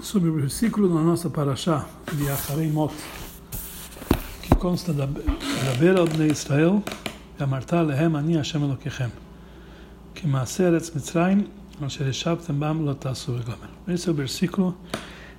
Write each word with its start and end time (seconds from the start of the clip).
sobre 0.00 0.28
o 0.28 0.34
versículo 0.34 0.88
da 0.88 1.00
nossa 1.00 1.28
paraxá 1.28 1.86
de 2.12 2.28
Acharei 2.30 2.70
Mot, 2.70 2.94
que 4.42 4.54
consta 4.54 4.92
da, 4.92 5.06
da 5.06 5.74
beira 5.78 6.04
de 6.04 6.26
Israel, 6.26 6.82
Amartar 7.38 7.84
lehem 7.84 8.16
ani 8.16 8.36
Hashem 8.36 8.62
Elokechem, 8.62 9.12
que 10.14 10.26
Maaser 10.26 10.74
Etz 10.74 10.90
Mitzrayim, 10.90 11.46
Asher 11.80 12.08
Eshabtem 12.08 12.56
Bam 12.56 12.80
Lotasu 12.80 13.32
Vegomer. 13.32 13.70
Esse 13.86 14.08
é 14.08 14.12
o 14.12 14.14
versículo 14.14 14.76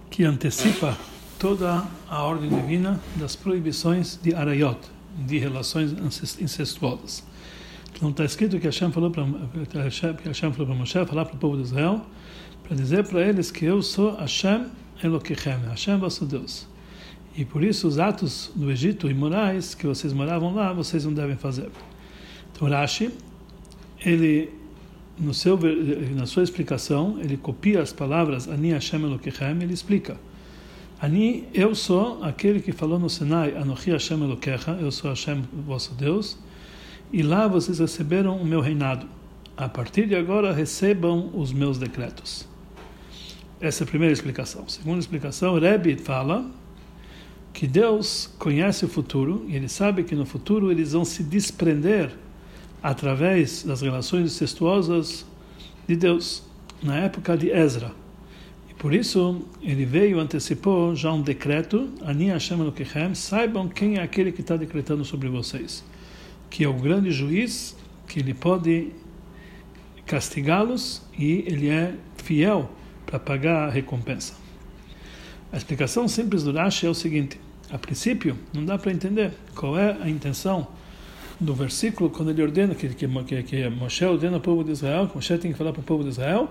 que 0.10 0.24
antecipa 0.24 0.98
toda 1.38 1.84
a 2.10 2.23
ordem 2.23 2.50
divina 2.50 3.00
das 3.18 3.36
proibições 3.36 4.18
de 4.21 4.34
Arayot, 4.34 4.80
de 5.18 5.38
relações 5.38 5.91
incestuosas. 6.39 7.23
Não 8.02 8.12
está 8.12 8.24
escrito 8.24 8.60
que 8.60 8.66
Hashem 8.66 8.92
falou 8.92 9.12
para 9.12 9.26
Hashem 9.84 10.52
falou 10.54 10.68
para 10.68 10.76
Moshe 10.76 11.06
falar 11.06 11.26
para 11.26 11.36
o 11.36 11.38
povo 11.38 11.58
de 11.58 11.64
Israel 11.64 12.06
para 12.64 12.76
dizer 12.76 13.06
para 13.06 13.21
eles 13.21 13.52
que 13.52 13.66
eu 13.66 13.82
sou 13.82 14.16
Hashem 14.16 14.68
Elokechem, 15.04 15.60
Hashem 15.68 15.98
vosso 15.98 16.25
Deus. 16.25 16.68
E 17.36 17.43
por 17.43 17.64
isso 17.64 17.88
os 17.88 18.00
atos 18.00 18.52
do 18.56 18.71
Egito 18.71 19.10
imorais 19.10 19.74
que 19.75 19.86
vocês 19.88 20.14
moravam 20.14 20.54
lá, 20.54 20.71
vocês 20.71 21.04
não 21.06 21.14
devem 21.14 21.36
fazer. 21.36 21.70
Então 22.52 22.70
Rashi, 22.70 23.12
ele 24.06 24.50
no 25.18 25.34
seu 25.34 25.60
na 26.15 26.26
sua 26.26 26.43
explicação, 26.43 27.18
ele 27.20 27.36
copia 27.36 27.82
as 27.82 27.92
palavras 27.92 28.48
Ani 28.48 28.71
Hashem 28.71 29.04
Elokechem, 29.04 29.62
ele 29.62 29.74
explica 29.74 30.18
Ani, 31.01 31.48
eu 31.54 31.74
sou 31.76 32.22
aquele 32.22 32.59
que 32.59 32.73
falou 32.73 33.00
no 33.00 33.09
Sinai, 33.09 33.56
Anochi 33.56 33.90
Hashem 33.92 34.22
Elokecha, 34.22 34.72
eu 34.81 34.92
sou 34.92 35.09
Hashem 35.09 35.44
vosso 35.66 35.94
Deus, 35.95 36.38
e 37.12 37.22
lá 37.22 37.48
vocês 37.48 37.80
receberam 37.80 38.38
o 38.38 38.45
meu 38.45 38.62
reinado. 38.62 39.08
A 39.58 39.68
partir 39.68 40.08
de 40.08 40.16
agora 40.16 40.54
recebam 40.54 41.32
os 41.34 41.52
meus 41.52 41.78
decretos. 41.78 42.48
Essa 43.59 43.84
é 43.84 43.86
a 43.86 43.88
primeira 43.88 44.14
explicação. 44.14 44.68
Segunda 44.70 45.00
explicação, 45.00 45.59
Rebbe 45.59 45.98
fala 45.98 46.50
que 47.52 47.68
Deus 47.68 48.34
conhece 48.40 48.86
o 48.86 48.88
futuro 48.88 49.46
e 49.50 49.56
ele 49.56 49.68
sabe 49.68 50.04
que 50.04 50.16
no 50.16 50.26
futuro 50.26 50.72
eles 50.72 50.94
vão 50.94 51.04
se 51.04 51.24
desprender 51.24 52.12
através 52.82 53.64
das 53.64 53.82
relações 53.82 54.32
incestuosas 54.32 55.26
de 55.86 55.96
Deus, 55.96 56.44
na 56.82 56.98
época 56.98 57.36
de 57.36 57.50
Ezra. 57.50 57.92
E 58.70 58.73
por 58.73 58.94
isso 58.94 59.42
ele 59.62 59.84
veio 59.84 60.20
antecipou 60.20 60.96
já 60.96 61.12
um 61.12 61.22
decreto, 61.22 61.90
Ani 62.02 62.28
Hashem 62.28 62.62
Elokechem, 62.62 63.14
saibam 63.14 63.68
quem 63.68 63.98
é 63.98 64.04
aquele 64.04 64.32
que 64.32 64.40
está 64.40 64.56
decretando 64.56 65.04
sobre 65.04 65.28
vocês, 65.28 65.84
que 66.50 66.64
é 66.64 66.67
o 66.67 66.73
grande 66.73 67.11
juiz, 67.11 67.75
que 68.08 68.19
ele 68.19 68.33
pode 68.33 68.92
castigá-los 70.05 71.03
e 71.17 71.44
ele 71.45 71.69
é 71.69 71.94
fiel 72.17 72.69
para 73.05 73.19
pagar 73.19 73.67
a 73.67 73.69
recompensa. 73.69 74.33
A 75.52 75.58
explicação 75.58 76.08
simples 76.08 76.44
do 76.44 76.52
Rashi 76.52 76.86
é 76.86 76.89
o 76.89 76.94
seguinte: 76.94 77.39
a 77.72 77.77
princípio, 77.77 78.38
não 78.53 78.66
dá 78.66 78.77
para 78.77 78.92
entender 78.92 79.31
qual 79.55 79.77
é 79.77 79.97
a 80.02 80.09
intenção 80.09 80.67
do 81.39 81.53
versículo 81.53 82.09
quando 82.09 82.31
ele 82.31 82.42
ordena 82.42 82.75
que, 82.75 82.89
que, 82.89 83.08
que, 83.08 83.44
que 83.44 83.70
Moshe 83.70 84.03
ordena 84.03 84.38
ao 84.38 84.42
povo 84.42 84.64
de 84.64 84.72
Israel, 84.72 85.08
que 85.08 85.16
Moshe 85.16 85.38
tem 85.38 85.52
que 85.52 85.58
falar 85.58 85.72
para 85.72 85.81
o 85.81 85.83
povo 85.83 86.03
de 86.03 86.09
Israel: 86.09 86.50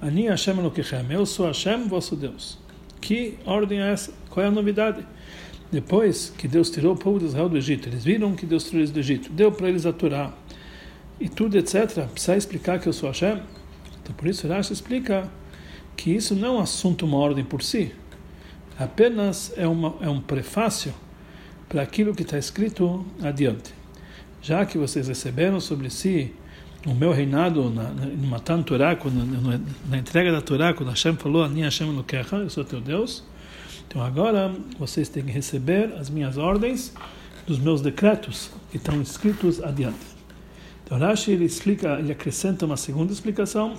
Ani 0.00 0.28
Hashem 0.28 0.58
Elokechem, 0.58 1.04
eu 1.10 1.26
sou 1.26 1.46
Hashem, 1.46 1.88
vosso 1.88 2.14
Deus. 2.14 2.58
Que 3.00 3.38
ordem 3.46 3.80
é 3.80 3.92
essa? 3.92 4.12
Qual 4.28 4.44
é 4.44 4.48
a 4.48 4.52
novidade? 4.52 5.06
Depois 5.70 6.32
que 6.36 6.48
Deus 6.48 6.70
tirou 6.70 6.94
o 6.94 6.96
povo 6.96 7.18
de 7.18 7.26
Israel 7.26 7.48
do 7.48 7.56
Egito, 7.56 7.88
eles 7.88 8.04
viram 8.04 8.34
que 8.34 8.44
Deus 8.44 8.64
tirou 8.64 8.80
eles 8.80 8.90
do 8.90 8.98
Egito, 8.98 9.30
deu 9.30 9.52
para 9.52 9.68
eles 9.68 9.86
a 9.86 9.92
Torá 9.92 10.32
e 11.20 11.28
tudo, 11.28 11.56
etc. 11.56 12.06
Precisa 12.06 12.36
explicar 12.36 12.80
que 12.80 12.88
eu 12.88 12.92
sou 12.92 13.08
Hashem? 13.08 13.40
Então, 14.02 14.14
por 14.14 14.26
isso, 14.26 14.48
Rashi 14.48 14.72
explica 14.72 15.30
que 15.96 16.10
isso 16.10 16.34
não 16.34 16.48
é 16.48 16.50
um 16.52 16.60
assunto, 16.60 17.04
uma 17.04 17.18
ordem 17.18 17.44
por 17.44 17.62
si, 17.62 17.92
apenas 18.78 19.52
é, 19.56 19.68
uma, 19.68 19.94
é 20.00 20.08
um 20.08 20.20
prefácio 20.20 20.92
para 21.68 21.82
aquilo 21.82 22.14
que 22.14 22.22
está 22.22 22.38
escrito 22.38 23.06
adiante. 23.22 23.72
Já 24.42 24.64
que 24.64 24.78
vocês 24.78 25.06
receberam 25.06 25.60
sobre 25.60 25.90
si 25.90 26.32
o 26.86 26.94
meu 26.94 27.12
reinado 27.12 27.68
na, 27.68 27.90
na, 27.90 28.06
no 28.06 28.26
Matan 28.26 28.62
Torá, 28.62 28.96
na, 29.04 29.60
na, 29.88 29.98
entrega 29.98 30.32
da 30.32 30.40
Torá, 30.40 30.72
quando 30.72 30.88
Hashem 30.88 31.14
falou, 31.16 31.44
Ani 31.44 31.60
Hashem 31.60 31.88
Elokecha, 31.90 32.36
eu 32.36 32.48
sou 32.48 32.64
teu 32.64 32.80
Deus, 32.80 33.22
então 33.90 34.00
agora 34.00 34.54
vocês 34.78 35.08
têm 35.08 35.24
que 35.24 35.32
receber 35.32 35.92
as 35.98 36.08
minhas 36.08 36.38
ordens 36.38 36.92
dos 37.44 37.58
meus 37.58 37.80
decretos 37.80 38.48
que 38.70 38.76
estão 38.76 39.02
escritos 39.02 39.60
adiante. 39.60 39.98
Então 40.84 40.96
Rashi 40.96 41.32
ele 41.32 41.44
explica, 41.44 41.98
ele 41.98 42.12
acrescenta 42.12 42.64
uma 42.64 42.76
segunda 42.76 43.12
explicação 43.12 43.74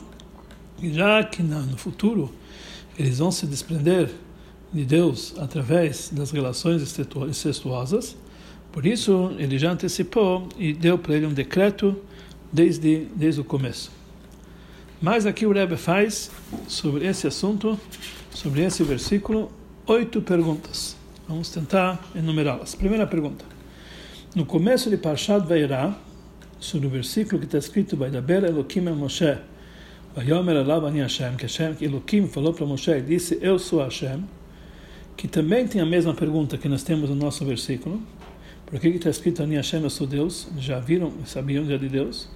já 0.84 1.24
que 1.24 1.42
no 1.42 1.78
futuro 1.78 2.30
eles 3.00 3.20
vão 3.20 3.32
se 3.32 3.48
desprender 3.48 4.10
de 4.74 4.84
Deus 4.84 5.34
através 5.38 6.10
das 6.10 6.32
relações 6.32 6.82
incestuosas, 7.30 8.18
por 8.70 8.86
isso 8.86 9.32
ele 9.38 9.58
já 9.58 9.72
antecipou 9.72 10.50
e 10.58 10.74
deu 10.74 10.98
para 10.98 11.16
ele 11.16 11.26
um 11.26 11.34
decreto 11.34 11.96
desde, 12.52 13.08
desde 13.16 13.40
o 13.40 13.46
começo. 13.46 13.90
Mas 15.02 15.26
aqui 15.26 15.46
o 15.46 15.54
Rebbe 15.54 15.78
faz 15.78 16.30
sobre 16.68 17.08
esse 17.08 17.28
assunto, 17.28 17.80
sobre 18.34 18.62
esse 18.66 18.84
versículo, 18.84 19.50
oito 19.92 20.22
perguntas. 20.22 20.96
Vamos 21.28 21.50
tentar 21.50 22.00
enumerá-las. 22.16 22.76
Primeira 22.76 23.06
pergunta. 23.06 23.44
No 24.34 24.46
começo 24.46 24.90
de 24.90 24.96
Parshat 24.96 25.46
Vairá, 25.46 25.94
sobre 26.62 26.88
o 26.88 26.90
versículo 26.90 27.40
que 27.40 27.46
está 27.46 27.58
escrito, 27.58 27.98
Vai 27.98 28.10
daber 28.10 28.46
Elohim 28.46 28.88
a 28.88 28.94
Moshe, 28.94 29.38
Vayomer 30.16 30.56
Alav 30.56 30.86
Ani 30.86 31.02
Hashem, 31.02 31.36
que 31.36 31.44
Hashem, 31.44 31.76
que 31.76 31.84
Elohim 31.84 32.30
falou 32.30 32.54
para 32.54 32.66
Moshe 32.66 32.90
e 32.90 33.02
disse, 33.02 33.38
eu 33.42 33.60
sou 33.60 33.84
Hashem, 33.84 34.24
que 35.18 35.28
também 35.28 35.68
tem 35.68 35.82
a 35.82 35.86
mesma 35.86 36.14
pergunta 36.14 36.58
que 36.58 36.70
nós 36.70 36.84
temos 36.84 37.10
no 37.10 37.16
nosso 37.16 37.44
versículo. 37.44 38.02
Por 38.66 38.80
que 38.80 38.88
está 38.88 39.10
escrito 39.10 39.44
Ani 39.44 39.58
Hashem, 39.58 39.84
eu 39.84 39.90
sou 39.90 40.08
Deus? 40.08 40.48
Já 40.58 40.80
viram, 40.80 41.12
sabiam 41.26 41.66
já 41.66 41.76
de 41.76 41.90
Deus? 41.90 42.30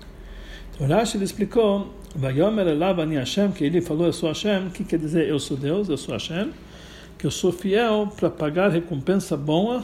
Então 0.74 0.90
Rashi 0.90 1.24
explicou, 1.24 1.94
Vayomer 2.14 2.68
Alav 2.68 3.00
Ani 3.00 3.16
Hashem, 3.16 3.54
que 3.54 3.64
ele 3.64 3.80
falou, 3.80 4.08
eu 4.08 4.14
sou 4.14 4.28
Hashem, 4.28 4.72
que 4.72 4.84
quer 4.84 5.00
dizer, 5.00 5.30
eu 5.30 5.40
sou 5.40 5.56
Deus, 5.56 5.88
eu 5.88 5.96
sou 5.96 6.12
Hashem, 6.12 6.52
que 7.26 7.28
eu 7.28 7.32
sou 7.32 7.52
fiel 7.52 8.14
para 8.16 8.30
pagar 8.30 8.70
recompensa 8.70 9.36
boa 9.36 9.84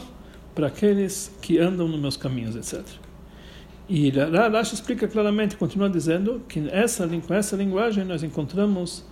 para 0.53 0.67
aqueles 0.67 1.31
que 1.41 1.57
andam 1.57 1.87
nos 1.87 1.99
meus 1.99 2.15
caminhos, 2.15 2.55
etc. 2.55 2.85
E 3.89 4.11
Rashi 4.11 4.75
explica 4.75 5.07
claramente, 5.07 5.55
continua 5.55 5.89
dizendo 5.89 6.43
que 6.47 6.69
essa, 6.69 7.07
com 7.07 7.33
essa 7.33 7.55
linguagem 7.55 8.05
nós 8.05 8.21
encontramos 8.21 9.03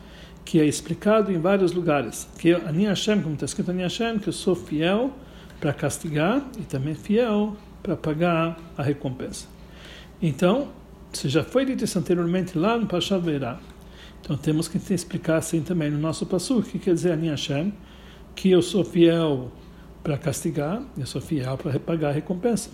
que 0.46 0.60
é 0.60 0.66
explicado 0.66 1.32
em 1.32 1.40
vários 1.40 1.72
lugares. 1.72 2.30
Que 2.38 2.54
Ani 2.54 2.86
Hashem, 2.86 3.20
como 3.24 3.34
está 3.34 3.48
escrito 3.48 3.72
Ani 3.72 3.82
Hashem, 3.82 4.20
que 4.20 4.30
eu 4.30 4.34
sou 4.34 4.56
fiel 4.56 5.12
para 5.60 5.74
castigar 5.74 6.48
e 6.60 6.62
também 6.62 6.94
fiel 6.94 7.58
para 7.82 7.98
pagar 7.98 8.60
a 8.78 8.84
recompensa. 8.84 9.48
Então, 10.22 10.68
se 11.12 11.28
já 11.28 11.44
foi 11.44 11.66
dito 11.66 11.84
isso 11.84 11.98
anteriormente 11.98 12.56
lá 12.56 12.78
no 12.78 12.86
Pashat 12.86 13.24
Beirá, 13.24 13.60
então 14.22 14.38
temos 14.38 14.68
que 14.68 14.78
explicar 14.94 15.38
assim 15.38 15.62
também 15.62 15.90
no 15.90 15.98
nosso 15.98 16.28
passo 16.28 16.60
o 16.60 16.62
que 16.62 16.78
quer 16.78 16.94
dizer 16.94 17.14
Ani 17.14 17.30
Hashem, 17.30 17.74
que 18.40 18.50
eu 18.50 18.62
sou 18.62 18.86
fiel 18.86 19.52
para 20.02 20.18
castigar, 20.18 20.82
eu 20.98 21.06
sou 21.06 21.20
fiel 21.20 21.58
para 21.58 21.78
pagar 21.78 22.08
a 22.08 22.12
recompensa. 22.14 22.70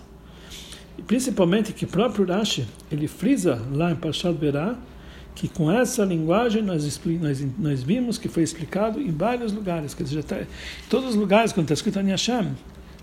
E 0.95 1.01
principalmente 1.01 1.73
que 1.73 1.87
próprio 1.87 2.23
Rashi, 2.23 2.67
ele 2.91 3.07
frisa 3.07 3.59
lá 3.71 3.91
em 3.91 3.95
Parshat 3.95 4.37
Berá, 4.37 4.77
que 5.33 5.47
com 5.47 5.71
essa 5.71 6.05
linguagem 6.05 6.61
nós, 6.61 7.01
nós, 7.19 7.45
nós 7.57 7.81
vimos 7.81 8.19
que 8.19 8.29
foi 8.29 8.43
explicado 8.43 9.01
em 9.01 9.09
vários 9.09 9.51
lugares, 9.51 9.95
quer 9.95 10.03
dizer, 10.03 10.23
tá, 10.23 10.37
todos 10.87 11.09
os 11.09 11.15
lugares, 11.15 11.51
quando 11.51 11.63
está 11.63 11.73
escrito 11.73 11.97
Ani 11.97 12.11
Hashem, 12.11 12.51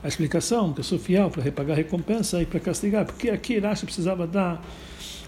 a 0.01 0.07
explicação, 0.07 0.73
que 0.73 0.79
eu 0.79 0.85
sou 0.85 1.01
fiel 1.01 1.31
para 1.31 1.43
repagar 1.43 1.73
a 1.73 1.77
recompensa 1.77 2.41
e 2.41 2.47
para 2.47 2.61
castigar, 2.61 3.05
porque 3.05 3.29
aqui 3.29 3.59
Rashi 3.59 3.85
precisava 3.85 4.25
dar 4.25 4.65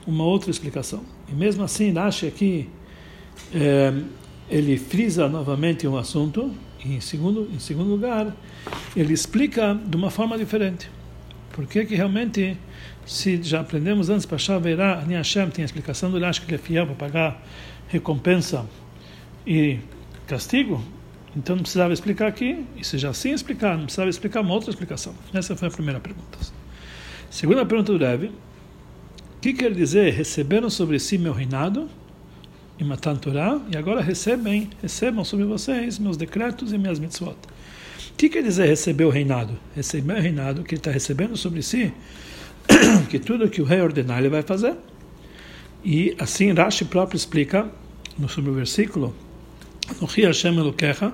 uma 0.06 0.22
outra 0.24 0.52
explicação. 0.52 1.02
E 1.28 1.34
mesmo 1.34 1.64
assim, 1.64 1.92
Rashi 1.92 2.28
aqui, 2.28 2.70
é, 3.52 3.92
ele 4.48 4.78
frisa 4.78 5.28
novamente 5.28 5.84
um 5.88 5.96
assunto, 5.96 6.54
e 6.84 6.94
em 6.94 7.00
segundo, 7.00 7.48
em 7.52 7.58
segundo 7.58 7.90
lugar, 7.90 8.34
ele 8.94 9.12
explica 9.12 9.74
de 9.74 9.96
uma 9.96 10.10
forma 10.10 10.36
diferente. 10.36 10.90
Por 11.52 11.66
que 11.66 11.84
que 11.84 11.94
realmente, 11.94 12.56
se 13.06 13.40
já 13.42 13.60
aprendemos 13.60 14.10
antes 14.10 14.26
para 14.26 14.38
Shaverá, 14.38 15.00
Ani 15.00 15.14
Hashem 15.14 15.50
tem 15.50 15.62
a 15.62 15.66
explicação 15.66 16.10
do 16.10 16.18
Rashi 16.18 16.40
que 16.40 16.48
ele 16.48 16.56
é 16.56 16.58
fiel 16.58 16.86
para 16.86 16.94
pagar 16.96 17.42
recompensa 17.88 18.66
e 19.46 19.78
castigo, 20.26 20.82
então 21.36 21.56
não 21.56 21.62
precisava 21.62 21.92
explicar 21.92 22.26
aqui, 22.26 22.64
e 22.76 22.84
se 22.84 22.98
já 22.98 23.12
sim 23.12 23.32
explicar, 23.32 23.76
não 23.76 23.84
precisava 23.84 24.10
explicar 24.10 24.40
uma 24.40 24.52
outra 24.52 24.70
explicação. 24.70 25.14
Essa 25.32 25.56
foi 25.56 25.68
a 25.68 25.70
primeira 25.70 26.00
pergunta. 26.00 26.38
Segunda 27.30 27.64
pergunta 27.64 27.92
do 27.92 27.98
Rebbe, 27.98 28.26
o 29.36 29.40
que 29.40 29.52
quer 29.52 29.72
dizer 29.72 30.12
receberam 30.12 30.70
sobre 30.70 30.98
si 30.98 31.18
meu 31.18 31.32
reinado 31.32 31.88
e 32.78 32.84
Matan 32.84 33.16
Torah, 33.16 33.60
e 33.72 33.76
agora 33.76 34.00
recebem, 34.00 34.70
recebam 34.82 35.24
sobre 35.24 35.44
vocês 35.44 35.98
meus 35.98 36.16
decretos 36.16 36.72
e 36.72 36.78
minhas 36.78 36.98
mitzvot. 36.98 37.36
O 38.10 38.16
que 38.16 38.28
quer 38.28 38.42
dizer 38.42 38.66
receber 38.66 39.04
o 39.04 39.10
reinado? 39.10 39.58
Receber 39.74 40.18
o 40.18 40.20
reinado 40.20 40.62
que 40.64 40.74
ele 40.74 40.80
está 40.80 40.90
recebendo 40.90 41.36
sobre 41.36 41.62
si, 41.62 41.92
que 43.10 43.18
tudo 43.18 43.48
que 43.48 43.62
o 43.62 43.64
rei 43.64 43.80
ordenar 43.80 44.18
ele 44.18 44.28
vai 44.28 44.42
fazer. 44.42 44.74
E 45.84 46.16
assim 46.18 46.52
Rashi 46.52 46.84
próprio 46.84 47.16
explica 47.16 47.70
no 48.18 48.28
sobre 48.28 48.50
o 48.50 48.54
versículo 48.54 49.14
Nochi 50.00 50.22
Hashem 50.22 50.56
Elokecha, 50.56 51.12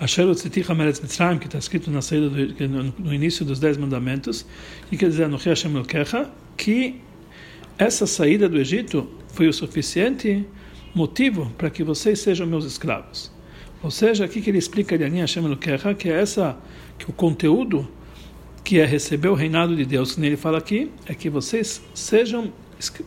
Asher 0.00 0.26
Utziticha 0.26 0.74
Meretz 0.74 1.00
Mitzrayim, 1.00 1.38
que 1.38 1.46
está 1.46 1.58
escrito 1.58 1.90
na 1.90 2.00
saída 2.00 2.30
do, 2.30 2.68
no, 2.68 2.94
no, 2.98 3.14
início 3.14 3.44
dos 3.44 3.58
Dez 3.58 3.76
Mandamentos, 3.76 4.46
e 4.90 4.96
quer 4.96 5.10
dizer 5.10 5.28
Nochi 5.28 5.48
Hashem 5.48 5.72
Elokecha, 5.72 6.30
que 6.56 7.00
essa 7.76 8.06
saída 8.06 8.48
do 8.48 8.58
Egito 8.58 9.08
foi 9.28 9.48
o 9.48 9.52
suficiente 9.52 10.46
motivo 10.94 11.50
para 11.56 11.70
que 11.70 11.82
vocês 11.82 12.18
sejam 12.20 12.46
meus 12.46 12.64
escravos. 12.64 13.30
Ou 13.82 13.90
seja, 13.90 14.24
aqui 14.24 14.40
que 14.40 14.50
ele 14.50 14.58
explica 14.58 14.98
de 14.98 15.04
Ani 15.04 15.20
Hashem 15.20 15.44
Elokecha, 15.44 15.94
que 15.94 16.08
é 16.08 16.20
essa, 16.20 16.56
que 16.98 17.08
o 17.08 17.12
conteúdo 17.12 17.88
que 18.64 18.80
é 18.80 18.84
receber 18.84 19.28
o 19.28 19.34
reinado 19.34 19.74
de 19.74 19.84
Deus, 19.84 20.14
que 20.14 20.26
ele 20.26 20.36
fala 20.36 20.58
aqui, 20.58 20.90
é 21.06 21.14
que 21.14 21.30
vocês 21.30 21.80
sejam 21.94 22.52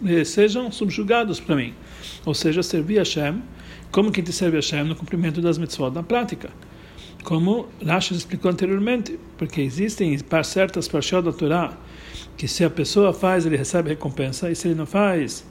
eh, 0.06 0.24
sejam 0.24 0.72
subjugados 0.72 1.40
para 1.40 1.56
mim. 1.56 1.74
Ou 2.26 2.34
seja, 2.34 2.64
servir 2.64 2.98
a 2.98 3.02
Hashem, 3.02 3.42
como 3.92 4.12
que 4.12 4.22
te 4.22 4.32
serve 4.32 4.58
a 4.58 4.60
Hashem 4.60 4.84
no 4.86 4.96
cumprimento 4.96 5.42
das 5.42 5.58
mitzvot 5.58 5.92
na 5.92 6.04
prática. 6.04 6.50
Como 7.24 7.68
Rashi 7.86 8.16
explicou 8.16 8.50
anteriormente, 8.50 9.20
porque 9.38 9.62
existem 9.62 10.18
certas 10.44 10.88
parshot 10.88 11.22
da 11.22 11.32
Torá 11.32 11.78
que 12.36 12.48
se 12.48 12.64
a 12.64 12.70
pessoa 12.70 13.14
faz, 13.14 13.46
ele 13.46 13.56
recebe 13.56 13.90
recompensa, 13.90 14.50
e 14.50 14.56
se 14.56 14.68
ele 14.68 14.76
não 14.76 14.88
faz, 14.88 15.46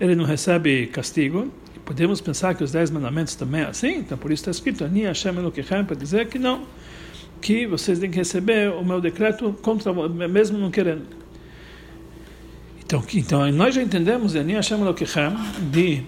ele 0.00 0.14
não 0.14 0.24
recebe 0.24 0.86
castigo. 0.86 1.50
Podemos 1.84 2.20
pensar 2.20 2.54
que 2.54 2.64
os 2.64 2.72
dez 2.72 2.90
mandamentos 2.90 3.34
também 3.34 3.60
é 3.60 3.66
assim, 3.66 3.98
então 3.98 4.18
por 4.18 4.32
isso 4.32 4.42
está 4.42 4.50
escrito, 4.50 4.84
Ani 4.84 5.02
Hashem 5.02 5.36
Elokechem, 5.36 5.84
para 5.84 5.94
dizer 5.94 6.26
que 6.28 6.36
não, 6.36 6.66
que 7.40 7.64
vocês 7.66 8.00
têm 8.00 8.10
que 8.10 8.16
receber 8.16 8.72
o 8.72 8.84
meu 8.84 9.00
decreto 9.00 9.52
contra 9.62 9.92
mesmo 9.92 10.58
não 10.58 10.70
querendo. 10.70 11.06
Então, 12.84 13.04
então 13.14 13.52
nós 13.52 13.74
já 13.74 13.82
entendemos 13.82 14.34
Ani 14.34 14.54
Hashem 14.54 14.80
Elokechem 14.80 15.36
de 15.70 16.02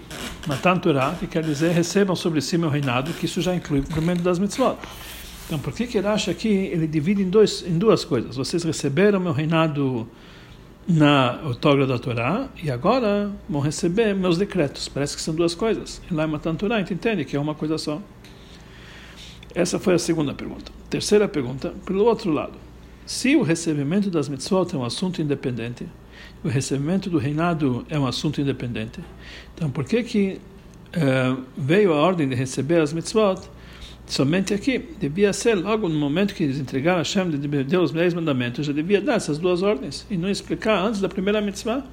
Matan 0.47 0.77
Torah, 0.77 1.15
que 1.17 1.27
quer 1.27 1.43
dizer 1.43 1.71
recebam 1.71 2.15
sobre 2.15 2.41
si 2.41 2.57
meu 2.57 2.69
reinado, 2.69 3.13
que 3.13 3.25
isso 3.25 3.41
já 3.41 3.55
inclui 3.55 3.79
o 3.79 3.83
cumprimento 3.83 4.21
das 4.21 4.37
mitzvot. 4.37 4.77
Então, 5.45 5.57
por 5.57 5.73
que 5.73 5.87
que 5.87 5.97
ele 5.97 6.07
acha 6.07 6.33
que 6.33 6.47
ele 6.47 6.87
divide 6.87 7.23
em, 7.23 7.29
dois, 7.29 7.65
em 7.65 7.77
duas 7.77 8.05
coisas? 8.05 8.35
Vocês 8.35 8.63
receberam 8.63 9.19
meu 9.19 9.31
reinado 9.31 10.07
na 10.87 11.39
autógrafa 11.41 11.93
da 11.93 11.99
Torá 11.99 12.49
e 12.61 12.71
agora 12.71 13.31
vão 13.47 13.61
receber 13.61 14.15
meus 14.15 14.37
decretos. 14.37 14.87
Parece 14.87 15.15
que 15.15 15.21
são 15.21 15.35
duas 15.35 15.53
coisas. 15.53 16.01
E 16.09 16.13
lá 16.13 16.25
em 16.25 16.27
Matan 16.27 16.55
Torá, 16.55 16.75
a 16.75 16.79
gente 16.79 16.93
entende 16.93 17.25
que 17.25 17.35
é 17.35 17.39
uma 17.39 17.55
coisa 17.55 17.77
só. 17.77 18.01
Essa 19.53 19.79
foi 19.79 19.95
a 19.95 19.99
segunda 19.99 20.33
pergunta. 20.33 20.71
Terceira 20.89 21.27
pergunta, 21.27 21.73
pelo 21.85 22.05
outro 22.05 22.31
lado. 22.31 22.53
Se 23.05 23.35
o 23.35 23.41
recebimento 23.41 24.11
das 24.11 24.29
mitzvot 24.29 24.75
é 24.75 24.77
um 24.77 24.83
assunto 24.85 25.21
independente, 25.21 25.87
o 26.43 26.47
recebimento 26.47 27.09
do 27.09 27.17
reinado 27.17 27.83
é 27.89 27.97
um 27.97 28.05
assunto 28.05 28.39
independente, 28.39 28.99
então 29.55 29.69
por 29.69 29.83
que 29.83 30.03
que 30.03 30.39
uh, 30.95 31.43
veio 31.57 31.91
a 31.91 31.95
ordem 31.95 32.29
de 32.29 32.35
receber 32.35 32.79
as 32.79 32.93
mitzvot 32.93 33.41
somente 34.09 34.53
aqui. 34.53 34.79
Devia 34.99 35.31
ser 35.31 35.55
logo 35.55 35.87
no 35.87 35.97
momento 35.97 36.33
que 36.33 36.43
eles 36.43 36.59
entregaram 36.59 36.97
a 36.97 37.03
Hashem 37.03 37.29
de 37.29 37.47
Deus 37.63 37.91
os 37.91 37.91
dez 37.91 38.13
mandamentos, 38.13 38.65
já 38.65 38.73
devia 38.73 38.99
dar 38.99 39.13
essas 39.13 39.37
duas 39.37 39.61
ordens 39.61 40.05
e 40.09 40.17
não 40.17 40.29
explicar 40.29 40.83
antes 40.83 40.99
da 40.99 41.07
primeira 41.07 41.39
mitzvah. 41.39 41.85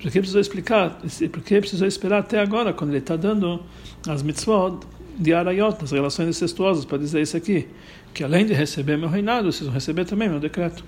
Por 0.00 0.10
que 0.10 0.18
precisou 0.18 0.40
explicar? 0.40 1.00
Por 1.32 1.42
que 1.42 1.58
precisou 1.58 1.88
esperar 1.88 2.18
até 2.18 2.38
agora, 2.38 2.72
quando 2.72 2.90
ele 2.90 2.98
está 2.98 3.16
dando 3.16 3.62
as 4.06 4.22
mitzvot 4.22 4.80
de 5.18 5.32
Arayot, 5.32 5.80
das 5.80 5.90
relações 5.90 6.28
incestuosas, 6.28 6.84
para 6.84 6.98
dizer 6.98 7.22
isso 7.22 7.36
aqui? 7.36 7.66
Que 8.12 8.22
além 8.22 8.44
de 8.44 8.52
receber 8.52 8.96
meu 8.98 9.08
reinado, 9.08 9.50
vocês 9.50 9.64
vão 9.64 9.72
receber 9.72 10.04
também 10.04 10.28
meu 10.28 10.38
decreto. 10.38 10.84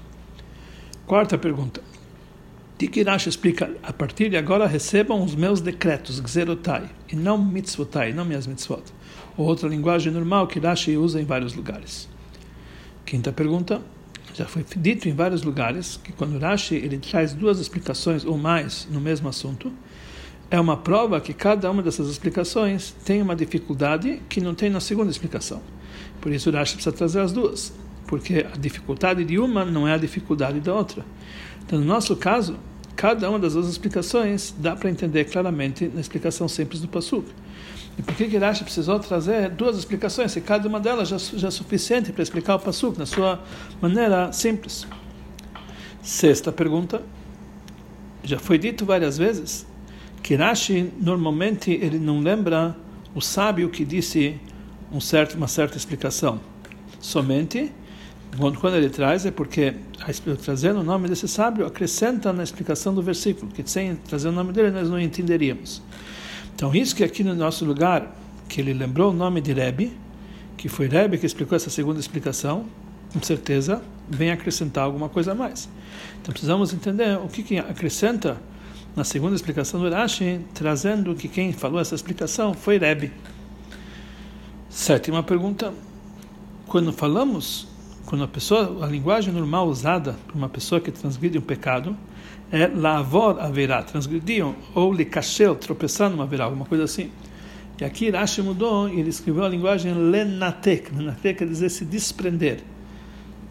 Quarta 1.07 1.39
pergunta. 1.39 1.81
Tikirash 2.79 3.27
explica, 3.27 3.71
a 3.83 3.93
partir 3.93 4.31
de 4.31 4.37
agora 4.37 4.67
recebam 4.67 5.23
os 5.23 5.35
meus 5.35 5.61
decretos, 5.61 6.21
Gzerotai, 6.21 6.89
e 7.11 7.17
não 7.17 7.37
mitzvotai, 7.37 8.13
não 8.13 8.25
minhas 8.25 8.47
mitzvot 8.47 8.85
ou 9.39 9.47
outra 9.47 9.69
linguagem 9.69 10.13
normal 10.13 10.49
que 10.49 10.59
Rashi 10.59 10.97
usa 10.97 11.21
em 11.21 11.25
vários 11.25 11.55
lugares. 11.55 12.09
Quinta 13.07 13.33
pergunta. 13.33 13.81
Já 14.35 14.45
foi 14.45 14.65
dito 14.77 15.09
em 15.09 15.15
vários 15.15 15.43
lugares 15.43 15.99
que 16.03 16.13
quando 16.13 16.39
Rashi 16.39 16.75
ele 16.75 16.99
traz 16.99 17.33
duas 17.33 17.59
explicações 17.59 18.25
ou 18.25 18.37
mais 18.37 18.87
no 18.91 19.01
mesmo 19.01 19.29
assunto, 19.29 19.73
é 20.51 20.61
uma 20.61 20.77
prova 20.77 21.21
que 21.21 21.33
cada 21.33 21.71
uma 21.71 21.83
dessas 21.83 22.09
explicações 22.09 22.95
tem 23.05 23.23
uma 23.23 23.35
dificuldade 23.35 24.21
que 24.29 24.41
não 24.41 24.55
tem 24.55 24.71
na 24.71 24.81
segunda 24.81 25.11
explicação. 25.11 25.63
Por 26.21 26.33
isso 26.33 26.51
Rashi 26.51 26.75
precisa 26.75 26.95
trazer 26.95 27.21
as 27.21 27.33
duas, 27.33 27.73
porque 28.07 28.45
a 28.53 28.57
dificuldade 28.57 29.25
de 29.25 29.39
uma 29.39 29.65
não 29.65 29.87
é 29.87 29.95
a 29.95 29.99
dificuldade 29.99 30.61
da 30.61 30.75
outra. 30.75 31.05
Então, 31.65 31.79
no 31.79 31.85
nosso 31.85 32.17
caso, 32.17 32.57
cada 32.99 33.31
uma 33.31 33.39
das 33.39 33.55
duas 33.55 33.69
explicações 33.69 34.53
dá 34.59 34.75
para 34.75 34.91
entender 34.91 35.27
claramente 35.27 35.89
na 35.95 36.01
explicação 36.01 36.49
simples 36.49 36.81
do 36.81 36.89
Pasuk. 36.89 37.31
E 37.97 38.03
por 38.03 38.13
que 38.13 38.37
Rashi 38.37 38.65
precisou 38.65 38.99
trazer 38.99 39.51
duas 39.51 39.79
explicações, 39.79 40.33
se 40.33 40.41
cada 40.41 40.69
uma 40.69 40.81
delas 40.81 41.09
já, 41.09 41.17
já 41.17 41.47
é 41.47 41.51
suficiente 41.53 42.11
para 42.11 42.25
explicar 42.25 42.57
o 42.57 42.59
Pasuk 42.59 42.99
na 42.99 43.07
sua 43.07 43.41
maneira 43.81 44.33
simples? 44.33 44.85
Sexta 46.03 46.51
pergunta. 46.51 47.01
Já 48.25 48.41
foi 48.41 48.59
dito 48.59 48.85
várias 48.85 49.17
vezes 49.17 49.65
que 50.21 50.35
Rashi 50.35 50.93
normalmente 51.01 51.71
ele 51.71 52.01
não 52.01 52.19
lembra 52.19 52.77
o 53.15 53.21
sábio 53.21 53.69
que 53.69 53.85
disse 53.85 54.41
um 54.91 55.01
certo, 55.01 55.37
uma 55.37 55.47
certa 55.47 55.77
explicação. 55.77 56.41
Somente 56.99 57.73
quando 58.37 58.77
ele 58.77 58.91
traz 58.91 59.27
é 59.27 59.31
porque 59.31 59.75
trazendo 60.45 60.81
o 60.81 60.83
nome 60.85 61.09
desse 61.09 61.27
sábio 61.27 61.67
acrescenta 61.67 62.33
na 62.33 62.43
explicação 62.43 62.95
do 62.95 63.03
versículo, 63.03 63.51
que 63.51 63.69
sem 63.69 63.97
trazer 63.97 64.29
o 64.29 64.33
nome 64.33 64.53
dele 64.53 64.71
nós 64.71 64.89
não 64.89 65.01
entenderíamos. 65.01 65.83
Então, 66.55 66.75
isso 66.75 66.95
que 66.95 67.05
aqui 67.05 67.23
no 67.23 67.35
nosso 67.35 67.65
lugar, 67.65 68.17
que 68.49 68.61
ele 68.61 68.73
lembrou 68.73 69.13
o 69.13 69.15
nome 69.15 69.41
de 69.41 69.53
Rebbe, 69.53 69.97
que 70.57 70.69
foi 70.69 70.89
Rebbe 70.89 71.17
que 71.17 71.25
explicou 71.25 71.55
essa 71.55 71.71
segunda 71.71 72.01
explicação, 72.01 72.67
com 73.13 73.23
certeza 73.23 73.81
vem 74.09 74.31
acrescentar 74.31 74.85
alguma 74.85 75.09
coisa 75.09 75.33
a 75.33 75.35
mais. 75.35 75.69
Então, 76.21 76.33
precisamos 76.33 76.73
entender 76.73 77.17
o 77.19 77.29
que, 77.29 77.43
que 77.43 77.59
acrescenta 77.59 78.37
na 78.97 79.05
segunda 79.05 79.37
explicação 79.37 79.81
do 79.81 79.89
Rashi, 79.89 80.41
trazendo 80.53 81.15
que 81.15 81.29
quem 81.29 81.53
falou 81.53 81.81
essa 81.81 81.95
explicação 81.95 82.55
foi 82.55 82.79
Rebbe. 82.79 83.13
Sétima 84.69 85.23
pergunta. 85.23 85.73
Quando 86.67 86.93
falamos, 86.93 87.68
quando 88.09 88.25
a 88.25 88.29
pessoa, 88.29 88.87
a 88.87 88.89
linguagem 88.89 89.35
normal 89.35 89.69
usada 89.69 90.17
por 90.27 90.35
uma 90.35 90.49
pessoa 90.49 90.81
que 90.81 90.91
transgride 90.91 91.37
um 91.37 91.43
pecado, 91.43 91.95
é 92.51 92.67
lavor 92.67 93.39
haverá, 93.39 93.83
transgrediam, 93.83 94.57
ou 94.75 94.91
likashel, 94.91 95.55
tropeçar 95.55 96.09
numa 96.09 96.25
haverá, 96.25 96.45
alguma 96.45 96.65
coisa 96.65 96.85
assim. 96.85 97.11
E 97.79 97.85
aqui 97.85 98.09
Rashi 98.09 98.41
mudou 98.41 98.89
e 98.89 98.99
ele 98.99 99.11
escreveu 99.11 99.45
a 99.45 99.49
linguagem 99.51 99.93
lenatek. 99.93 100.91
Lenatek 100.91 101.41
quer 101.41 101.49
dizer 101.49 101.69
se 101.69 101.85
desprender 101.85 102.61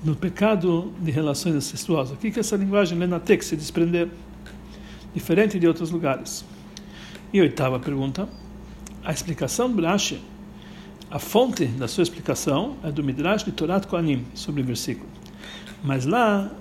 no 0.03 0.15
pecado 0.15 0.91
de 0.99 1.11
relações 1.11 1.53
incestuosas. 1.53 2.17
O 2.17 2.19
que 2.19 2.35
é 2.35 2.39
essa 2.39 2.55
linguagem 2.55 2.97
lenatek, 2.97 3.45
se 3.45 3.55
desprender? 3.55 4.09
Diferente 5.13 5.59
de 5.59 5.67
outros 5.67 5.91
lugares. 5.91 6.43
E 7.31 7.39
oitava 7.39 7.79
pergunta, 7.79 8.27
a 9.05 9.11
explicação 9.11 9.71
do 9.71 9.83
Rashi, 9.83 10.19
a 11.09 11.19
fonte 11.19 11.65
da 11.65 11.87
sua 11.87 12.03
explicação 12.03 12.75
é 12.83 12.91
do 12.91 13.03
Midrash 13.03 13.43
de 13.43 13.51
Torat 13.51 13.85
Kohanim, 13.87 14.25
sobre 14.33 14.61
o 14.61 14.65
versículo. 14.65 15.09
Mas 15.83 16.05
lá 16.05 16.51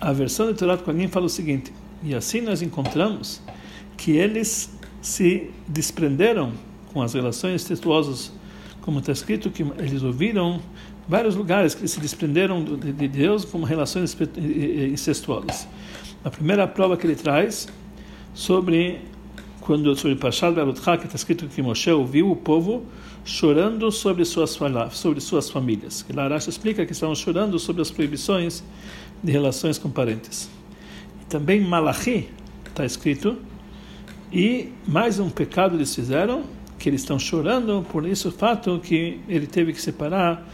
a 0.00 0.12
versão 0.12 0.46
de 0.46 0.54
Torá 0.54 0.76
Kohanim 0.76 1.08
fala 1.08 1.26
o 1.26 1.28
seguinte: 1.28 1.72
e 2.02 2.14
assim 2.14 2.40
nós 2.40 2.62
encontramos 2.62 3.42
que 3.96 4.12
eles 4.12 4.70
se 5.02 5.50
desprenderam 5.66 6.52
com 6.92 7.02
as 7.02 7.14
relações 7.14 7.62
incestuosas, 7.62 8.32
como 8.80 9.00
está 9.00 9.12
escrito 9.12 9.50
que 9.50 9.62
eles 9.78 10.02
ouviram 10.02 10.60
vários 11.08 11.34
lugares 11.34 11.74
que 11.74 11.86
se 11.88 11.98
desprenderam 12.00 12.62
de 12.62 13.08
Deus 13.08 13.44
como 13.44 13.64
relações 13.66 14.16
incestuosas. 14.92 15.66
A 16.24 16.30
primeira 16.30 16.66
prova 16.66 16.96
que 16.96 17.06
ele 17.06 17.16
traz 17.16 17.68
sobre 18.32 19.00
quando 19.70 19.94
sobre 19.94 20.16
Pashat 20.16 20.52
Barutcha, 20.52 20.98
que 20.98 21.04
está 21.04 21.14
escrito 21.14 21.46
que 21.46 21.62
Moshe 21.62 21.88
ouviu 21.92 22.28
o 22.28 22.34
povo 22.34 22.82
chorando 23.24 23.92
sobre 23.92 24.24
suas 24.24 24.58
sobre 24.90 25.20
suas 25.20 25.48
famílias. 25.48 26.02
Que 26.02 26.12
Larash 26.12 26.48
explica 26.48 26.84
que 26.84 26.90
estavam 26.90 27.14
chorando 27.14 27.56
sobre 27.56 27.80
as 27.80 27.88
proibições 27.88 28.64
de 29.22 29.30
relações 29.30 29.78
com 29.78 29.88
parentes. 29.88 30.50
E 31.22 31.24
também 31.26 31.60
Malachi 31.60 32.28
está 32.66 32.84
escrito, 32.84 33.36
e 34.32 34.72
mais 34.88 35.20
um 35.20 35.30
pecado 35.30 35.76
eles 35.76 35.94
fizeram, 35.94 36.42
que 36.76 36.88
eles 36.88 37.02
estão 37.02 37.16
chorando 37.16 37.86
por 37.92 38.04
isso 38.04 38.30
o 38.30 38.32
fato 38.32 38.80
que 38.82 39.20
ele 39.28 39.46
teve 39.46 39.72
que 39.72 39.80
separar 39.80 40.48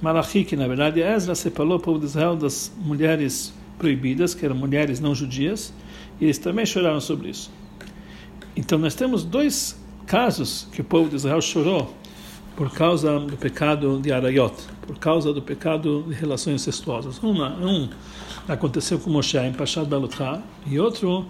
Malachi, 0.00 0.44
que 0.44 0.54
na 0.54 0.68
verdade 0.68 1.00
Ezra 1.00 1.34
separou 1.34 1.74
o 1.78 1.80
povo 1.80 1.98
de 1.98 2.04
Israel 2.04 2.36
das 2.36 2.72
mulheres 2.78 3.52
proibidas, 3.76 4.32
que 4.32 4.44
eram 4.44 4.54
mulheres 4.54 5.00
não 5.00 5.12
judias, 5.12 5.74
e 6.20 6.26
eles 6.26 6.38
também 6.38 6.64
choraram 6.64 7.00
sobre 7.00 7.30
isso. 7.30 7.50
Então 8.60 8.78
nós 8.78 8.94
temos 8.94 9.24
dois 9.24 9.74
casos 10.06 10.68
que 10.70 10.82
o 10.82 10.84
povo 10.84 11.08
de 11.08 11.16
Israel 11.16 11.40
chorou 11.40 11.96
por 12.54 12.70
causa 12.70 13.18
do 13.18 13.34
pecado 13.34 13.98
de 13.98 14.12
Arayot, 14.12 14.52
por 14.86 14.98
causa 14.98 15.32
do 15.32 15.40
pecado 15.40 16.04
de 16.06 16.12
relações 16.12 16.56
incestuosas. 16.56 17.18
Uma, 17.20 17.56
um 17.56 17.88
aconteceu 18.46 18.98
com 18.98 19.08
Moshe 19.08 19.38
em 19.38 19.54
Pashat 19.54 19.88
Balutcha 19.88 20.42
e 20.66 20.78
outro 20.78 21.24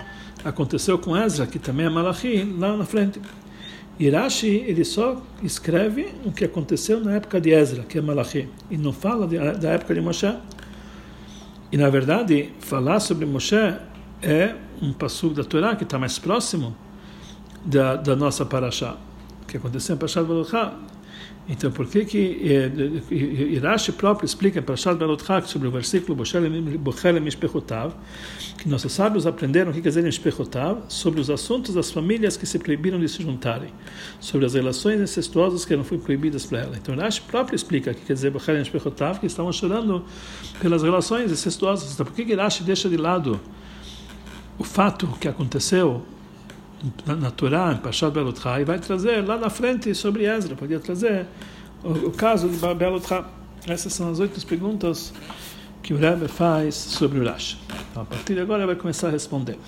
aconteceu 0.45 0.99
com 0.99 1.17
Ezra, 1.17 1.47
que 1.47 1.61
também 1.61 1.87
é 1.87 1.89
Malachi, 1.89 2.43
lá 2.59 2.77
na 2.77 2.85
frente. 2.85 3.21
Irashi, 3.97 4.65
ele 4.67 4.85
só 4.85 5.23
escreve 5.41 6.09
o 6.25 6.33
que 6.33 6.45
aconteceu 6.45 6.99
na 6.99 7.15
época 7.15 7.41
de 7.41 7.51
Ezra, 7.51 7.85
que 7.85 7.99
é 7.99 8.01
Malachi, 8.01 8.49
e 8.69 8.77
não 8.77 8.93
fala 8.93 9.29
de, 9.29 9.39
da 9.39 9.71
época 9.71 9.95
de 9.95 10.01
Moshe. 10.01 10.35
E, 11.71 11.77
na 11.77 11.89
verdade, 11.91 12.51
falar 12.59 12.99
sobre 12.99 13.25
Moshe 13.25 13.55
é 14.21 14.57
um 14.83 14.93
passo 14.93 15.29
da 15.29 15.45
Torá 15.45 15.77
que 15.77 15.85
está 15.85 15.97
mais 15.97 16.19
próximo 16.19 16.75
da, 17.65 17.97
da 17.97 18.17
nossa 18.17 18.45
paraxá, 18.45 18.97
que 19.47 19.57
aconteceu 19.57 19.95
em 19.95 19.99
Parashat 19.99 20.25
Baruchá. 20.25 20.75
Então, 21.49 21.73
por 21.73 21.87
que 21.87 22.05
que 22.05 22.41
eh, 22.45 23.15
Irashi 23.55 23.91
próprio 23.91 24.25
explica 24.25 24.61
em 24.61 24.63
Parashat 24.63 24.97
Balotchak 24.97 25.49
sobre 25.49 25.67
o 25.67 25.71
versículo 25.71 26.15
Bochelem 26.15 27.21
Mishpechotav, 27.21 27.93
que 28.57 28.69
nossos 28.69 28.93
sábios 28.93 29.27
aprenderam 29.27 29.73
o 29.73 29.75
que 29.75 29.81
quer 29.81 29.89
dizer 29.89 30.05
Mishpechotav, 30.05 30.83
sobre 30.89 31.21
os 31.21 31.29
assuntos 31.29 31.75
das 31.75 31.91
famílias 31.91 32.37
que 32.37 32.47
se 32.47 32.57
proibiram 32.57 33.01
de 33.01 33.09
se 33.09 33.23
juntarem, 33.23 33.71
sobre 34.21 34.47
as 34.47 34.55
relações 34.55 35.01
incestuosas 35.01 35.65
que 35.65 35.75
não 35.75 35.83
foram 35.83 36.03
proibidas 36.03 36.47
para 36.47 36.61
ela. 36.61 36.77
Então, 36.77 36.95
Irashi 36.95 37.23
próprio 37.23 37.57
explica 37.57 37.91
o 37.91 37.95
que 37.95 38.03
quer 38.03 38.13
dizer 38.13 38.31
Bochelem 38.31 38.61
Mishpechotav, 38.61 39.19
que 39.19 39.27
estavam 39.27 39.53
chorando 39.53 40.05
pelas 40.61 40.85
relações 40.85 41.33
incestuosas. 41.33 41.93
Então, 41.93 42.07
por 42.07 42.15
que 42.15 42.25
que 42.25 42.33
Irashi 42.33 42.63
deixa 42.63 42.89
de 42.89 42.97
lado 42.97 43.41
o 44.57 44.63
fato 44.63 45.09
que 45.19 45.27
aconteceu 45.27 46.05
na 47.07 47.31
Torá, 47.31 47.73
em 47.73 47.77
Pashat 47.77 48.13
Belotcha, 48.13 48.61
e 48.61 48.65
vai 48.65 48.79
trazer 48.79 49.27
lá 49.27 49.37
na 49.37 49.51
frente 49.51 49.95
sobre 49.95 50.25
Ezra, 50.25 50.57
podia 50.57 50.81
trazer 50.81 51.27
o, 51.85 51.91
o 52.09 52.11
caso 52.11 52.49
de 52.49 52.75
Belotcha. 52.75 53.25
Essas 53.67 53.93
são 53.93 54.11
as 54.11 54.19
oito 54.19 54.45
perguntas 54.47 55.13
que 55.83 55.93
o 55.93 55.97
Rebbe 55.97 56.29
faz 56.29 56.75
sobre 56.75 57.19
o 57.19 57.25
Rashi. 57.25 57.59
Então, 57.91 58.03
a 58.03 58.07
partir 58.07 58.35
de 58.35 58.41
agora, 58.41 58.61
ele 58.61 58.69
vai 58.69 58.77
começar 58.77 59.09
a 59.09 59.11
responder. 59.11 59.59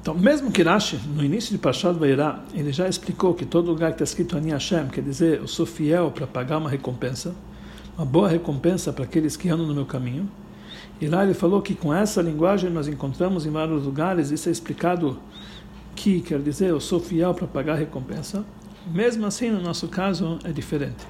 Então, 0.00 0.14
mesmo 0.14 0.52
que 0.52 0.62
Rashi, 0.62 1.00
no 1.14 1.24
início 1.24 1.50
de 1.50 1.58
Pashat 1.58 1.98
Vairá, 1.98 2.40
ele 2.54 2.72
já 2.72 2.88
explicou 2.88 3.34
que 3.34 3.44
todo 3.44 3.66
lugar 3.66 3.90
que 3.90 3.96
está 3.96 4.04
escrito 4.04 4.36
Ani 4.36 4.52
Hashem, 4.52 4.86
quer 4.88 5.02
dizer, 5.02 5.40
eu 5.40 5.48
sou 5.48 5.66
fiel 5.66 6.10
para 6.10 6.26
pagar 6.26 6.58
uma 6.58 6.70
recompensa, 6.70 7.34
uma 7.96 8.06
boa 8.06 8.28
recompensa 8.28 8.92
para 8.92 9.04
aqueles 9.04 9.36
que 9.36 9.48
andam 9.48 9.66
no 9.66 9.74
meu 9.74 9.84
caminho, 9.84 10.30
e 11.00 11.06
lá 11.08 11.24
ele 11.24 11.34
falou 11.34 11.60
que 11.60 11.74
com 11.74 11.92
essa 11.92 12.22
linguagem 12.22 12.70
nós 12.70 12.88
encontramos 12.88 13.44
em 13.44 13.50
vários 13.50 13.84
lugares, 13.84 14.30
isso 14.30 14.48
é 14.48 14.52
explicado 14.52 15.18
que 15.94 16.20
quer 16.22 16.40
dizer 16.40 16.70
eu 16.70 16.80
sou 16.80 16.98
fiel 16.98 17.34
para 17.34 17.46
pagar 17.46 17.74
recompensa. 17.74 18.44
Mesmo 18.86 19.26
assim, 19.26 19.50
no 19.50 19.60
nosso 19.60 19.88
caso, 19.88 20.38
é 20.44 20.52
diferente. 20.52 21.06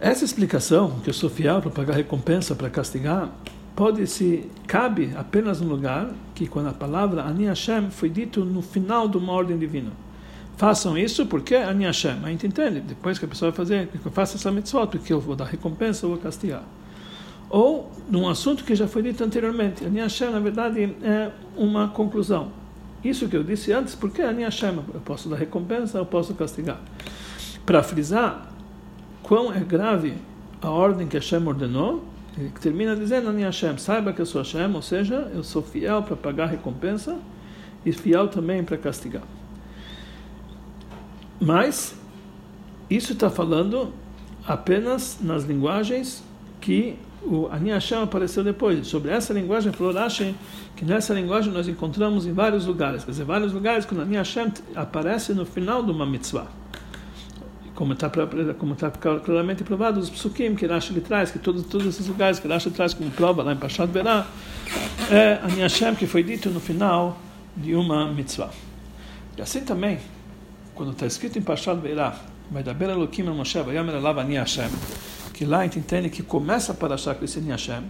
Essa 0.00 0.24
explicação, 0.24 0.98
que 1.04 1.10
eu 1.10 1.14
sou 1.14 1.30
fiel 1.30 1.60
para 1.60 1.70
pagar 1.70 1.94
recompensa, 1.94 2.56
para 2.56 2.68
castigar, 2.68 3.30
pode 3.76 4.04
se 4.06 4.50
cabe 4.66 5.12
apenas 5.16 5.60
no 5.60 5.68
lugar 5.68 6.12
que 6.34 6.48
quando 6.48 6.68
a 6.68 6.72
palavra 6.72 7.22
Ani 7.22 7.46
Hashem 7.46 7.90
foi 7.90 8.08
dito 8.08 8.44
no 8.44 8.62
final 8.62 9.08
de 9.08 9.16
uma 9.16 9.32
ordem 9.32 9.56
divina. 9.56 9.92
Façam 10.56 10.98
isso 10.98 11.26
porque 11.26 11.54
Ani 11.54 11.84
Hashem. 11.84 12.18
A 12.24 12.28
gente 12.30 12.46
entende, 12.46 12.80
depois 12.80 13.18
que 13.18 13.24
a 13.26 13.28
pessoa 13.28 13.52
vai 13.52 13.56
fazer, 13.56 13.86
que 13.88 14.04
eu 14.04 14.12
faça 14.12 14.36
essa 14.36 14.50
mitzvah, 14.50 14.86
porque 14.86 15.12
eu 15.12 15.20
vou 15.20 15.36
dar 15.36 15.44
recompensa, 15.44 16.04
eu 16.04 16.10
vou 16.10 16.18
castigar 16.18 16.64
ou 17.54 17.88
num 18.10 18.28
assunto 18.28 18.64
que 18.64 18.74
já 18.74 18.88
foi 18.88 19.00
dito 19.00 19.22
anteriormente. 19.22 19.84
Ani 19.84 20.00
Hashem, 20.00 20.28
na 20.28 20.40
verdade, 20.40 20.92
é 21.00 21.30
uma 21.56 21.86
conclusão. 21.86 22.50
Isso 23.04 23.28
que 23.28 23.36
eu 23.36 23.44
disse 23.44 23.72
antes, 23.72 23.94
porque 23.94 24.22
Ani 24.22 24.42
Hashem, 24.42 24.74
eu 24.92 25.00
posso 25.00 25.28
dar 25.28 25.36
recompensa, 25.36 25.98
eu 25.98 26.04
posso 26.04 26.34
castigar. 26.34 26.80
Para 27.64 27.80
frisar 27.80 28.50
quão 29.22 29.54
é 29.54 29.60
grave 29.60 30.14
a 30.60 30.68
ordem 30.68 31.06
que 31.06 31.16
Hashem 31.16 31.46
ordenou, 31.46 32.02
ele 32.36 32.50
termina 32.60 32.96
dizendo 32.96 33.28
Ani 33.28 33.42
Hashem, 33.42 33.78
saiba 33.78 34.12
que 34.12 34.20
eu 34.20 34.26
sou 34.26 34.42
Hashem, 34.42 34.74
ou 34.74 34.82
seja, 34.82 35.30
eu 35.32 35.44
sou 35.44 35.62
fiel 35.62 36.02
para 36.02 36.16
pagar 36.16 36.46
recompensa 36.46 37.16
e 37.86 37.92
fiel 37.92 38.26
também 38.26 38.64
para 38.64 38.76
castigar. 38.76 39.22
Mas 41.40 41.94
isso 42.90 43.12
está 43.12 43.30
falando 43.30 43.92
apenas 44.44 45.18
nas 45.20 45.44
linguagens 45.44 46.20
que 46.60 46.98
o 47.24 47.48
Ani 47.50 47.70
Hashem 47.70 48.02
apareceu 48.02 48.44
depois. 48.44 48.86
Sobre 48.86 49.10
essa 49.10 49.32
linguagem, 49.32 49.72
falou 49.72 49.92
Rashi 49.92 50.34
que 50.76 50.84
nessa 50.84 51.14
linguagem 51.14 51.52
nós 51.52 51.66
encontramos 51.66 52.26
em 52.26 52.32
vários 52.32 52.66
lugares. 52.66 53.04
Quer 53.04 53.12
dizer, 53.12 53.24
vários 53.24 53.52
lugares 53.52 53.84
que 53.84 53.94
o 53.94 54.00
Ani 54.00 54.16
Hashem 54.16 54.52
aparece 54.74 55.32
no 55.32 55.46
final 55.46 55.82
de 55.82 55.90
uma 55.90 56.04
mitzvah. 56.04 56.46
Como 57.74 57.92
está 57.92 58.08
como 58.56 58.76
tá 58.76 58.90
claramente 58.90 59.64
provado, 59.64 59.98
os 59.98 60.08
psukim 60.08 60.54
que 60.54 60.64
Rashi 60.66 60.92
lhe 60.92 61.00
traz, 61.00 61.32
que 61.32 61.40
todos, 61.40 61.64
todos 61.64 61.86
esses 61.86 62.06
lugares 62.06 62.38
que 62.38 62.46
Rashi 62.46 62.70
traz 62.70 62.94
como 62.94 63.10
prova 63.10 63.42
lá 63.42 63.52
em 63.52 63.56
Pashat 63.56 63.88
Berá, 63.90 64.26
é 65.10 65.40
Ani 65.42 65.60
Hashem 65.60 65.96
que 65.96 66.06
foi 66.06 66.22
dito 66.22 66.50
no 66.50 66.60
final 66.60 67.18
de 67.56 67.74
uma 67.74 68.06
mitzvah. 68.12 68.50
E 69.36 69.42
assim 69.42 69.62
também, 69.62 69.98
quando 70.74 70.92
está 70.92 71.06
escrito 71.06 71.36
em 71.36 71.42
Pashat 71.42 71.80
Berá, 71.80 72.14
vai 72.48 72.62
dar 72.62 72.74
Bela 72.74 72.92
Elohim 72.92 73.24
Moshe, 73.24 73.60
vai 73.60 73.76
Alav 73.76 74.18
Ani 74.20 74.36
Que 75.34 75.44
lá 75.44 75.58
a 75.58 75.62
gente 75.64 75.78
entende 75.78 76.08
que 76.08 76.22
começa 76.22 76.72
para 76.72 76.94
achar 76.94 77.14
com 77.14 77.24
esse 77.24 77.38
Hashem. 77.40 77.84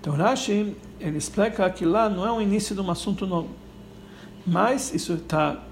Então 0.00 0.14
Rashi, 0.14 0.76
ele 0.98 1.18
explica 1.18 1.68
que 1.68 1.84
lá 1.84 2.08
não 2.08 2.26
é 2.26 2.30
o 2.30 2.40
início 2.40 2.74
de 2.74 2.80
um 2.80 2.90
assunto 2.90 3.26
novo, 3.26 3.50
mas 4.46 4.94
isso 4.94 5.14
está 5.14 5.62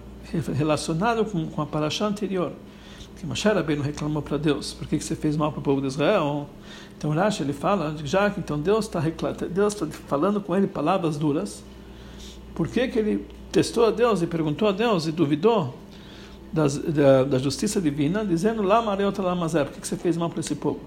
relacionado 0.55 1.25
com, 1.25 1.47
com 1.47 1.63
a 1.63 1.67
paraxá 1.67 2.07
anterior, 2.07 2.53
que 3.19 3.27
Moshe 3.27 3.49
Rabbeinu 3.49 3.83
reclamou 3.83 4.21
para 4.21 4.37
Deus, 4.37 4.75
por 4.75 4.87
que, 4.87 4.99
que 4.99 5.05
você 5.05 5.17
fez 5.17 5.35
mal 5.35 5.51
para 5.51 5.61
o 5.61 5.63
povo 5.63 5.81
de 5.81 5.87
Israel? 5.87 6.47
Então 6.97 7.11
Rashi, 7.11 7.43
ele 7.43 7.55
fala, 7.55 7.97
já 8.05 8.29
que 8.29 8.39
então 8.39 8.61
Deus 8.61 8.85
está 8.85 9.01
Deus 9.01 9.73
está 9.73 9.87
falando 10.07 10.43
com 10.43 10.55
ele 10.55 10.67
palavras 10.67 11.17
duras, 11.17 11.65
por 12.55 12.69
que, 12.69 12.87
que 12.89 12.99
ele 12.99 13.27
testou 13.51 13.87
a 13.87 13.91
Deus 13.91 14.21
e 14.21 14.27
perguntou 14.27 14.69
a 14.69 14.73
Deus 14.73 15.07
e 15.07 15.13
duvidou 15.13 15.75
das, 16.53 16.79
da, 16.79 17.25
da, 17.25 17.39
justiça 17.39 17.81
divina, 17.81 18.25
dizendo 18.25 18.63
lá 18.63 18.81
Mareota 18.81 19.23
Lamazé, 19.23 19.65
por 19.65 19.75
que, 19.75 19.81
que 19.81 19.89
você 19.89 19.97
fez 19.97 20.17
mal 20.17 20.31
para 20.31 20.41
esse 20.41 20.55
povo? 20.55 20.81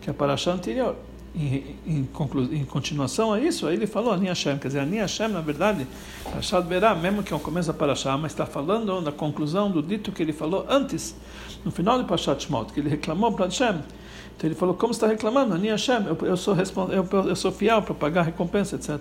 Que 0.00 0.08
é 0.08 0.12
a 0.12 0.14
paraxá 0.14 0.52
anterior. 0.52 0.96
Em, 1.34 1.76
em, 1.86 2.04
conclu, 2.04 2.44
em, 2.52 2.64
continuação 2.64 3.32
a 3.32 3.40
isso, 3.40 3.66
aí 3.66 3.74
ele 3.74 3.86
falou 3.86 4.12
Ani 4.12 4.26
Hashem, 4.26 4.58
quer 4.58 4.68
dizer, 4.68 4.80
Ani 4.80 4.96
Hashem, 4.96 5.28
na 5.28 5.40
verdade, 5.40 5.86
Parashat 6.24 6.66
Berá, 6.66 6.94
mesmo 6.94 7.22
que 7.22 7.32
é 7.32 7.36
o 7.36 7.38
começo 7.38 7.68
da 7.68 7.74
Parashá, 7.74 8.16
mas 8.16 8.32
está 8.32 8.46
falando 8.46 9.00
da 9.02 9.12
conclusão 9.12 9.70
do 9.70 9.82
dito 9.82 10.10
que 10.10 10.22
ele 10.22 10.32
falou 10.32 10.64
antes, 10.68 11.14
no 11.64 11.70
final 11.70 11.98
de 11.98 12.08
Parashat 12.08 12.44
Shmot, 12.44 12.72
que 12.72 12.80
ele 12.80 12.88
reclamou 12.88 13.30
para 13.32 13.44
Hashem. 13.44 13.80
Então 14.36 14.48
ele 14.48 14.54
falou, 14.54 14.74
como 14.74 14.92
está 14.92 15.06
reclamando? 15.06 15.54
Ani 15.54 15.68
Hashem, 15.68 16.06
eu, 16.06 16.18
eu, 16.26 16.36
sou, 16.36 16.56
eu, 16.56 17.28
eu 17.28 17.36
sou 17.36 17.52
fiel 17.52 17.82
para 17.82 17.94
pagar 17.94 18.22
recompensa, 18.22 18.76
etc. 18.76 18.98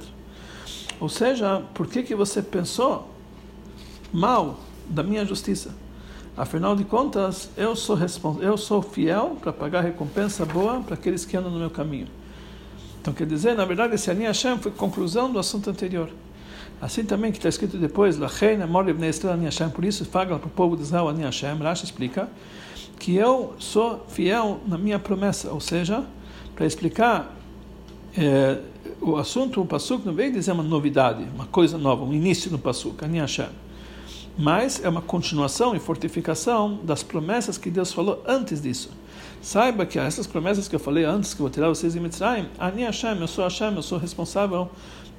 Ou 1.00 1.10
seja, 1.10 1.64
por 1.74 1.88
que, 1.88 2.04
que 2.04 2.14
você 2.14 2.42
pensou 2.42 3.08
mal 4.12 4.60
da 4.90 5.02
minha 5.02 5.26
justiça? 5.26 5.74
Afinal 6.38 6.75
de 6.75 6.84
contas, 6.84 7.50
eu 7.58 7.75
sou, 7.75 7.98
eu 8.39 8.56
sou 8.58 8.79
fiel 8.84 9.36
para 9.41 9.51
pagar 9.51 9.82
recompensa 9.82 10.46
boa 10.46 10.82
para 10.82 10.94
aqueles 10.94 11.25
que 11.25 11.36
andam 11.36 11.50
no 11.50 11.58
meu 11.58 11.72
caminho. 11.72 12.08
Então, 13.01 13.12
quer 13.12 13.25
dizer, 13.25 13.56
na 13.56 13.65
verdade, 13.65 13.96
esse 13.96 14.12
Ani 14.12 14.25
Hashem 14.25 14.60
foi 14.60 14.72
conclusão 14.72 15.32
do 15.32 15.39
assunto 15.39 15.67
anterior. 15.67 16.12
Assim 16.79 17.03
também 17.03 17.32
que 17.32 17.39
está 17.39 17.50
escrito 17.50 17.75
depois, 17.77 18.20
por 19.74 19.84
isso 19.84 20.06
fala 20.06 20.38
para 20.38 20.48
o 20.48 20.50
povo 20.50 20.75
de 20.77 20.84
Israel 20.84 21.08
Ani 21.08 21.24
Hashem, 21.24 21.58
Rashi 21.58 21.86
explica 21.86 22.29
que 23.00 23.15
eu 23.15 23.56
sou 23.58 24.06
fiel 24.08 24.60
na 24.67 24.77
minha 24.77 25.00
promessa, 25.00 25.50
ou 25.51 25.60
seja, 25.60 26.06
para 26.56 26.67
explicar 26.67 27.36
eh, 28.15 28.60
o 29.01 29.15
assunto, 29.15 29.60
o 29.60 29.65
Passuk 29.65 30.06
não 30.06 30.13
veio 30.13 30.32
dizer 30.32 30.51
uma 30.51 30.63
novidade, 30.63 31.25
uma 31.34 31.48
coisa 31.48 31.79
nova, 31.79 32.03
um 32.03 32.13
início 32.13 32.51
no 32.51 32.60
Passuk, 32.60 33.03
Ani 33.03 33.17
Hashem 33.17 33.50
mas 34.38 34.84
é 34.84 34.89
uma 34.89 35.01
continuação 35.01 35.75
e 35.75 35.79
fortificação 35.79 36.79
das 36.84 37.01
promessas 37.01 37.58
que 37.58 37.72
Deus 37.72 37.91
falou 37.91 38.24
antes 38.27 38.62
disso. 38.62 38.91
Saiba 39.41 39.86
que 39.86 39.98
essas 39.98 40.27
promessas 40.27 40.67
que 40.67 40.75
eu 40.75 40.79
falei 40.79 41.06
antes, 41.06 41.34
que 41.34 41.39
eu 41.39 41.46
vou 41.46 41.50
tirar 41.50 41.70
vocês 41.70 41.94
de 41.94 42.00
Mitzrayim, 42.00 42.48
Ani 42.60 42.84
Hashem, 42.84 43.20
eu 43.20 43.27
sou 43.27 43.44
Hashem, 43.44 43.75
eu 43.75 43.82
sou 43.82 43.98
responsável 43.98 44.70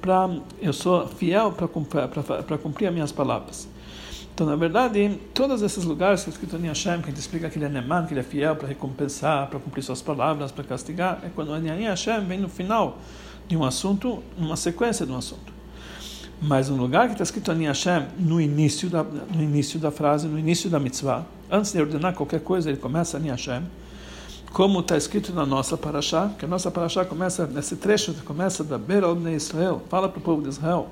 para, 0.01 0.29
eu 0.61 0.71
sou 0.71 1.07
fiel 1.07 1.51
para 1.51 2.57
cumprir 2.57 2.87
as 2.87 2.93
minhas 2.93 3.11
palavras. 3.11 3.67
Então, 4.33 4.47
na 4.47 4.55
verdade, 4.55 5.19
todos 5.33 5.61
esses 5.61 5.83
lugares 5.83 6.23
que 6.23 6.29
é 6.29 6.31
escrito 6.31 6.55
Ani 6.55 6.67
Hashem, 6.67 7.01
que 7.01 7.07
a 7.07 7.09
gente 7.09 7.19
explica 7.19 7.49
que 7.49 7.57
ele 7.57 7.65
é 7.65 7.69
Neman, 7.69 8.05
que 8.05 8.13
ele 8.13 8.21
é 8.21 8.23
fiel 8.23 8.55
para 8.55 8.69
recompensar, 8.69 9.47
para 9.49 9.59
cumprir 9.59 9.83
suas 9.83 10.01
palavras, 10.01 10.51
para 10.51 10.63
castigar, 10.63 11.19
é 11.23 11.29
quando 11.35 11.51
Ani 11.51 11.83
Hashem 11.83 12.23
vem 12.25 12.39
no 12.39 12.47
final 12.47 12.99
de 13.49 13.57
um 13.57 13.65
assunto, 13.65 14.23
numa 14.37 14.55
sequência 14.55 15.05
de 15.05 15.11
um 15.11 15.17
assunto. 15.17 15.58
Mas 16.41 16.69
um 16.69 16.77
lugar 16.77 17.07
que 17.07 17.13
está 17.13 17.23
escrito 17.23 17.51
Ani 17.51 17.65
Hashem 17.65 18.07
no 18.17 18.39
início 18.39 18.89
da 18.89 19.03
no 19.03 19.43
início 19.43 19.79
da 19.79 19.91
frase, 19.91 20.27
no 20.27 20.39
início 20.39 20.69
da 20.69 20.79
mitzvah, 20.79 21.25
antes 21.51 21.71
de 21.73 21.81
ordenar 21.81 22.13
qualquer 22.13 22.41
coisa, 22.41 22.69
ele 22.69 22.77
começa 22.77 23.17
Ani 23.17 23.29
Hashem, 23.29 23.63
como 24.53 24.79
está 24.79 24.95
escrito 24.95 25.33
na 25.33 25.45
nossa 25.45 25.77
paraxá, 25.77 26.31
que 26.39 26.45
a 26.45 26.47
nossa 26.47 26.71
paraxá 26.71 27.03
começa 27.05 27.45
nesse 27.45 27.75
trecho, 27.75 28.13
começa 28.25 28.63
da 28.63 28.77
de 28.77 29.35
Israel, 29.35 29.81
fala 29.89 30.07
para 30.07 30.19
o 30.19 30.21
povo 30.21 30.41
de 30.41 30.49
Israel, 30.49 30.87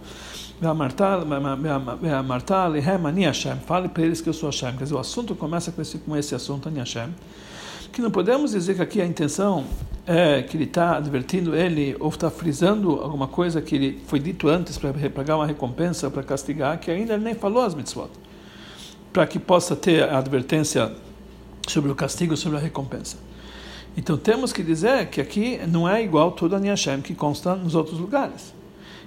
fale 3.66 3.90
para 3.90 4.04
eles 4.04 4.22
que 4.22 4.30
eu 4.30 4.34
sou 4.34 4.50
Hashem. 4.50 4.74
Quer 4.74 4.84
dizer, 4.84 4.96
o 4.96 5.00
assunto 5.00 5.34
começa 5.34 5.72
com 5.72 5.82
esse, 5.82 5.98
com 5.98 6.16
esse 6.16 6.36
assunto, 6.36 6.68
Ani 6.68 6.80
Hashem 6.80 7.10
que 7.98 8.02
não 8.04 8.12
podemos 8.12 8.52
dizer 8.52 8.76
que 8.76 8.82
aqui 8.84 9.02
a 9.02 9.06
intenção 9.08 9.66
é 10.08 10.42
que 10.42 10.56
ele 10.56 10.64
está 10.64 10.96
advertindo 10.96 11.54
ele 11.54 11.94
ou 12.00 12.08
está 12.08 12.32
frisando 12.32 13.02
alguma 13.02 13.28
coisa 13.28 13.62
que 13.62 13.76
ele 13.76 14.02
foi 14.08 14.20
dito 14.20 14.48
antes 14.48 14.78
para 14.78 14.94
pagar 15.10 15.36
uma 15.36 15.46
recompensa, 15.46 16.10
para 16.10 16.24
castigar, 16.24 16.80
que 16.80 16.90
ainda 16.90 17.16
ele 17.16 17.24
nem 17.26 17.36
falou 17.36 17.62
as 17.62 17.76
mitzvot. 17.76 18.10
para 19.12 19.28
que 19.28 19.38
possa 19.38 19.76
ter 19.76 20.04
a 20.04 20.18
advertência 20.18 20.94
sobre 21.68 21.92
o 21.92 21.96
castigo, 21.96 22.38
sobre 22.38 22.58
a 22.58 22.62
recompensa. 22.62 23.18
Então 23.98 24.16
temos 24.16 24.54
que 24.54 24.64
dizer 24.64 25.08
que 25.08 25.20
aqui 25.20 25.60
não 25.68 25.90
é 25.90 26.02
igual 26.04 26.32
todo 26.32 26.56
a 26.56 26.60
Hashem 26.60 27.02
que 27.02 27.14
consta 27.16 27.56
nos 27.56 27.76
outros 27.76 28.00
lugares. 28.00 28.54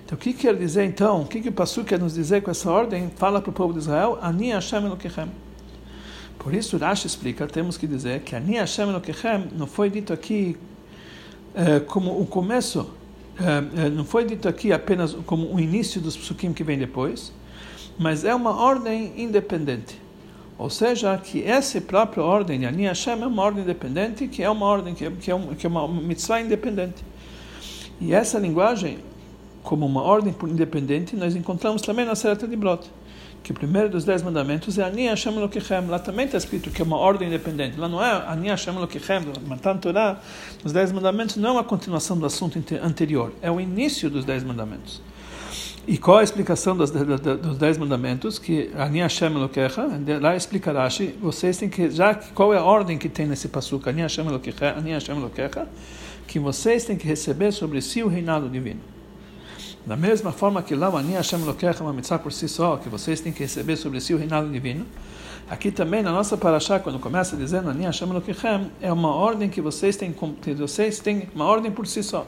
Então 0.04 0.18
o 0.18 0.20
que 0.20 0.32
quer 0.32 0.54
dizer 0.56 0.84
então? 0.84 1.22
O 1.22 1.26
que, 1.26 1.40
que 1.40 1.48
o 1.48 1.52
Passu 1.52 1.84
quer 1.84 1.98
nos 1.98 2.14
dizer 2.14 2.42
com 2.42 2.50
essa 2.50 2.70
ordem? 2.70 3.10
Fala 3.16 3.40
para 3.40 3.50
o 3.50 3.52
povo 3.52 3.72
de 3.72 3.78
Israel, 3.78 4.18
Ani 4.20 4.50
Hashem 4.50 4.84
Elokechem. 4.84 5.30
Por 6.38 6.52
isso 6.52 6.76
Rashi 6.76 7.06
explica, 7.06 7.46
temos 7.46 7.76
que 7.76 7.86
dizer 7.86 8.20
que 8.20 8.34
Ani 8.34 8.56
Hashem 8.56 8.88
Elokechem 8.88 9.48
não 9.56 9.66
foi 9.66 9.88
dito 9.88 10.12
aqui 10.12 10.56
é, 11.54 11.80
como 11.80 12.20
o 12.20 12.26
começo, 12.26 12.90
é, 13.38 13.88
não 13.90 14.04
foi 14.04 14.24
dito 14.24 14.48
aqui 14.48 14.72
apenas 14.72 15.14
como 15.26 15.52
o 15.54 15.58
início 15.58 16.00
dos 16.00 16.16
psukim 16.16 16.52
que 16.52 16.62
vem 16.62 16.78
depois, 16.78 17.32
mas 17.98 18.24
é 18.24 18.34
uma 18.34 18.62
ordem 18.62 19.12
independente. 19.16 20.00
Ou 20.58 20.68
seja, 20.68 21.16
que 21.16 21.42
essa 21.42 21.80
própria 21.80 22.22
ordem 22.22 22.60
de 22.60 22.66
Ani 22.66 22.84
Hashem 22.84 23.22
é 23.22 23.26
uma 23.26 23.42
ordem 23.42 23.62
independente, 23.62 24.28
que 24.28 24.42
é 24.42 24.50
uma 24.50 24.66
ordem 24.66 24.94
que 24.94 25.06
é, 25.06 25.10
que 25.10 25.30
é, 25.30 25.34
uma, 25.34 25.54
que 25.54 25.66
é 25.66 25.68
uma 25.68 25.88
mitzvah 25.88 26.40
independente. 26.40 27.02
E 28.00 28.12
essa 28.12 28.38
linguagem, 28.38 28.98
como 29.62 29.86
uma 29.86 30.02
ordem 30.02 30.34
independente, 30.44 31.16
nós 31.16 31.34
encontramos 31.34 31.80
também 31.82 32.04
na 32.04 32.14
Serata 32.14 32.46
de 32.46 32.56
Brot, 32.56 32.90
que 33.42 33.52
o 33.52 33.54
primeiro 33.54 33.88
dos 33.88 34.04
dez 34.04 34.22
mandamentos 34.22 34.78
é 34.78 34.84
Ani 34.84 35.06
Hashem 35.06 35.34
Elokechem. 35.34 35.86
Lá 35.86 35.98
também 35.98 36.26
está 36.26 36.38
escrito 36.38 36.70
que 36.70 36.82
é 36.82 36.84
uma 36.84 36.96
ordem 36.96 37.28
independente. 37.28 37.78
Lá 37.78 37.88
não 37.88 38.04
é 38.04 38.10
Ani 38.26 38.48
Hashem 38.48 38.74
Elokechem, 38.74 39.20
Matan 39.46 39.76
Torah, 39.78 40.20
os 40.64 40.72
dez 40.72 40.92
mandamentos 40.92 41.36
não 41.36 41.50
é 41.50 41.52
uma 41.52 41.64
continuação 41.64 42.18
do 42.18 42.26
assunto 42.26 42.58
anterior, 42.82 43.32
é 43.40 43.50
o 43.50 43.60
início 43.60 44.10
dos 44.10 44.24
dez 44.24 44.44
mandamentos. 44.44 45.02
E 45.88 45.96
qual 45.96 46.18
a 46.18 46.22
explicação 46.22 46.76
dos, 46.76 46.90
dos 46.90 47.56
dez 47.56 47.78
mandamentos? 47.78 48.38
Que 48.38 48.70
Ani 48.76 49.00
Hashem 49.00 49.32
Elokecha, 49.32 49.88
lá 50.20 50.36
explica 50.36 50.72
Rashi, 50.72 51.14
vocês 51.20 51.56
têm 51.56 51.68
que, 51.68 51.90
já 51.90 52.14
qual 52.14 52.52
é 52.52 52.58
a 52.58 52.62
ordem 52.62 52.98
que 52.98 53.08
tem 53.08 53.26
nesse 53.26 53.48
passuca, 53.48 53.90
Ani 53.90 54.02
Hashem 54.02 54.26
Elokecha, 54.26 54.74
Ani 54.76 54.92
Hashem 54.92 55.16
Elokecha, 55.16 55.66
que 56.26 56.38
vocês 56.38 56.84
têm 56.84 56.96
que 56.96 57.06
receber 57.06 57.50
sobre 57.50 57.80
si 57.80 58.02
o 58.02 58.08
reinado 58.08 58.48
divino. 58.48 58.80
Da 59.86 59.96
mesma 59.96 60.30
forma 60.30 60.62
que 60.62 60.74
lá 60.74 60.90
o 60.90 60.96
Ani 60.96 61.14
Hashem 61.14 61.40
Elokecha 61.40 61.80
é 61.80 61.82
uma 61.82 61.92
mitzvah 61.92 62.18
por 62.18 62.32
si 62.32 62.48
só, 62.48 62.76
que 62.76 62.88
vocês 62.88 63.20
têm 63.20 63.32
que 63.32 63.40
receber 63.40 63.76
sobre 63.76 64.00
si 64.00 64.12
o 64.12 64.18
reinado 64.18 64.48
divino, 64.50 64.86
aqui 65.48 65.70
também 65.70 66.02
na 66.02 66.12
nossa 66.12 66.36
paraxá, 66.36 66.78
quando 66.78 66.98
começa 66.98 67.36
dizendo 67.36 67.70
Ani 67.70 67.84
Hashem 67.84 68.08
Elokechem, 68.10 68.70
é 68.80 68.92
uma 68.92 69.14
ordem 69.14 69.48
que 69.48 69.60
vocês 69.60 69.96
têm, 69.96 70.14
que 70.42 70.54
vocês 70.54 71.00
têm 71.00 71.28
uma 71.34 71.46
ordem 71.46 71.72
por 71.72 71.86
si 71.86 72.02
só. 72.02 72.26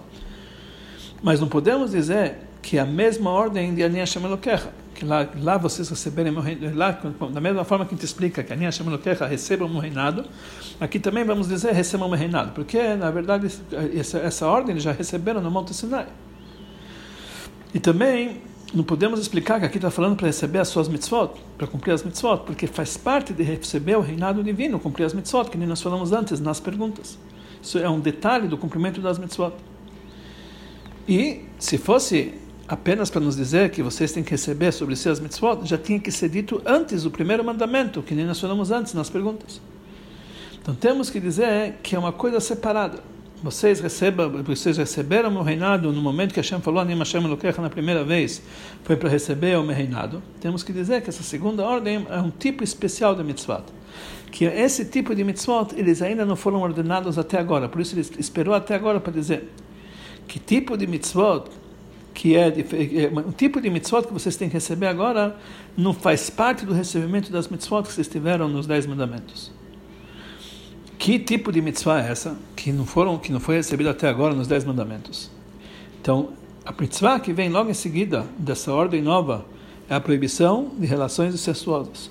Mas 1.23 1.41
não 1.41 1.49
podemos 1.49 1.91
dizer 1.91 2.39
que 2.63 2.79
é 2.79 2.81
a 2.81 2.87
mesma 2.87 3.31
ordem 3.31 3.75
de 3.75 3.83
Ani 3.83 3.99
Hashem 3.99 4.25
Elokecha, 4.25 4.73
que 4.95 5.05
lá, 5.05 5.29
lá 5.41 5.59
vocês 5.59 5.91
receberem 5.91 6.35
lá, 6.75 6.99
da 7.31 7.41
mesma 7.41 7.65
forma 7.65 7.85
que 7.85 7.95
a 7.95 7.97
gente 7.97 8.07
explica 8.07 8.43
que 8.43 8.53
Ani 8.53 8.65
Hashem 8.65 8.87
Elokecha 8.87 9.27
receba 9.27 9.67
um 9.67 9.79
reinado, 9.79 10.25
aqui 10.81 10.99
também 10.99 11.23
vamos 11.23 11.49
dizer 11.49 11.73
recebam 11.73 12.09
um 12.09 12.15
reinado, 12.15 12.53
porque 12.53 12.95
na 12.95 13.11
verdade 13.11 13.47
essa, 13.95 14.19
essa 14.19 14.49
ordem 14.49 14.81
já 14.81 14.91
receberam 14.91 15.43
no 15.43 15.51
Monte 15.51 15.75
Sinai. 15.75 16.07
E 17.75 17.81
também 17.81 18.41
não 18.75 18.85
podemos 18.85 19.21
explicar 19.21 19.61
que 19.61 19.67
aqui 19.67 19.77
está 19.77 19.91
falando 19.91 20.17
para 20.17 20.27
receber 20.27 20.59
as 20.59 20.69
suas 20.69 20.89
mitzvot, 20.89 21.33
para 21.59 21.67
cumprir 21.67 21.93
as 21.93 22.03
mitzvot, 22.03 22.45
porque 22.45 22.67
faz 22.67 22.97
parte 22.97 23.33
de 23.33 23.43
receber 23.43 23.97
o 23.97 24.01
reinado 24.01 24.43
divino, 24.43 24.79
cumprir 24.79 25.05
as 25.05 25.13
mitzvot, 25.13 25.51
que 25.51 25.59
nem 25.59 25.69
nós 25.69 25.81
falamos 25.81 26.13
antes 26.13 26.41
nas 26.41 26.59
perguntas. 26.59 27.19
Isso 27.63 27.79
é 27.79 27.89
um 27.89 28.01
detalhe 28.01 28.49
do 28.49 28.57
cumprimento 28.57 29.01
das 29.01 29.19
mitzvot. 29.19 29.53
E 31.09 31.43
se 31.59 31.79
fosse 31.79 32.35
apenas 32.67 33.11
para 33.11 33.21
nos 33.21 33.37
dizer 33.37 33.71
que 33.71 33.83
vocês 33.83 34.13
têm 34.13 34.23
que 34.23 34.31
receber 34.31 34.73
sobre 34.73 34.97
si 34.97 35.09
as 35.09 35.21
mitzvot, 35.21 35.67
já 35.67 35.77
tinha 35.77 36.01
que 36.01 36.11
ser 36.11 36.29
dito 36.29 36.63
antes 36.65 37.03
do 37.03 37.11
primeiro 37.11 37.45
mandamento, 37.45 38.03
que 38.03 38.15
nem 38.15 38.25
nós 38.25 38.41
falamos 38.41 38.71
antes 38.71 38.95
nas 38.95 39.11
perguntas. 39.11 39.61
Então 40.61 40.75
temos 40.75 41.11
que 41.11 41.21
dizer 41.21 41.75
que 41.83 41.95
é 41.95 41.99
uma 41.99 42.13
coisa 42.13 42.41
separada. 42.41 43.01
Vocês, 43.43 43.83
vocês 44.45 44.77
receberam 44.77 45.35
o 45.37 45.43
reinado 45.43 45.93
no 45.93 46.01
momento 46.01 46.33
que 46.33 46.39
Hashem 46.39 46.61
falou 46.61 46.81
Anim 46.81 46.97
Hashem 46.97 47.25
Elokecha 47.25 47.61
na 47.61 47.69
primeira 47.69 48.05
vez, 48.05 48.41
foi 48.85 48.97
para 48.97 49.09
receber 49.09 49.59
o 49.59 49.65
meu 49.65 49.75
reinado. 49.75 50.23
Temos 50.41 50.63
que 50.63 50.73
dizer 50.73 51.03
que 51.03 51.09
essa 51.09 51.25
segunda 51.25 51.65
ordem 51.65 52.07
é 52.09 52.19
um 52.19 52.31
tipo 52.31 52.63
especial 52.63 53.17
de 53.17 53.25
mitzvot. 53.25 53.65
Que 54.31 54.45
esse 54.45 54.85
tipo 54.85 55.13
de 55.13 55.25
mitzvot, 55.25 55.75
eles 55.77 56.01
ainda 56.01 56.25
não 56.25 56.37
foram 56.37 56.63
ordenados 56.63 57.19
até 57.19 57.37
agora. 57.37 57.69
Por 57.69 57.81
isso 57.81 57.97
ele 57.97 58.07
esperou 58.17 58.55
até 58.55 58.77
agora 58.77 59.01
para 59.01 59.13
dizer 59.13 59.51
que 60.29 60.39
tipo 60.39 60.77
de 60.77 60.87
mitzvot 60.87 61.51
que 62.15 62.37
é, 62.37 62.47
é 62.47 63.11
um 63.19 63.33
tipo 63.33 63.61
de 63.61 63.71
mitzvot 63.71 64.07
que 64.07 64.13
vocês 64.13 64.37
têm 64.37 64.49
que 64.49 64.55
receber 64.55 64.87
agora, 64.87 65.37
não 65.77 65.93
faz 65.93 66.31
parte 66.31 66.65
do 66.65 66.73
recebimento 66.73 67.33
das 67.33 67.49
mitzvot 67.49 67.83
que 67.83 67.93
vocês 67.93 68.07
tiveram 68.07 68.49
nos 68.49 68.67
dez 68.67 68.87
mandamentos. 68.87 69.51
Que 71.03 71.19
tipo 71.19 71.51
de 71.51 71.61
mitzvah 71.61 72.01
é 72.01 72.13
essa 72.13 72.39
que 72.55 72.71
não 72.71 72.87
foram, 72.87 73.19
que 73.19 73.33
não 73.33 73.41
foi 73.41 73.57
recebida 73.57 73.91
até 73.91 74.09
agora 74.09 74.37
nos 74.37 74.47
dez 74.47 74.65
mandamentos? 74.65 75.33
Então, 76.01 76.29
a 76.65 76.73
mitzvah 76.81 77.19
que 77.19 77.33
vem 77.33 77.49
logo 77.49 77.69
em 77.69 77.75
seguida 77.75 78.25
dessa 78.39 78.73
ordem 78.73 79.03
nova 79.03 79.45
é 79.91 79.97
a 79.97 80.01
proibição 80.01 80.71
de 80.79 80.87
relações 80.87 81.35
incestuosas. 81.35 82.09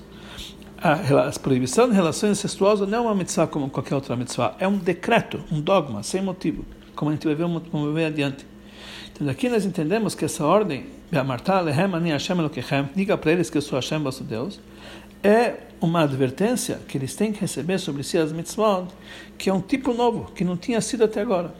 A, 0.77 1.30
a 1.30 1.39
proibição 1.39 1.88
de 1.88 1.95
relações 1.95 2.38
incestuosas 2.38 2.86
não 2.89 2.97
é 2.97 3.01
uma 3.04 3.15
mitzvah 3.15 3.47
como 3.47 3.69
qualquer 3.69 3.95
outra 3.95 4.13
mitzvah, 4.17 4.58
é 4.60 4.67
um 4.67 4.77
decreto, 4.77 5.39
um 5.49 5.62
dogma, 5.62 6.04
sem 6.04 6.21
motivo, 6.21 6.65
como 6.93 7.12
a 7.12 7.13
gente 7.13 7.25
vai 7.25 7.34
ver, 7.34 7.43
como 7.71 7.86
vai 7.86 7.93
ver 7.93 8.06
adiante. 8.08 8.45
Então 9.13 9.30
aqui 9.30 9.47
nós 9.47 9.63
entendemos 9.63 10.15
que 10.15 10.25
essa 10.25 10.45
ordem, 10.45 10.88
diga 12.93 13.17
para 13.17 13.32
eles 13.32 13.49
que 13.49 13.58
eu 13.58 13.62
sou 13.62 13.77
Hashem, 13.80 13.99
vosso 13.99 14.25
Deus, 14.25 14.60
é 15.23 15.57
uma 15.79 16.03
advertência 16.03 16.79
que 16.88 16.97
eles 16.97 17.15
têm 17.15 17.31
que 17.31 17.39
receber 17.41 17.79
sobre 17.79 18.03
si 18.03 18.17
as 18.17 18.31
mitzvot, 18.31 18.88
que 19.38 19.49
é 19.49 19.53
um 19.53 19.62
tipo 19.62 19.93
novo, 19.93 20.31
que 20.34 20.43
não 20.43 20.55
tinha 20.55 20.79
sido 20.81 21.03
até 21.03 21.21
agora, 21.21 21.53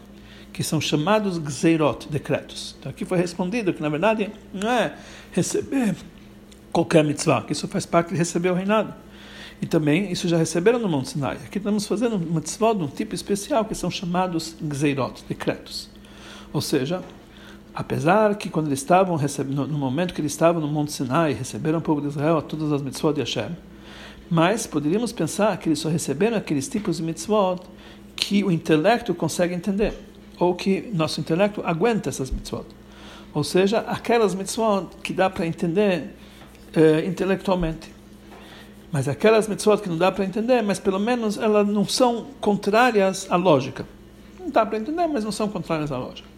que 0.54 0.64
são 0.64 0.80
chamados 0.80 1.38
gzeirot, 1.38 2.08
decretos. 2.10 2.76
Então 2.80 2.92
aqui 2.92 3.04
foi 3.06 3.18
respondido 3.18 3.74
que 3.74 3.82
na 3.82 3.90
verdade 3.90 4.30
não 4.54 4.70
é 4.70 4.96
receber 5.32 5.96
qualquer 6.72 7.04
mitzvah, 7.04 7.42
que 7.42 7.54
isso 7.54 7.68
faz 7.68 7.86
parte 7.86 8.10
de 8.10 8.16
receber 8.16 8.52
o 8.52 8.54
reinado. 8.54 8.94
E 9.62 9.66
também 9.66 10.12
isso 10.12 10.28
já 10.28 10.38
receberam 10.38 10.80
no 10.80 10.90
Monte 10.90 11.10
Sinai. 11.10 11.38
Aqui 11.46 11.60
estamos 11.60 11.86
fazendo 11.86 12.16
uma 12.16 12.40
mitzvah 12.40 12.74
de 12.74 12.84
um 12.84 12.88
tipo 12.88 13.14
especial, 13.14 13.64
que 13.66 13.76
são 13.76 13.92
chamados 13.92 14.56
gzeirot, 14.62 15.24
decretos. 15.28 15.90
Ou 16.52 16.62
seja, 16.62 17.04
apesar 17.74 18.36
que 18.36 18.50
quando 18.50 18.68
eles 18.68 18.80
estavam 18.80 19.18
no, 19.48 19.68
momento 19.68 20.14
que 20.14 20.22
eles 20.22 20.32
estavam 20.32 20.62
no 20.62 20.68
Monte 20.68 20.92
Sinai 20.92 21.34
receberam 21.34 21.80
o 21.80 21.82
povo 21.82 22.02
de 22.02 22.08
Israel 22.08 22.42
todas 22.42 22.72
as 22.72 22.82
mitzvot 22.82 23.14
de 23.14 23.22
Hashem, 23.22 23.56
mas 24.30 24.68
poderíamos 24.68 25.12
pensar 25.12 25.58
que 25.58 25.70
eles 25.70 25.80
só 25.80 25.90
receberam 25.90 26.38
aqueles 26.38 26.68
tipos 26.68 26.98
de 26.98 27.04
mitzvot 27.04 27.62
que 28.16 28.44
o 28.44 28.52
intelecto 28.52 29.14
consegue 29.14 29.54
entender 29.54 29.94
ou 30.40 30.56
que 30.56 30.90
nosso 30.94 31.20
intelecto 31.20 31.62
aguenta 31.66 32.10
essas 32.10 32.30
mitzvot, 32.30 32.66
ou 33.34 33.44
seja, 33.44 33.80
aquelas 33.80 34.36
mitzvot 34.36 34.88
que 35.04 35.14
dá 35.14 35.30
para 35.30 35.46
entender 35.46 36.16
uh, 36.76 37.08
intelectualmente. 37.08 37.92
Mas 38.92 39.08
aquelas 39.08 39.48
mitzvot 39.48 39.78
que 39.78 39.88
não 39.88 39.98
dá 39.98 40.12
para 40.12 40.26
entender, 40.26 40.62
mas 40.62 40.78
pelo 40.78 41.00
menos 41.00 41.38
elas 41.38 41.66
não 41.66 41.86
são 41.86 42.28
contrárias 42.42 43.26
à 43.30 43.38
lógica. 43.38 43.86
Não 44.38 44.50
dá 44.50 44.66
para 44.66 44.78
entender, 44.78 45.08
mas 45.08 45.24
não 45.24 45.32
são 45.32 45.48
contrárias 45.48 45.94
à 45.94 45.98
lógica 45.98 46.31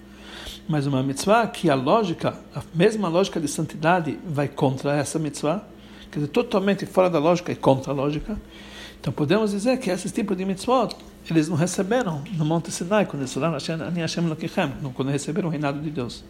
mas 0.68 0.88
uma 0.88 1.04
mitzvah 1.04 1.48
que 1.48 1.70
a 1.70 1.76
lógica, 1.76 2.38
a 2.56 2.62
mesma 2.74 3.08
lógica 3.08 3.40
de 3.40 3.48
santidade, 3.48 4.18
vai 4.26 4.48
contra 4.48 4.96
essa 4.96 5.20
mitzvah, 5.20 5.64
quer 6.12 6.20
dizer, 6.20 6.32
totalmente 6.32 6.86
fora 6.86 7.10
da 7.10 7.20
lógica 7.20 7.52
e 7.52 7.56
contra 7.56 7.92
a 7.92 7.96
lógica. 7.96 8.38
Então 9.00 9.12
podemos 9.12 9.52
dizer 9.52 9.78
que 9.80 9.90
esses 9.90 10.12
tipos 10.12 10.38
de 10.38 10.46
mitzvot, 10.46 10.96
eles 11.30 11.50
não 11.50 11.58
receberam 11.58 12.24
no 12.34 12.46
Monte 12.46 12.72
Sinai, 12.72 13.06
quando 13.06 13.24
eles 13.24 13.32
quando 14.94 15.10
receberam 15.10 15.50
o 15.50 15.52
reinado 15.52 15.82
de 15.82 15.90
Deus. 15.90 16.24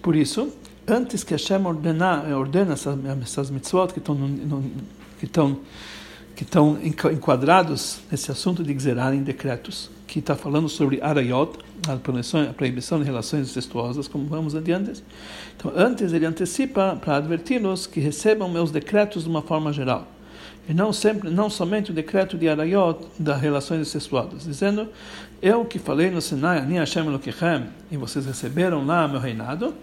Por 0.00 0.16
isso, 0.16 0.52
antes 0.86 1.22
que 1.24 1.34
Hashem 1.34 1.66
ordenar, 1.66 2.26
ordena 2.32 2.72
essas, 2.72 2.98
essas 3.22 3.50
mitzvot 3.50 3.88
que 3.88 3.98
estão, 3.98 4.16
que 5.18 5.26
estão 5.26 5.58
que 6.34 6.42
estão 6.42 6.78
enquadrados 6.82 8.00
nesse 8.10 8.30
assunto 8.30 8.62
de 8.62 8.72
Gzerar 8.74 9.14
em 9.14 9.22
decretos, 9.22 9.90
que 10.06 10.18
está 10.18 10.34
falando 10.34 10.68
sobre 10.68 11.00
Arayot, 11.00 11.58
a 11.88 11.96
proibição, 11.96 12.42
a 12.42 12.52
proibição 12.52 12.98
de 12.98 13.04
relações 13.04 13.48
incestuosas, 13.50 14.08
como 14.08 14.26
vamos 14.26 14.54
adiante. 14.54 15.02
Então, 15.56 15.72
antes 15.74 16.12
ele 16.12 16.26
antecipa 16.26 16.98
para 17.00 17.16
adverti-los 17.16 17.86
que 17.86 18.00
recebam 18.00 18.48
meus 18.48 18.70
decretos 18.70 19.24
de 19.24 19.28
uma 19.28 19.42
forma 19.42 19.72
geral. 19.72 20.08
E 20.68 20.72
não 20.72 20.92
sempre, 20.92 21.30
não 21.30 21.50
somente 21.50 21.90
o 21.90 21.94
decreto 21.94 22.38
de 22.38 22.48
Arayot 22.48 22.98
das 23.18 23.40
relações 23.40 23.82
incestuosas, 23.82 24.44
dizendo: 24.44 24.88
Eu 25.42 25.64
que 25.64 25.78
falei 25.78 26.10
no 26.10 26.22
Sinai, 26.22 26.58
Ani 26.58 26.76
Hashem 26.76 27.06
Elokechem, 27.06 27.66
e 27.90 27.96
vocês 27.96 28.24
receberam 28.24 28.84
lá 28.84 29.06
meu 29.06 29.20
reinado, 29.20 29.74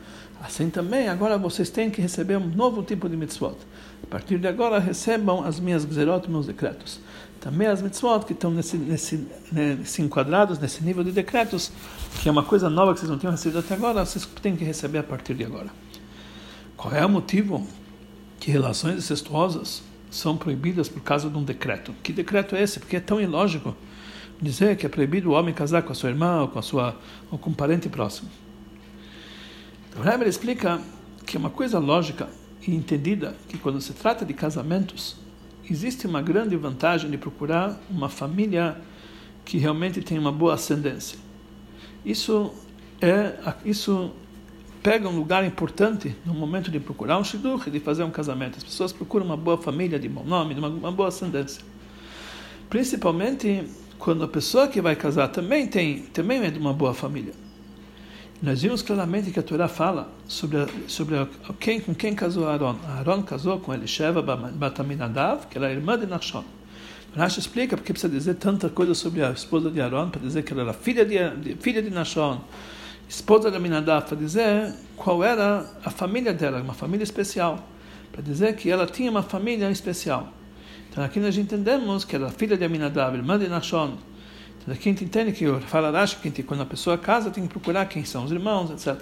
assim 0.42 0.70
também 0.70 1.08
agora 1.08 1.38
vocês 1.38 1.70
têm 1.70 1.90
que 1.90 2.02
receber 2.02 2.38
um 2.38 2.48
novo 2.48 2.84
tipo 2.84 3.08
de 3.08 3.16
mitzvot. 3.16 3.56
A 4.04 4.08
partir 4.08 4.40
de 4.40 4.48
agora 4.48 4.80
recebam 4.80 5.44
as 5.44 5.60
minhas 5.60 5.86
gzerot, 5.86 6.30
meus 6.30 6.48
decretos 6.48 7.00
também 7.42 7.68
as 7.68 7.82
mitzvot 7.82 8.24
que 8.24 8.34
estão 8.34 8.52
nesse, 8.52 8.78
nesse, 8.78 9.28
nesse 9.52 10.02
enquadrados, 10.02 10.60
nesse 10.60 10.84
nível 10.84 11.04
de 11.04 11.12
decretos, 11.12 11.72
que 12.22 12.30
é 12.30 12.32
uma 12.32 12.44
coisa 12.44 12.70
nova 12.70 12.94
que 12.94 13.00
vocês 13.00 13.10
não 13.10 13.18
tinham 13.18 13.32
recebido 13.32 13.58
até 13.58 13.74
agora, 13.74 14.06
vocês 14.06 14.28
têm 14.42 14.56
que 14.56 14.64
receber 14.64 15.00
a 15.00 15.04
partir 15.04 15.34
de 15.34 15.44
agora. 15.44 15.70
Qual 16.78 16.94
é 16.94 17.04
o 17.04 17.10
motivo 17.10 17.68
que 18.40 18.52
relações 18.52 18.98
incestuosas 18.98 19.82
são 20.10 20.38
proibidas 20.38 20.90
por 20.90 21.02
causa 21.02 21.30
de 21.30 21.38
um 21.38 21.44
decreto. 21.44 21.94
Que 22.04 22.12
decreto 22.12 22.56
é 22.56 22.62
esse? 22.62 22.80
Porque 22.80 22.98
é 22.98 23.00
tão 23.00 23.20
ilógico 23.20 23.76
dizer 24.42 24.76
que 24.76 24.86
é 24.86 24.90
proibido 24.90 25.30
o 25.30 25.34
homem 25.34 25.54
casar 25.54 25.84
com 25.84 25.92
a 25.92 25.96
sua 25.96 26.10
irmã 26.10 26.42
ou 26.42 26.48
com, 26.48 26.60
a 26.60 26.62
sua, 26.62 26.96
ou 27.32 27.38
com 27.38 27.52
um 27.52 27.54
parente 27.54 27.88
próximo. 27.88 28.30
O 29.98 30.02
Rebbe 30.02 30.28
explica 30.28 30.82
que 31.26 31.36
é 31.36 31.40
uma 31.40 31.50
coisa 31.50 31.78
lógica 31.78 32.30
e 32.66 32.74
entendida 32.74 33.36
que 33.50 33.58
quando 33.58 33.82
se 33.82 33.94
trata 33.94 34.26
de 34.26 34.34
casamentos, 34.34 35.18
existe 35.70 36.08
uma 36.08 36.22
grande 36.22 36.56
vantagem 36.56 37.10
de 37.10 37.18
procurar 37.18 37.78
uma 37.90 38.08
família 38.08 38.78
que 39.44 39.58
realmente 39.58 40.02
tem 40.02 40.18
uma 40.18 40.32
boa 40.32 40.54
ascendência. 40.54 41.20
Isso 42.06 42.54
é 43.02 43.36
isso 43.66 44.12
pega 44.82 45.08
um 45.08 45.16
lugar 45.16 45.46
importante 45.46 46.16
no 46.26 46.34
momento 46.34 46.72
de 46.72 46.80
procurar 46.80 47.18
um 47.18 47.24
shidduch, 47.24 47.70
de 47.70 47.80
fazer 47.80 48.04
um 48.04 48.10
casamento. 48.10 48.58
As 48.58 48.64
pessoas 48.64 48.94
procuram 48.94 49.26
uma 49.26 49.38
boa 49.38 49.58
família 49.58 50.00
de 50.00 50.08
bom 50.08 50.24
nome, 50.24 50.56
uma, 50.56 50.70
uma 50.70 50.92
boa 50.92 51.10
ascendência. 51.10 51.62
Principalmente 52.70 53.66
quando 54.00 54.24
a 54.24 54.28
pessoa 54.28 54.68
que 54.68 54.82
vai 54.82 54.96
casar 54.96 55.28
também 55.28 55.68
tem 55.68 56.04
também 56.14 56.42
é 56.44 56.50
de 56.50 56.58
uma 56.58 56.74
boa 56.74 56.94
família. 56.94 57.34
Nós 58.42 58.60
vimos 58.60 58.82
claramente 58.82 59.30
que 59.30 59.40
a 59.40 59.44
Torá 59.44 59.68
fala 59.68 60.10
sobre, 60.28 60.58
a, 60.58 60.68
sobre 60.88 61.16
a, 61.16 61.28
quem, 61.60 61.80
com 61.80 61.94
quem 61.94 62.16
casou 62.16 62.48
Aaron. 62.48 62.76
Aaron 62.88 63.22
casou 63.22 63.60
com 63.60 63.72
Elisheva 63.72 64.20
Bataminadav, 64.24 65.46
que 65.46 65.60
era 65.60 65.68
a 65.68 65.72
irmã 65.72 65.96
de 65.96 66.08
Nachshon. 66.08 66.44
Rashi 67.16 67.40
explica 67.40 67.78
porque 67.78 67.94
precisa 67.94 68.12
dizer 68.12 68.36
tanta 68.36 68.68
coisa 68.68 68.96
sobre 68.96 69.24
a 69.24 69.30
esposa 69.30 69.70
de 69.70 69.80
Aaron, 69.80 70.10
para 70.10 70.22
dizer 70.22 70.42
que 70.42 70.54
ela 70.54 70.64
era 70.64 70.74
filha 70.74 71.06
de, 71.06 71.56
filha 71.58 71.84
de 71.84 71.92
Nachshon, 71.92 72.42
esposa 73.08 73.52
de 73.52 73.58
Aminadab, 73.58 74.08
para 74.08 74.18
dizer 74.18 74.74
qual 74.98 75.24
era 75.24 75.64
a 75.86 75.92
família 75.92 76.34
dela, 76.34 76.62
uma 76.62 76.74
família 76.74 77.04
especial, 77.04 77.64
para 78.12 78.24
dizer 78.24 78.56
que 78.56 78.72
ela 78.72 78.88
tinha 78.88 79.12
uma 79.12 79.22
família 79.22 79.70
especial. 79.70 80.34
Então 80.90 81.04
aqui 81.04 81.20
nós 81.20 81.38
entendemos 81.38 82.04
que 82.04 82.16
ela 82.16 82.30
era 82.30 82.36
filha 82.36 82.58
de 82.58 82.66
Aminadab, 82.66 83.16
irmã 83.16 83.38
de 83.38 83.48
Nachshon, 83.48 84.00
então, 84.62 84.74
aqui 84.76 84.90
a 84.90 84.92
gente 84.92 85.04
entende 85.04 85.32
que 85.32 85.46
fala 85.62 85.90
Rashi 85.90 86.18
que 86.18 86.44
quando 86.44 86.62
a 86.62 86.66
pessoa 86.66 86.98
casa 86.98 87.32
tem 87.32 87.44
que 87.44 87.50
procurar 87.50 87.86
quem 87.86 88.06
são 88.06 88.24
os 88.24 88.32
irmãos, 88.32 88.70
etc. 88.70 89.02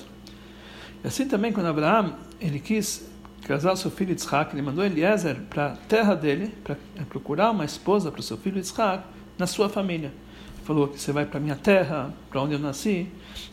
E 1.04 1.08
assim 1.08 1.28
também 1.28 1.52
quando 1.52 1.68
Abraão 1.68 2.16
ele 2.40 2.60
quis 2.60 3.10
casar 3.46 3.76
seu 3.76 3.92
filho 3.92 4.12
Yitzhak, 4.12 4.54
ele 4.54 4.62
mandou 4.62 4.86
Eliezer 4.86 5.38
para 5.50 5.74
a 5.74 5.76
terra 5.76 6.16
dele 6.16 6.54
para 6.64 6.78
procurar 7.10 7.52
uma 7.52 7.66
esposa 7.66 8.12
para 8.12 8.20
o 8.20 8.24
seu 8.24 8.38
filho 8.38 8.58
Yitzhak 8.58 9.04
na 9.38 9.48
sua 9.48 9.68
família. 9.68 10.14
Ele 10.56 10.66
falou 10.66 10.88
que 10.88 11.00
você 11.00 11.12
vai 11.12 11.26
para 11.26 11.40
minha 11.40 11.56
terra, 11.56 12.14
para 12.30 12.42
onde 12.42 12.54
eu 12.54 12.60
nasci, 12.60 13.08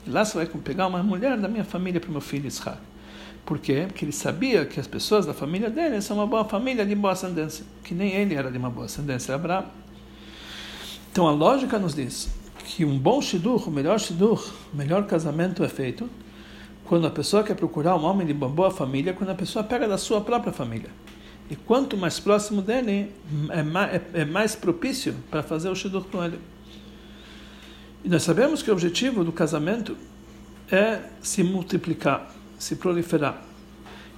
e 0.07 0.11
lá 0.11 0.25
você 0.25 0.37
vai 0.37 0.47
pegar 0.47 0.87
uma 0.87 1.03
mulher 1.03 1.37
da 1.37 1.49
minha 1.49 1.65
família 1.65 2.01
para 2.01 2.09
o 2.09 2.13
meu 2.13 2.21
filho 2.21 2.45
Yitzhak. 2.45 2.79
Por 3.45 3.59
quê? 3.59 3.85
Porque 3.87 4.05
ele 4.05 4.13
sabia 4.13 4.65
que 4.65 4.79
as 4.79 4.87
pessoas 4.87 5.25
da 5.25 5.33
família 5.33 5.71
dele 5.71 6.01
são 6.03 6.17
uma 6.19 6.27
boa 6.27 6.45
família 6.45 6.85
de 6.85 6.95
boa 6.95 7.13
ascendência, 7.13 7.65
que 7.83 7.95
nem 7.95 8.13
ele 8.13 8.35
era 8.35 8.51
de 8.51 8.59
uma 8.59 8.71
boa 8.71 8.87
ascendência, 8.87 9.35
Abraão. 9.35 9.86
Então 11.17 11.27
a 11.27 11.33
lógica 11.33 11.79
nos 11.79 11.95
diz 11.95 12.29
que 12.63 12.85
um 12.85 12.99
bom 12.99 13.23
shidur, 13.23 13.67
o 13.67 13.71
melhor 13.71 13.99
shidur, 13.99 14.53
o 14.71 14.77
melhor 14.77 15.07
casamento 15.07 15.65
é 15.65 15.69
feito 15.71 16.11
quando 16.85 17.07
a 17.07 17.11
pessoa 17.11 17.43
quer 17.43 17.55
procurar 17.55 17.97
um 17.97 18.05
homem 18.05 18.27
de 18.27 18.35
uma 18.35 18.51
boa 18.51 18.71
família, 18.71 19.15
quando 19.15 19.31
a 19.31 19.35
pessoa 19.35 19.65
pega 19.65 19.89
da 19.89 19.97
sua 19.97 20.21
própria 20.21 20.53
família. 20.53 20.91
E 21.49 21.57
quanto 21.57 21.97
mais 21.97 22.21
próximo 22.21 22.61
dele, 22.61 23.11
é 23.49 23.63
mais, 23.63 23.95
é, 23.95 24.03
é 24.13 24.25
mais 24.27 24.55
propício 24.55 25.17
para 25.31 25.43
fazer 25.43 25.71
o 25.71 25.75
shidur 25.75 26.05
com 26.05 26.23
ele. 26.23 26.39
E 28.05 28.11
nós 28.11 28.23
sabemos 28.23 28.63
que 28.63 28.71
o 28.71 28.75
objetivo 28.75 29.25
do 29.25 29.33
casamento 29.33 29.97
é 30.71 31.01
se 31.23 31.43
multiplicar, 31.43 32.31
se 32.59 32.77
proliferar. 32.77 33.43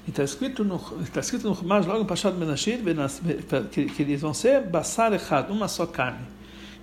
E 0.04 0.10
está 0.10 0.24
escrito 0.24 0.64
no 0.64 0.80
está 1.04 1.20
escrito 1.20 1.48
no 1.48 1.54
Chumash, 1.54 1.86
logo 1.86 2.04
Pashad 2.06 2.34
Menashir, 2.34 2.80
que, 3.70 3.84
que 3.84 4.02
eles 4.02 4.20
vão 4.20 4.34
ser 4.34 4.62
basar 4.62 5.12
echad, 5.12 5.48
uma 5.48 5.68
só 5.68 5.86
carne 5.86 6.37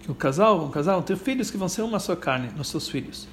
que 0.05 0.11
o 0.11 0.15
casal, 0.15 0.63
um 0.63 0.69
casal, 0.69 1.01
ter 1.01 1.17
filhos 1.17 1.49
que 1.49 1.57
vão 1.57 1.67
ser 1.67 1.81
uma 1.81 1.99
só 1.99 2.15
carne, 2.15 2.51
nos 2.55 2.67
seus 2.67 2.87
filhos. 2.87 3.27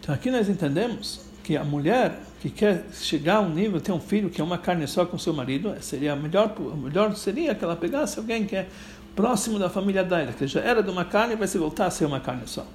Então 0.00 0.14
aqui 0.14 0.30
nós 0.30 0.48
entendemos 0.48 1.20
que 1.44 1.58
a 1.58 1.62
mulher 1.62 2.18
que 2.40 2.48
quer 2.48 2.86
chegar 2.90 3.36
a 3.36 3.40
um 3.40 3.50
nível, 3.50 3.82
ter 3.82 3.92
um 3.92 4.00
filho 4.00 4.30
que 4.30 4.40
é 4.40 4.44
uma 4.44 4.56
carne 4.56 4.88
só 4.88 5.04
com 5.04 5.18
seu 5.18 5.34
marido, 5.34 5.74
seria 5.82 6.16
melhor, 6.16 6.54
melhor 6.82 7.14
seria 7.14 7.54
que 7.54 7.62
ela 7.62 7.76
pegasse 7.76 8.18
alguém 8.18 8.46
que 8.46 8.56
é 8.56 8.66
próximo 9.14 9.58
da 9.58 9.68
família 9.68 10.02
dela, 10.02 10.32
que 10.32 10.46
já 10.46 10.60
era 10.60 10.82
de 10.82 10.90
uma 10.90 11.04
carne 11.04 11.34
e 11.34 11.36
vai 11.36 11.46
se 11.46 11.58
voltar 11.58 11.86
a 11.86 11.90
ser 11.90 12.06
uma 12.06 12.18
carne 12.18 12.44
só. 12.46 12.66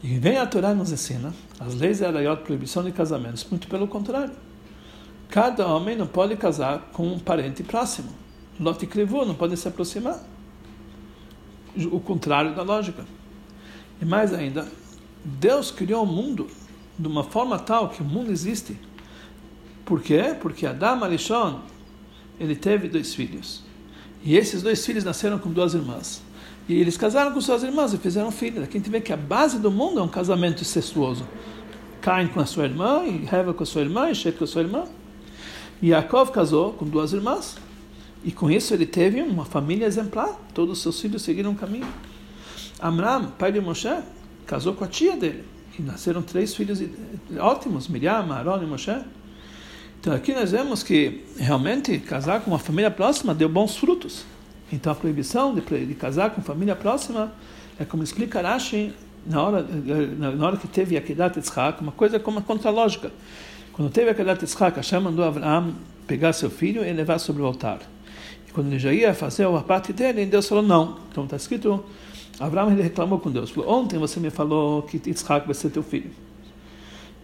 E 0.00 0.16
vem 0.18 0.38
a 0.38 0.46
Torá 0.46 0.72
nos 0.72 0.92
ensina, 0.92 1.34
as 1.58 1.74
leis 1.74 1.98
da 1.98 2.08
Arayot, 2.08 2.42
proibição 2.44 2.84
de 2.84 2.92
casamentos, 2.92 3.44
muito 3.50 3.66
pelo 3.66 3.88
contrário. 3.88 4.34
Cada 5.28 5.66
homem 5.66 5.96
não 5.96 6.06
pode 6.06 6.36
casar 6.36 6.90
com 6.92 7.08
um 7.08 7.18
parente 7.18 7.64
próximo. 7.64 8.10
Lot 8.60 8.84
e 8.84 9.04
não 9.26 9.34
podem 9.34 9.56
se 9.56 9.66
aproximar 9.66 10.35
o 11.84 12.00
contrário 12.00 12.54
da 12.54 12.62
lógica. 12.62 13.04
E 14.00 14.04
mais 14.04 14.32
ainda, 14.32 14.66
Deus 15.24 15.70
criou 15.70 16.04
o 16.04 16.06
mundo 16.06 16.46
de 16.98 17.06
uma 17.06 17.24
forma 17.24 17.58
tal 17.58 17.90
que 17.90 18.02
o 18.02 18.04
mundo 18.04 18.30
existe. 18.30 18.78
Por 19.84 20.00
quê? 20.00 20.36
Porque 20.40 20.66
Adam 20.66 21.04
Arishon, 21.04 21.60
ele 22.40 22.56
teve 22.56 22.88
dois 22.88 23.14
filhos. 23.14 23.62
E 24.22 24.36
esses 24.36 24.62
dois 24.62 24.84
filhos 24.84 25.04
nasceram 25.04 25.38
com 25.38 25.50
duas 25.50 25.74
irmãs. 25.74 26.22
E 26.68 26.74
eles 26.74 26.96
casaram 26.96 27.32
com 27.32 27.40
suas 27.40 27.62
irmãs 27.62 27.92
e 27.92 27.98
fizeram 27.98 28.30
filhos. 28.32 28.64
Aqui 28.64 28.76
a 28.76 28.80
gente 28.80 28.90
vê 28.90 29.00
que 29.00 29.12
a 29.12 29.16
base 29.16 29.58
do 29.58 29.70
mundo 29.70 30.00
é 30.00 30.02
um 30.02 30.08
casamento 30.08 30.62
incestuoso. 30.62 31.26
Cain 32.00 32.28
com 32.28 32.40
a 32.40 32.46
sua 32.46 32.64
irmã, 32.64 33.04
e 33.04 33.28
Heva 33.32 33.54
com 33.54 33.62
a 33.62 33.66
sua 33.66 33.82
irmã, 33.82 34.10
e 34.10 34.14
Shet 34.14 34.36
com 34.36 34.44
a 34.44 34.46
sua 34.46 34.62
irmã. 34.62 34.84
E 35.80 35.88
Yaakov 35.90 36.32
casou 36.32 36.72
com 36.72 36.84
duas 36.84 37.12
irmãs. 37.12 37.56
E 38.26 38.32
com 38.32 38.50
isso 38.50 38.74
ele 38.74 38.84
teve 38.84 39.22
uma 39.22 39.44
família 39.44 39.86
exemplar. 39.86 40.36
Todos 40.52 40.78
os 40.78 40.82
seus 40.82 41.00
filhos 41.00 41.22
seguiram 41.22 41.52
o 41.52 41.54
caminho. 41.54 41.86
Amram, 42.82 43.30
pai 43.38 43.52
de 43.52 43.60
Moshe, 43.60 43.88
casou 44.44 44.74
com 44.74 44.82
a 44.82 44.88
tia 44.88 45.16
dele. 45.16 45.44
E 45.78 45.82
nasceram 45.82 46.20
três 46.22 46.52
filhos 46.52 46.82
ótimos, 47.38 47.86
Miriam, 47.86 48.32
Aaron 48.32 48.64
e 48.64 48.66
Moshe. 48.66 48.96
Então 50.00 50.12
aqui 50.12 50.34
nós 50.34 50.50
vemos 50.50 50.82
que 50.82 51.24
realmente 51.38 51.96
casar 52.00 52.40
com 52.40 52.50
uma 52.50 52.58
família 52.58 52.90
próxima 52.90 53.32
deu 53.32 53.48
bons 53.48 53.76
frutos. 53.76 54.24
Então 54.72 54.92
a 54.92 54.96
proibição 54.96 55.54
de, 55.54 55.60
de 55.60 55.94
casar 55.94 56.30
com 56.30 56.42
família 56.42 56.74
próxima 56.74 57.32
é 57.78 57.84
como 57.84 58.02
explica 58.02 58.42
Rashi 58.42 58.92
na 59.24 59.40
hora, 59.40 59.62
na 59.62 60.46
hora 60.46 60.56
que 60.56 60.66
teve 60.66 60.96
Akedat 60.96 61.36
Yitzhak, 61.38 61.80
uma 61.80 61.92
coisa 61.92 62.18
como 62.18 62.42
contra 62.42 62.70
lógica. 62.70 63.12
Quando 63.72 63.88
teve 63.92 64.10
Akedat 64.10 64.42
Yitzhak, 64.42 64.76
Hashem 64.78 65.00
mandou 65.00 65.24
Abraham 65.24 65.74
pegar 66.08 66.32
seu 66.32 66.50
filho 66.50 66.84
e 66.84 66.92
levar 66.92 67.20
sobre 67.20 67.42
o 67.42 67.46
altar 67.46 67.78
quando 68.56 68.68
ele 68.68 68.78
já 68.78 68.90
ia 68.90 69.12
fazer 69.12 69.46
a 69.46 69.60
parte 69.60 69.92
dele, 69.92 70.24
Deus 70.24 70.48
falou 70.48 70.64
não. 70.64 70.96
Então 71.12 71.24
está 71.24 71.36
escrito, 71.36 71.84
Abraão 72.40 72.72
ele 72.72 72.80
reclamou 72.80 73.18
com 73.18 73.30
Deus, 73.30 73.50
falou, 73.50 73.70
ontem 73.70 73.98
você 73.98 74.18
me 74.18 74.30
falou 74.30 74.80
que 74.80 74.96
Yitzhak 74.96 75.44
vai 75.44 75.54
ser 75.54 75.68
teu 75.68 75.82
filho. 75.82 76.10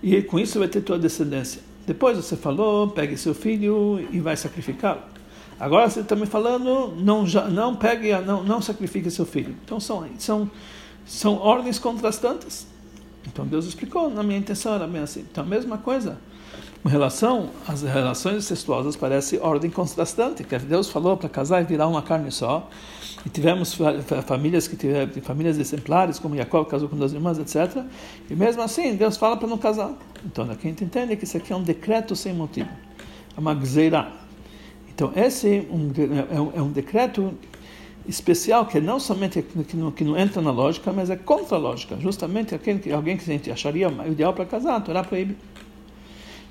E 0.03 0.21
com 0.21 0.39
isso 0.39 0.59
vai 0.59 0.69
ter 0.69 0.83
tua 0.83 0.99
descendência. 0.99 1.63
Depois 1.87 2.19
você 2.19 2.37
falou, 2.37 2.89
pegue 2.89 3.17
seu 3.17 3.35
filho 3.35 4.07
e 4.13 4.21
vai 4.21 4.37
sacrificá-lo. 4.37 5.01
Agora 5.59 5.89
você 5.89 6.01
está 6.01 6.15
me 6.15 6.27
falando, 6.27 6.95
não, 6.99 7.25
não 7.51 7.77
pegue, 7.77 8.13
não, 8.19 8.45
não 8.45 8.61
sacrifique 8.61 9.11
seu 9.11 9.25
filho. 9.25 9.57
Então 9.65 9.81
são, 9.81 10.07
são, 10.19 10.51
são 11.07 11.37
ordens 11.39 11.79
contrastantes. 11.79 12.67
Então 13.27 13.47
Deus 13.47 13.65
explicou, 13.65 14.11
na 14.11 14.23
minha 14.23 14.39
intenção 14.39 14.75
era 14.75 14.87
bem 14.87 15.01
assim. 15.01 15.21
Então 15.21 15.45
a 15.45 15.47
mesma 15.47 15.79
coisa. 15.79 16.19
Com 16.83 16.89
relação 16.89 17.51
às 17.69 17.83
relações 17.83 18.39
incestuosas, 18.39 18.97
parece 18.97 19.39
ordem 19.39 19.71
contrastante, 19.71 20.43
que 20.43 20.59
Deus 20.59 20.89
falou 20.89 21.17
para 21.17 21.29
casar 21.29 21.63
e 21.63 21.65
virar 21.65 21.87
uma 21.87 22.03
carne 22.03 22.33
só. 22.33 22.69
E 23.25 23.31
tivemos 23.31 23.79
famílias 24.27 24.67
que 24.67 24.77
tiveram 24.77 25.13
famílias 25.23 25.59
exemplares, 25.59 26.19
como 26.19 26.37
Jacob 26.37 26.67
casou 26.67 26.89
com 26.89 26.97
duas 26.97 27.13
irmãs, 27.13 27.39
etc. 27.39 27.85
E 28.29 28.35
mesmo 28.35 28.63
assim, 28.63 28.97
Deus 28.97 29.17
fala 29.17 29.37
para 29.37 29.47
não 29.47 29.59
casar. 29.59 29.93
Então, 30.27 30.45
a 30.45 30.55
gente 30.55 30.83
entende 30.83 31.15
que 31.15 31.23
isso 31.23 31.37
aqui 31.37 31.53
é 31.53 31.57
um 31.57 31.63
decreto 31.63 32.17
sem 32.17 32.35
motivo. 32.35 32.69
É 33.37 33.39
uma 33.39 33.55
gzeira. 33.55 34.11
Então, 34.93 35.13
esse 35.15 35.59
é, 35.59 36.41
um, 36.41 36.53
é 36.57 36.63
um 36.63 36.73
decreto 36.73 37.33
especial 38.09 38.67
que 38.67 38.81
não 38.81 38.99
somente 38.99 39.41
que 39.43 39.77
não, 39.77 39.91
que 39.93 40.03
não, 40.03 40.19
entra 40.19 40.43
na 40.43 40.51
lógica, 40.51 40.93
mas 40.93 41.09
é 41.09 41.17
contra 41.17 41.57
a 41.57 41.61
lógica. 41.61 41.97
Justamente 42.01 42.55
aquele, 42.55 42.93
alguém 42.93 43.17
que 43.17 43.23
a 43.23 43.33
gente 43.33 43.51
acharia 43.51 43.89
ideal 44.09 44.33
para 44.33 44.45
casar, 44.45 44.77
a 44.77 44.81
Torá 44.81 45.05
proíbe. 45.05 45.37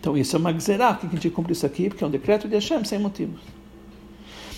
Então 0.01 0.17
isso 0.17 0.35
é 0.35 0.39
uma 0.39 0.51
gzerá, 0.51 0.95
que 0.95 1.05
a 1.05 1.09
gente 1.09 1.29
cumpre 1.29 1.53
isso 1.53 1.63
aqui, 1.63 1.87
porque 1.87 2.03
é 2.03 2.07
um 2.07 2.09
decreto 2.09 2.47
de 2.47 2.55
Hashem 2.55 2.83
sem 2.83 2.97
motivos. 2.97 3.39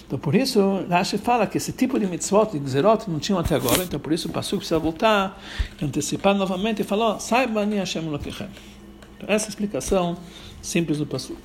Então 0.08 0.18
por 0.18 0.34
isso, 0.34 0.86
Rashi 0.90 1.18
fala 1.18 1.46
que 1.46 1.58
esse 1.58 1.74
tipo 1.74 2.00
de 2.00 2.08
mitzvot, 2.08 2.54
de 2.54 2.60
gzerot, 2.60 3.10
não 3.10 3.20
tinham 3.20 3.38
até 3.38 3.56
agora, 3.56 3.84
então 3.84 4.00
por 4.00 4.14
isso 4.14 4.30
o 4.30 4.32
Pasuk 4.32 4.60
precisa 4.60 4.80
voltar, 4.80 5.38
antecipar 5.82 6.34
novamente 6.34 6.82
e 6.82 6.86
falar, 6.86 7.20
saiba 7.20 7.66
ni 7.66 7.76
Hashem 7.76 8.08
lokechem. 8.10 8.48
Então, 9.18 9.36
essa 9.36 9.48
é 9.48 9.50
explicação 9.50 10.18
simples 10.62 10.98
do 10.98 11.06
Pasuk. 11.06 11.38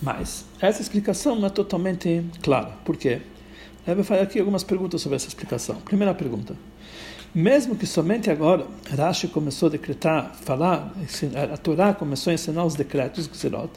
Mas 0.00 0.44
essa 0.60 0.80
explicação 0.80 1.34
não 1.34 1.46
é 1.46 1.50
totalmente 1.50 2.22
clara. 2.42 2.70
Por 2.84 2.96
quê? 2.96 3.22
Deve 3.84 4.04
fazer 4.04 4.22
aqui 4.22 4.38
algumas 4.38 4.62
perguntas 4.62 5.02
sobre 5.02 5.16
essa 5.16 5.26
explicação. 5.26 5.76
Primeira 5.76 6.14
pergunta. 6.14 6.54
Mesmo 7.36 7.76
que 7.76 7.84
somente 7.84 8.30
agora 8.30 8.66
Rashi 8.96 9.28
começou 9.28 9.66
a 9.66 9.72
decretar, 9.72 10.34
falar, 10.40 10.90
a 11.52 11.56
Torá 11.58 11.92
começou 11.92 12.30
a 12.30 12.34
ensinar 12.34 12.64
os 12.64 12.74
decretos 12.74 13.26
Gzerot, 13.26 13.68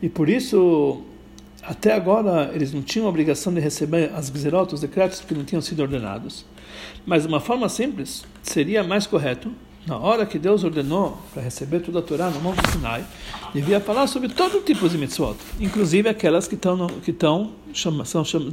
e 0.00 0.08
por 0.08 0.26
isso 0.26 1.02
até 1.62 1.92
agora 1.92 2.50
eles 2.54 2.72
não 2.72 2.80
tinham 2.80 3.04
a 3.04 3.10
obrigação 3.10 3.52
de 3.52 3.60
receber 3.60 4.10
as 4.14 4.30
gzerotas, 4.30 4.72
os 4.72 4.80
decretos, 4.80 5.20
porque 5.20 5.34
não 5.34 5.44
tinham 5.44 5.60
sido 5.60 5.80
ordenados. 5.80 6.46
Mas 7.04 7.24
de 7.24 7.28
uma 7.28 7.40
forma 7.40 7.68
simples, 7.68 8.24
seria 8.42 8.82
mais 8.82 9.06
correto, 9.06 9.52
na 9.86 9.98
hora 9.98 10.24
que 10.24 10.38
Deus 10.38 10.64
ordenou 10.64 11.18
para 11.34 11.42
receber 11.42 11.80
toda 11.80 11.98
a 11.98 12.02
Torá 12.02 12.30
no 12.30 12.40
Monte 12.40 12.70
Sinai, 12.70 13.04
devia 13.52 13.80
falar 13.80 14.06
sobre 14.06 14.30
todo 14.30 14.62
tipo 14.62 14.88
de 14.88 14.96
mitzvot, 14.96 15.36
inclusive 15.60 16.08
aquelas 16.08 16.48
que 16.48 16.54
estão 16.54 16.86
que 17.04 17.10
estão 17.10 17.52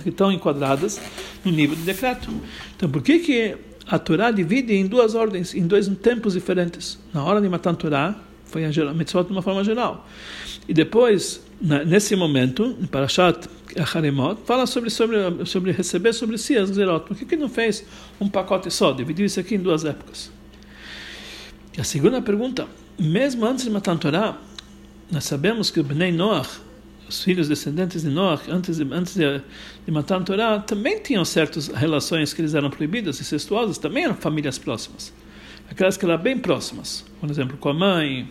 que 0.03 0.09
estão 0.09 0.29
enquadradas 0.29 0.99
no 1.45 1.53
nível 1.53 1.77
de 1.77 1.83
decreto. 1.83 2.29
Então, 2.75 2.89
por 2.89 3.01
que 3.01 3.19
que 3.19 3.74
a 3.87 3.99
Torá 3.99 4.31
divide 4.31 4.73
em 4.73 4.87
duas 4.87 5.13
ordens, 5.15 5.53
em 5.53 5.65
dois 5.65 5.87
tempos 5.87 6.33
diferentes? 6.33 6.99
Na 7.13 7.23
hora 7.23 7.39
de 7.39 7.47
matar 7.47 7.71
a 7.71 7.75
Torá, 7.75 8.15
foi 8.45 8.65
a 8.65 8.93
mitzvot 8.93 9.25
de 9.25 9.31
uma 9.31 9.41
forma 9.41 9.63
geral. 9.63 10.07
E 10.67 10.73
depois, 10.73 11.43
nesse 11.61 12.15
momento, 12.15 12.75
em 12.81 12.85
Parashat 12.85 13.47
Haremot, 13.93 14.39
fala 14.45 14.65
sobre, 14.65 14.89
sobre, 14.89 15.45
sobre 15.45 15.71
receber 15.71 16.13
sobre 16.13 16.37
si 16.37 16.57
as 16.57 16.69
Zerot. 16.69 17.05
Por 17.05 17.17
que, 17.17 17.25
que 17.25 17.35
não 17.35 17.49
fez 17.49 17.85
um 18.19 18.29
pacote 18.29 18.71
só? 18.71 18.93
Dividiu 18.93 19.25
isso 19.25 19.39
aqui 19.39 19.55
em 19.55 19.59
duas 19.59 19.85
épocas. 19.85 20.31
E 21.77 21.81
a 21.81 21.83
segunda 21.83 22.21
pergunta, 22.21 22.67
mesmo 22.97 23.45
antes 23.45 23.65
de 23.65 23.69
matar 23.69 23.93
a 23.93 23.97
Torá, 23.97 24.37
nós 25.11 25.25
sabemos 25.25 25.69
que 25.69 25.79
o 25.79 25.83
Bnei 25.83 26.11
Noach, 26.11 26.61
os 27.07 27.23
filhos 27.23 27.47
descendentes 27.47 28.01
de 28.01 28.09
Noach, 28.09 28.49
antes 28.49 28.77
de, 28.77 28.93
antes 28.93 29.15
de, 29.15 29.41
de 29.85 29.91
matar 29.91 30.21
a 30.21 30.23
Torá, 30.23 30.59
também 30.59 30.99
tinham 30.99 31.23
certas 31.23 31.67
relações 31.67 32.33
que 32.33 32.41
eles 32.41 32.53
eram 32.53 32.69
proibidas, 32.69 33.19
incestuosas, 33.19 33.77
também 33.77 34.03
eram 34.03 34.15
famílias 34.15 34.57
próximas. 34.57 35.13
Aquelas 35.69 35.97
que 35.97 36.05
eram 36.05 36.17
bem 36.17 36.37
próximas, 36.37 37.05
por 37.19 37.29
exemplo, 37.29 37.57
com 37.57 37.69
a 37.69 37.73
mãe, 37.73 38.29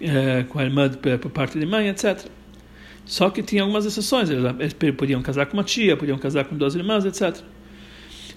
é, 0.00 0.44
com 0.44 0.58
a 0.58 0.64
irmã 0.64 0.88
por 1.20 1.30
parte 1.30 1.58
de 1.58 1.66
mãe, 1.66 1.88
etc. 1.88 2.26
Só 3.04 3.30
que 3.30 3.42
tinha 3.42 3.62
algumas 3.62 3.84
exceções, 3.86 4.28
eles 4.30 4.74
podiam 4.96 5.22
casar 5.22 5.46
com 5.46 5.56
uma 5.56 5.64
tia, 5.64 5.96
podiam 5.96 6.18
casar 6.18 6.44
com 6.44 6.56
duas 6.56 6.74
irmãs, 6.74 7.04
etc. 7.04 7.40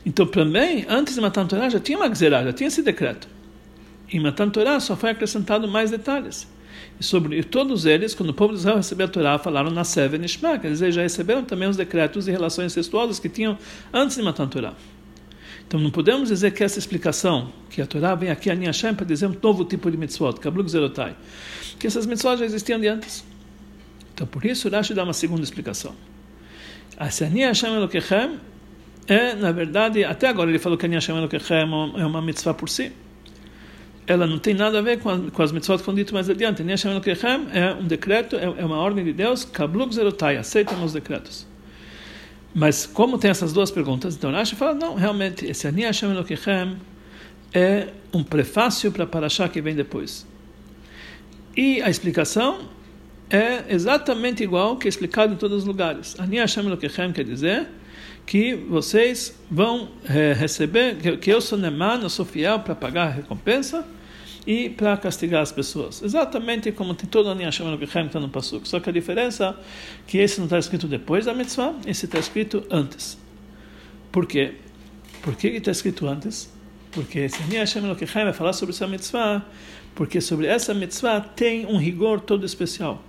Então, 0.05 0.25
também, 0.25 0.86
antes 0.88 1.15
de 1.15 1.21
matar 1.21 1.41
a 1.41 1.45
Torá, 1.45 1.69
já 1.69 1.79
tinha 1.79 1.97
uma 1.97 2.08
gzerá, 2.08 2.43
já 2.43 2.53
tinha 2.53 2.67
esse 2.67 2.82
decreto. 2.82 3.27
Em 4.12 4.19
Matan 4.19 4.49
Torá 4.49 4.79
só 4.79 4.95
foi 4.95 5.12
acrescentado 5.12 5.67
mais 5.67 5.91
detalhes. 5.91 6.47
E 7.00 7.04
sobre 7.04 7.39
e 7.39 7.44
todos 7.44 7.86
eles, 7.86 8.13
quando 8.13 8.30
o 8.30 8.34
povo 8.34 8.54
de 8.54 8.60
Israel 8.60 8.78
recebeu 8.78 9.06
a 9.06 9.10
Torá, 9.10 9.39
falaram 9.39 9.72
na 9.72 9.84
Seven 9.84 10.24
Ishma, 10.26 10.60
quer 10.60 10.70
dizer, 10.70 10.92
já 10.92 11.02
receberam 11.02 11.44
também 11.44 11.68
os 11.68 11.78
decretos 11.78 12.26
de 12.26 12.32
relações 12.32 12.74
incestuosas 12.74 13.20
que 13.20 13.30
tinham 13.30 13.58
antes 13.94 14.18
de 14.18 14.24
Matan 14.24 14.48
Torá. 14.48 14.74
Então 15.65 15.80
não 15.80 15.92
podemos 15.92 16.30
dizer 16.30 16.52
que 16.52 16.63
essa 16.63 16.80
explicação, 16.80 17.54
que 17.70 17.82
a 17.82 17.86
Torá 17.86 18.15
vem 18.15 18.30
aqui 18.30 18.50
a 18.50 18.56
Hashem 18.56 18.96
para 18.96 19.06
dizer 19.06 19.28
um 19.28 19.36
novo 19.42 19.63
tipo 19.63 19.89
de 19.89 19.98
mitzvot, 19.98 20.39
Kabluk 20.39 20.70
Zerotai, 20.70 21.15
que 21.78 21.88
essas 21.88 22.06
mitzvot 22.06 22.38
já 22.38 22.46
existiam 22.46 22.80
de 22.80 22.88
antes. 22.88 23.24
Então 24.13 24.28
por 24.28 24.44
isso 24.44 24.68
Rashi 24.68 24.94
dá 24.94 25.04
uma 25.04 25.13
segunda 25.13 25.44
explicação. 25.44 25.96
A 26.98 27.06
Ani 27.06 27.42
Hashem 27.42 27.74
Elokechem 27.74 28.39
é, 29.08 29.34
na 29.36 29.52
verdade, 29.52 30.04
até 30.04 30.28
agora 30.28 30.50
ele 30.50 30.60
falou 30.60 30.78
que 30.78 30.86
Ani 30.86 30.96
Hashem 30.96 31.15
Elokechem 31.15 31.58
é 31.98 32.06
uma 32.06 32.22
mitzvah 32.22 32.54
por 32.54 32.68
si 32.68 32.92
ela 34.10 34.26
não 34.26 34.39
tem 34.39 34.56
nada 34.56 34.80
a 34.80 34.82
ver 34.82 34.98
com, 35.00 35.08
a, 35.08 35.19
com 35.19 35.43
as 35.43 35.52
mitzvot 35.52 35.78
que 35.78 35.84
foram 35.84 35.95
ditas 35.95 36.12
mais 36.12 36.28
adiante. 36.28 36.63
É 36.63 37.74
um 37.80 37.86
decreto, 37.86 38.36
é, 38.36 38.43
é, 38.43 38.65
uma 38.65 38.78
ordem 38.78 39.06
de 39.06 39.13
Deus, 39.13 39.45
Kabluk 39.45 39.93
Zerotai, 39.93 40.36
aceitam 40.36 40.84
os 40.84 40.93
decretos. 40.93 41.45
Mas 42.56 42.88
como 42.88 43.19
tem 43.19 43.30
essas 43.30 43.54
duas 43.54 43.69
perguntas, 43.69 44.15
então 44.15 44.32
Rashi 44.32 44.56
fala, 44.56 44.74
não, 44.74 44.95
realmente, 44.95 45.45
esse 45.45 45.67
Ani 45.67 45.84
Hashem 45.84 46.10
Elokechem 46.10 46.78
é 47.54 47.89
um 48.12 48.24
prefácio 48.24 48.91
para 48.91 49.06
Parashá 49.06 49.48
que 49.48 49.62
vem 49.62 49.76
depois. 49.76 50.26
E 51.56 51.80
a 51.84 51.89
explicação 51.91 52.67
é 53.30 53.63
exatamente 53.69 54.41
igual 54.41 54.78
que 54.78 54.88
é 54.88 54.89
explicado 54.89 55.34
em 55.34 55.38
todos 55.38 55.60
os 55.60 55.65
lugares. 55.65 56.19
Ani 56.19 56.38
Hashem 56.38 56.65
Elokechem 56.65 57.13
quer 57.13 57.26
dizer 57.26 57.67
que 58.26 58.56
vocês 58.56 59.39
vão 59.52 59.89
é, 60.10 60.34
receber, 60.34 60.95
que, 60.95 61.15
que 61.17 61.32
eu 61.32 61.39
sou 61.39 61.60
Neman, 61.60 62.00
eu 62.02 62.10
sou 62.10 62.26
fiel 62.26 62.60
para 62.62 62.74
pagar 62.74 63.10
a 63.10 63.12
recompensa, 63.12 63.86
e 64.45 64.69
para 64.69 64.95
castigar 64.97 65.41
as 65.41 65.52
pessoas. 65.52 66.02
Exatamente 66.02 66.71
como 66.71 66.93
tem 66.93 67.10
todo 67.10 67.30
Ani 67.30 67.43
Hashem 67.43 67.67
Elohim 67.67 68.06
está 68.06 68.19
no 68.19 68.30
Pasuk. 68.30 68.67
Só 68.67 68.80
que 68.80 68.89
a 68.89 68.93
diferença 68.93 69.58
é 69.58 69.63
que 70.08 70.17
esse 70.17 70.39
não 70.39 70.45
está 70.45 70.58
escrito 70.58 70.88
depois 70.88 71.25
da 71.25 71.34
mitzvah, 71.34 71.73
esse 71.86 72.06
está 72.06 72.19
escrito 72.19 72.63
antes. 72.69 73.17
Por 74.12 74.25
quê? 74.25 74.56
Por 75.21 75.36
que 75.36 75.47
está 75.47 75.71
escrito 75.71 76.08
antes? 76.08 76.52
Porque 76.91 77.19
esse 77.19 77.41
Ani 77.43 77.58
Hashem 77.58 77.84
Elohim 77.84 78.06
vai 78.06 78.34
falar 78.34 78.54
sobre 78.54 78.73
essa 78.73 78.88
mitzvah, 78.88 79.45
porque 79.93 80.21
sobre 80.21 80.47
essa 80.47 80.73
mitzvah 80.73 81.21
tem 81.21 81.65
um 81.65 81.78
rigor 81.78 82.19
todo 82.21 82.45
especial. 82.45 83.04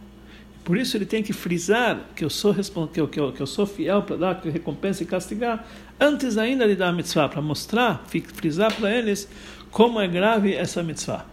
Por 0.64 0.76
isso 0.76 0.96
ele 0.96 1.06
tem 1.06 1.22
que 1.22 1.32
frisar 1.32 2.00
que 2.14 2.24
eu 2.24 2.30
sou 2.30 2.54
que 2.54 3.00
eu, 3.00 3.08
que 3.08 3.18
eu, 3.18 3.32
que 3.32 3.40
eu 3.40 3.46
sou 3.46 3.66
fiel 3.66 4.02
para 4.02 4.16
dar 4.16 4.40
recompensa 4.44 5.02
e 5.02 5.06
castigar 5.06 5.66
antes 5.98 6.36
ainda 6.36 6.68
de 6.68 6.76
dar 6.76 6.88
a 6.88 6.92
mitzvah 6.92 7.28
para 7.28 7.40
mostrar, 7.40 8.04
frisar 8.34 8.72
para 8.74 8.94
eles 8.94 9.28
como 9.70 10.00
é 10.00 10.08
grave 10.08 10.54
essa 10.54 10.82
mitzvah. 10.82 11.24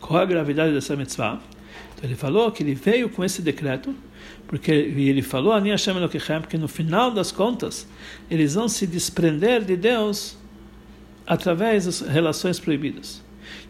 Qual 0.00 0.20
a 0.20 0.24
gravidade 0.24 0.72
dessa 0.72 0.94
mitzvah? 0.94 1.40
Então 1.94 2.08
ele 2.08 2.14
falou 2.14 2.50
que 2.52 2.62
ele 2.62 2.74
veio 2.74 3.08
com 3.08 3.24
esse 3.24 3.42
decreto, 3.42 3.94
porque 4.46 4.70
ele 4.70 5.22
falou 5.22 5.52
a 5.52 5.58
Hashem 5.58 5.96
Elokechem, 5.96 6.42
que 6.42 6.56
no 6.56 6.68
final 6.68 7.10
das 7.10 7.32
contas 7.32 7.88
eles 8.30 8.54
vão 8.54 8.68
se 8.68 8.86
desprender 8.86 9.64
de 9.64 9.76
Deus 9.76 10.36
através 11.26 11.86
das 11.86 12.00
relações 12.00 12.60
proibidas. 12.60 13.22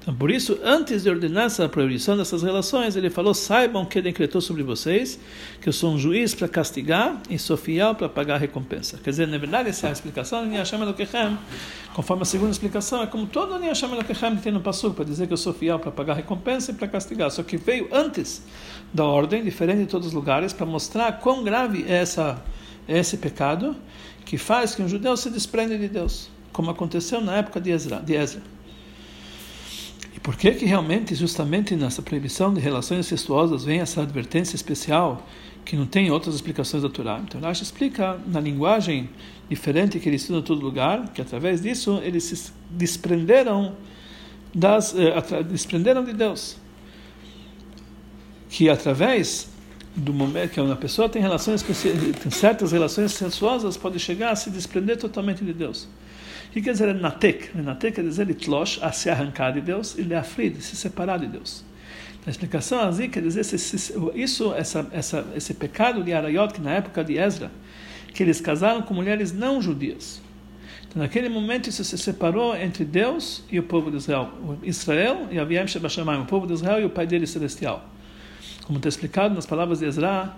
Então, 0.09 0.17
por 0.17 0.31
isso, 0.31 0.59
antes 0.65 1.03
de 1.03 1.11
ordenar 1.11 1.45
essa 1.45 1.69
proibição 1.69 2.17
dessas 2.17 2.43
relações, 2.43 2.97
ele 2.97 3.11
falou: 3.11 3.35
saibam 3.35 3.85
que 3.85 4.01
decretou 4.01 4.41
sobre 4.41 4.63
vocês 4.63 5.21
que 5.61 5.69
eu 5.69 5.73
sou 5.73 5.93
um 5.93 5.99
juiz 5.99 6.35
para 6.35 6.49
castigar 6.49 7.21
e 7.29 7.39
sou 7.39 7.59
fiel 7.59 7.95
para 7.95 8.09
pagar 8.09 8.37
a 8.37 8.39
recompensa. 8.39 8.99
Quer 9.05 9.11
dizer, 9.11 9.29
na 9.29 9.37
verdade, 9.37 9.69
essa 9.69 9.87
é 9.87 9.91
a 9.91 9.93
explicação 9.93 10.49
de 10.49 10.57
Hashem 10.57 10.81
Elokechem, 10.81 11.37
conforme 11.93 12.23
a 12.23 12.25
segunda 12.25 12.51
explicação, 12.51 13.03
é 13.03 13.07
como 13.07 13.27
todo 13.27 13.55
o 13.55 13.59
Hashem 13.59 13.93
Elokechem 13.93 14.35
tem 14.37 14.51
no 14.51 14.63
Passuk, 14.63 14.97
para 14.97 15.05
dizer 15.05 15.27
que 15.27 15.35
eu 15.35 15.37
sou 15.37 15.53
fiel 15.53 15.79
para 15.79 15.91
pagar 15.91 16.15
a 16.15 16.17
recompensa 16.17 16.71
e 16.71 16.75
para 16.75 16.89
castigar. 16.89 17.31
Só 17.31 17.43
que 17.43 17.59
veio 17.59 17.87
antes 17.93 18.43
da 18.95 19.05
ordem, 19.05 19.45
diferente 19.45 19.81
de 19.81 19.89
todos 19.89 20.07
os 20.07 20.15
lugares, 20.15 20.55
para 20.55 20.65
mostrar 20.65 21.13
quão 21.21 21.45
grave 21.45 21.85
é, 21.87 21.99
essa, 21.99 22.43
é 22.89 22.99
esse 22.99 23.19
pecado 23.19 23.77
que 24.25 24.39
faz 24.39 24.75
que 24.75 24.81
um 24.81 24.89
judeu 24.89 25.15
se 25.19 25.29
desprende 25.29 25.77
de 25.77 25.87
Deus, 25.87 26.31
como 26.51 26.71
aconteceu 26.71 27.21
na 27.21 27.37
época 27.37 27.61
de 27.61 27.73
Ezra. 27.73 28.01
De 28.01 28.15
Ezra. 28.15 28.41
E 30.15 30.21
por 30.21 30.37
que 30.37 30.53
que 30.53 30.65
realmente, 30.65 31.15
justamente 31.15 31.77
nessa 31.77 32.03
proibição 32.03 32.53
de 32.53 32.61
relações 32.61 33.07
incestuosas, 33.07 33.65
vem 33.65 33.81
essa 33.81 34.03
advertência 34.03 34.57
especial 34.57 35.27
que 35.65 35.77
não 35.77 35.87
tem 35.87 36.11
outras 36.11 36.35
explicações 36.35 36.83
da 36.83 36.89
Torá? 36.89 37.21
Então, 37.23 37.41
Rashi 37.41 37.63
explica 37.63 38.19
na 38.27 38.41
linguagem 38.41 39.11
diferente 39.49 39.99
que 39.99 40.09
ele 40.09 40.17
estuda 40.17 40.41
em 40.41 40.43
todo 40.43 40.61
lugar, 40.61 41.09
que 41.13 41.21
através 41.21 41.61
disso 41.63 42.01
eles 42.03 42.25
se 42.25 42.53
desprenderam 42.71 43.75
das 44.55 44.95
eh, 44.95 45.43
desprenderam 45.43 46.05
de 46.05 46.13
Deus. 46.13 46.57
Que 48.49 48.69
através 48.69 49.51
do 49.95 50.13
momento 50.13 50.53
que 50.53 50.61
uma 50.61 50.77
pessoa 50.77 51.09
tem 51.09 51.21
relações 51.21 51.63
tem 51.63 52.31
certas 52.31 52.73
relações 52.73 53.13
sensuosas 53.13 53.77
pode 53.77 53.99
chegar 53.99 54.31
a 54.31 54.37
se 54.37 54.51
desprender 54.51 54.97
totalmente 54.97 55.45
de 55.45 55.53
Deus. 55.53 55.89
O 56.49 56.51
que 56.51 56.63
quer 56.63 56.73
dizer 56.73 56.95
natek? 56.95 57.51
Natek 57.55 57.97
quer 57.97 58.03
dizer 58.03 58.27
litlosh, 58.27 58.79
a 58.83 58.91
se 58.91 59.11
arrancar 59.11 59.53
de 59.53 59.61
Deus, 59.61 59.99
e 59.99 60.03
leafrid, 60.03 60.61
se 60.63 60.77
separar 60.77 61.19
de 61.19 61.27
Deus. 61.27 61.63
A 62.27 62.31
explicação 62.31 62.81
assim 62.81 63.09
quer 63.09 63.23
dizer 63.23 63.43
isso, 64.15 64.55
essa, 64.55 64.87
essa, 64.93 65.27
esse 65.37 65.55
pecado 65.55 66.03
de 66.03 66.13
Arayot, 66.13 66.55
que 66.55 66.61
na 66.61 66.73
época 66.73 67.05
de 67.05 67.19
Ezra, 67.19 67.51
que 68.15 68.23
eles 68.23 68.41
casaram 68.41 68.81
com 68.83 68.95
mulheres 68.95 69.31
não 69.31 69.61
judias. 69.61 70.23
Então, 70.89 71.03
naquele 71.03 71.29
momento, 71.29 71.69
isso 71.69 71.85
se 71.85 71.99
separou 71.99 72.57
entre 72.57 72.83
Deus 72.83 73.45
e 73.51 73.59
o 73.59 73.63
povo 73.63 73.91
de 73.91 73.99
Israel. 73.99 74.31
Israel 74.63 75.29
e 75.31 75.39
Aviam 75.39 75.67
Shebashamayim, 75.67 76.23
o 76.23 76.25
povo 76.25 76.47
de 76.47 76.55
Israel 76.55 76.81
e 76.81 76.85
o 76.87 76.91
pai 76.91 77.07
dele 77.07 77.27
celestial. 77.27 77.87
Como 78.65 78.79
está 78.79 78.89
explicado 78.89 79.35
nas 79.35 79.45
palavras 79.45 79.81
de 79.81 79.87
Ezra, 79.87 80.35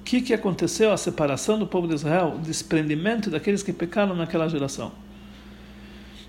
o 0.00 0.02
que, 0.02 0.20
que 0.20 0.34
aconteceu 0.34 0.92
a 0.92 0.96
separação 0.96 1.56
do 1.56 1.68
povo 1.68 1.86
de 1.86 1.94
Israel, 1.94 2.34
o 2.36 2.40
desprendimento 2.40 3.30
daqueles 3.30 3.62
que 3.62 3.72
pecaram 3.72 4.16
naquela 4.16 4.48
geração 4.48 4.90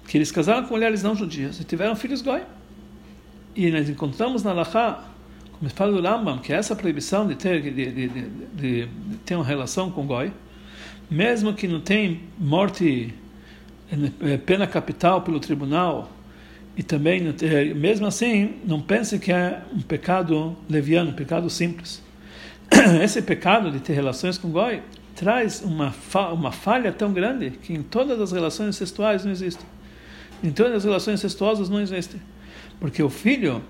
que 0.08 0.18
eles 0.18 0.32
casaram 0.32 0.66
com 0.66 0.74
mulheres 0.74 1.02
não 1.04 1.16
judias 1.16 1.60
e 1.60 1.64
tiveram 1.64 1.96
filhos 1.96 2.22
goi. 2.22 2.42
E 3.56 3.70
nós 3.70 3.90
encontramos 3.90 4.44
na 4.44 4.52
Lachá, 4.52 5.04
como 5.52 5.70
fala 5.70 5.92
do 5.92 6.02
Rambam, 6.02 6.40
que 6.40 6.52
essa 6.52 6.76
proibição 6.76 7.28
de 7.28 7.36
ter, 7.36 7.62
de, 7.62 7.72
de, 7.72 8.08
de, 8.08 8.32
de, 8.54 8.90
ter 9.26 9.36
uma 9.36 9.46
relação 9.46 9.92
com 9.92 10.06
goi, 10.06 10.32
mesmo 11.10 11.54
que 11.54 11.68
não 11.68 11.80
tem 11.80 12.22
morte, 12.38 13.14
eh, 14.22 14.38
pena 14.38 14.66
capital 14.66 15.22
pelo 15.22 15.40
tribunal, 15.40 16.10
e 16.76 16.82
também, 16.82 17.22
mesmo 17.76 18.08
assim, 18.08 18.56
não 18.66 18.82
pense 18.82 19.20
que 19.20 19.32
é 19.32 19.62
um 19.72 19.82
pecado 19.82 20.56
leviano, 20.68 21.12
um 21.12 21.14
pecado 21.14 21.48
simples. 21.50 22.02
Esse 23.04 23.22
pecado 23.22 23.70
de 23.70 23.80
ter 23.80 23.94
relações 23.94 24.40
com 24.40 24.50
goi 24.50 24.82
traz 25.16 25.62
uma, 25.62 25.92
fa 25.92 26.30
uma 26.30 26.52
falha 26.52 26.92
tão 26.92 27.14
grande 27.14 27.52
que 27.52 27.74
em 27.74 27.84
todas 27.84 28.20
as 28.20 28.32
relações 28.32 28.76
sexuais 28.76 29.24
não 29.24 29.32
existe. 29.32 29.64
Então 30.44 30.68
as 30.68 30.84
relações 30.84 31.20
incestuosas 31.20 31.70
não 31.70 31.80
existem. 31.80 32.20
Porque 32.80 33.02
o 33.02 33.10
filho 33.10 33.64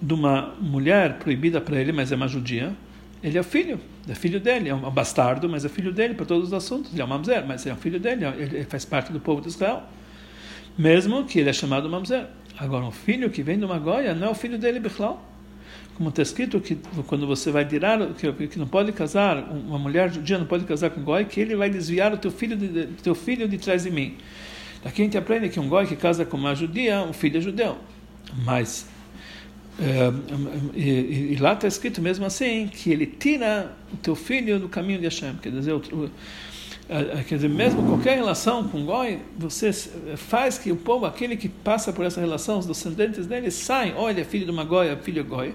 de 0.00 0.14
uma 0.14 0.54
mulher 0.60 1.18
proibida 1.18 1.60
para 1.60 1.80
ele, 1.80 1.90
mas 1.90 2.12
é 2.12 2.16
uma 2.16 2.28
judia, 2.28 2.76
ele 3.22 3.36
é 3.36 3.42
filho, 3.42 3.80
é 4.08 4.14
filho 4.14 4.38
dele, 4.38 4.68
é 4.68 4.74
um 4.74 4.90
bastardo, 4.90 5.48
mas 5.48 5.64
é 5.64 5.68
filho 5.68 5.92
dele 5.92 6.14
para 6.14 6.26
todos 6.26 6.48
os 6.48 6.52
assuntos. 6.52 6.92
Ele 6.92 7.02
é 7.02 7.04
um 7.04 7.08
mamzer, 7.08 7.44
mas 7.46 7.66
é 7.66 7.72
um 7.72 7.76
filho 7.76 7.98
dele, 7.98 8.24
ele 8.26 8.64
faz 8.64 8.84
parte 8.84 9.12
do 9.12 9.18
povo 9.18 9.40
de 9.40 9.48
Israel. 9.48 9.82
Mesmo 10.76 11.24
que 11.24 11.40
ele 11.40 11.50
é 11.50 11.52
chamado 11.52 11.88
mamzer. 11.88 12.26
Agora, 12.56 12.84
um 12.84 12.92
filho 12.92 13.30
que 13.30 13.42
vem 13.42 13.58
de 13.58 13.64
uma 13.64 13.78
goia 13.78 14.14
não 14.14 14.28
é 14.28 14.30
o 14.30 14.34
filho 14.34 14.58
dele, 14.58 14.78
Bichlau. 14.78 15.24
Como 15.96 16.10
está 16.10 16.22
escrito 16.22 16.60
que 16.60 16.76
quando 17.08 17.26
você 17.26 17.50
vai 17.50 17.64
tirar, 17.64 17.98
que, 18.14 18.32
que 18.46 18.58
não 18.58 18.68
pode 18.68 18.92
casar, 18.92 19.38
uma 19.50 19.78
mulher 19.78 20.12
judia 20.12 20.38
não 20.38 20.46
pode 20.46 20.64
casar 20.64 20.90
com 20.90 21.00
um 21.00 21.04
goi, 21.04 21.24
que 21.24 21.40
ele 21.40 21.56
vai 21.56 21.68
desviar 21.68 22.12
o 22.12 22.16
teu 22.16 22.30
filho 22.30 22.56
de, 22.56 22.86
teu 23.02 23.16
filho 23.16 23.48
de 23.48 23.58
trás 23.58 23.82
de 23.82 23.90
mim. 23.90 24.16
Daqui 24.82 25.02
a 25.02 25.04
gente 25.04 25.18
aprende 25.18 25.48
que 25.48 25.58
um 25.58 25.68
goi 25.68 25.86
que 25.86 25.96
casa 25.96 26.24
com 26.24 26.36
uma 26.36 26.54
judia, 26.54 27.00
um 27.00 27.12
filho 27.12 27.38
é 27.38 27.40
judeu. 27.40 27.76
Mas 28.44 28.86
é, 29.80 30.12
e, 30.74 31.32
e, 31.34 31.36
lá 31.36 31.52
está 31.52 31.68
escrito 31.68 32.02
mesmo 32.02 32.26
assim 32.26 32.66
que 32.66 32.90
ele 32.90 33.06
tira 33.06 33.72
o 33.92 33.96
teu 33.96 34.16
filho 34.16 34.58
do 34.58 34.68
caminho 34.68 34.98
de 34.98 35.04
Hashem. 35.04 35.36
Quer 35.40 35.52
dizer, 35.52 35.72
o, 35.72 36.10
quer 37.28 37.36
dizer, 37.36 37.48
mesmo 37.48 37.86
qualquer 37.86 38.16
relação 38.16 38.66
com 38.66 38.84
Goi, 38.84 39.20
você 39.36 39.72
faz 40.16 40.58
que 40.58 40.72
o 40.72 40.76
povo, 40.76 41.06
aquele 41.06 41.36
que 41.36 41.48
passa 41.48 41.92
por 41.92 42.04
essa 42.04 42.20
relação, 42.20 42.58
os 42.58 42.66
descendentes 42.66 43.26
dele, 43.26 43.52
saem, 43.52 43.94
olha, 43.94 44.24
filho 44.24 44.44
de 44.44 44.50
uma 44.50 44.64
Goi, 44.64 44.96
filho 44.96 45.22
de 45.22 45.28
Goi. 45.28 45.54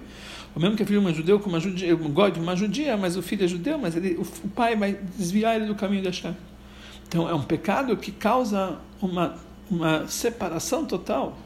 Ou 0.55 0.61
mesmo 0.61 0.77
que 0.77 0.83
é 0.83 0.85
filho 0.85 1.01
de 1.01 1.05
uma 1.05 1.13
judeu 1.13 1.39
com 1.39 1.49
uma 1.49 1.59
judia, 1.59 1.93
um 1.93 2.13
Goi 2.13 2.31
de 2.31 2.39
uma 2.39 2.55
judia, 2.55 2.95
mas 2.95 3.17
o 3.17 3.21
filho 3.21 3.43
é 3.43 3.47
judeu, 3.47 3.77
mas 3.77 3.93
ele, 3.95 4.13
o, 4.13 4.21
o 4.21 4.49
pai 4.49 4.75
vai 4.77 4.97
desviar 5.17 5.57
ele 5.57 5.65
do 5.65 5.75
caminho 5.75 6.01
de 6.01 6.07
Hashem. 6.07 6.35
Então 7.09 7.29
é 7.29 7.33
um 7.33 7.43
pecado 7.43 7.95
que 7.97 8.11
causa 8.11 8.79
uma, 9.05 9.35
uma 9.69 10.07
separação 10.07 10.85
total 10.85 11.37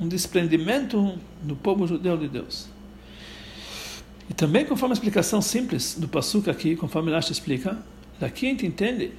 um 0.00 0.08
desprendimento 0.08 1.18
do 1.42 1.54
povo 1.54 1.86
judeu 1.86 2.16
de 2.16 2.28
Deus. 2.28 2.68
E 4.28 4.34
também, 4.34 4.64
conforme 4.64 4.92
a 4.92 4.94
explicação 4.94 5.40
simples 5.40 5.96
do 5.98 6.08
Passuca 6.08 6.50
aqui, 6.50 6.74
conforme 6.76 7.12
Rashi 7.12 7.32
explica, 7.32 7.78
daqui 8.18 8.46
a 8.46 8.48
gente 8.50 8.66
entende 8.66 9.12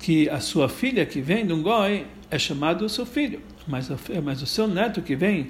que 0.00 0.28
a 0.28 0.40
sua 0.40 0.68
filha 0.68 1.06
que 1.06 1.20
vem 1.20 1.46
de 1.46 1.52
um 1.52 1.62
goi 1.62 2.06
é 2.30 2.38
chamado 2.38 2.88
seu 2.88 3.06
filho, 3.06 3.40
mas, 3.66 3.88
mas 4.24 4.42
o 4.42 4.46
seu 4.46 4.66
neto 4.66 5.02
que 5.02 5.14
vem 5.14 5.44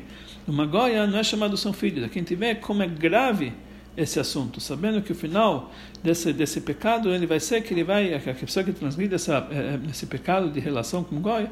de 0.45 0.51
uma 0.51 0.67
goia 0.67 1.07
não 1.07 1.19
é 1.19 1.23
chamado 1.23 1.57
seu 1.57 1.73
filho. 1.73 2.03
Daqui 2.03 2.19
a 2.19 2.23
gente 2.23 2.35
vê 2.35 2.55
como 2.55 2.83
é 2.83 2.87
grave 2.87 3.53
esse 3.97 4.19
assunto, 4.19 4.61
sabendo 4.61 5.03
que 5.03 5.13
o 5.13 5.15
final 5.15 5.71
desse 6.03 6.33
desse 6.33 6.61
pecado 6.61 7.13
ele 7.13 7.27
vai 7.27 7.39
ser 7.39 7.63
que 7.63 7.75
ele 7.75 7.85
vai 7.85 8.15
a 8.15 8.21
pessoa 8.21 8.65
que 8.65 8.73
transmite 8.73 9.15
essa, 9.15 9.47
eh, 9.51 9.79
eh, 9.85 9.91
esse 9.91 10.07
pecado 10.07 10.51
de 10.51 10.59
relação 10.61 11.05
com 11.05 11.21
Goi, 11.21 11.49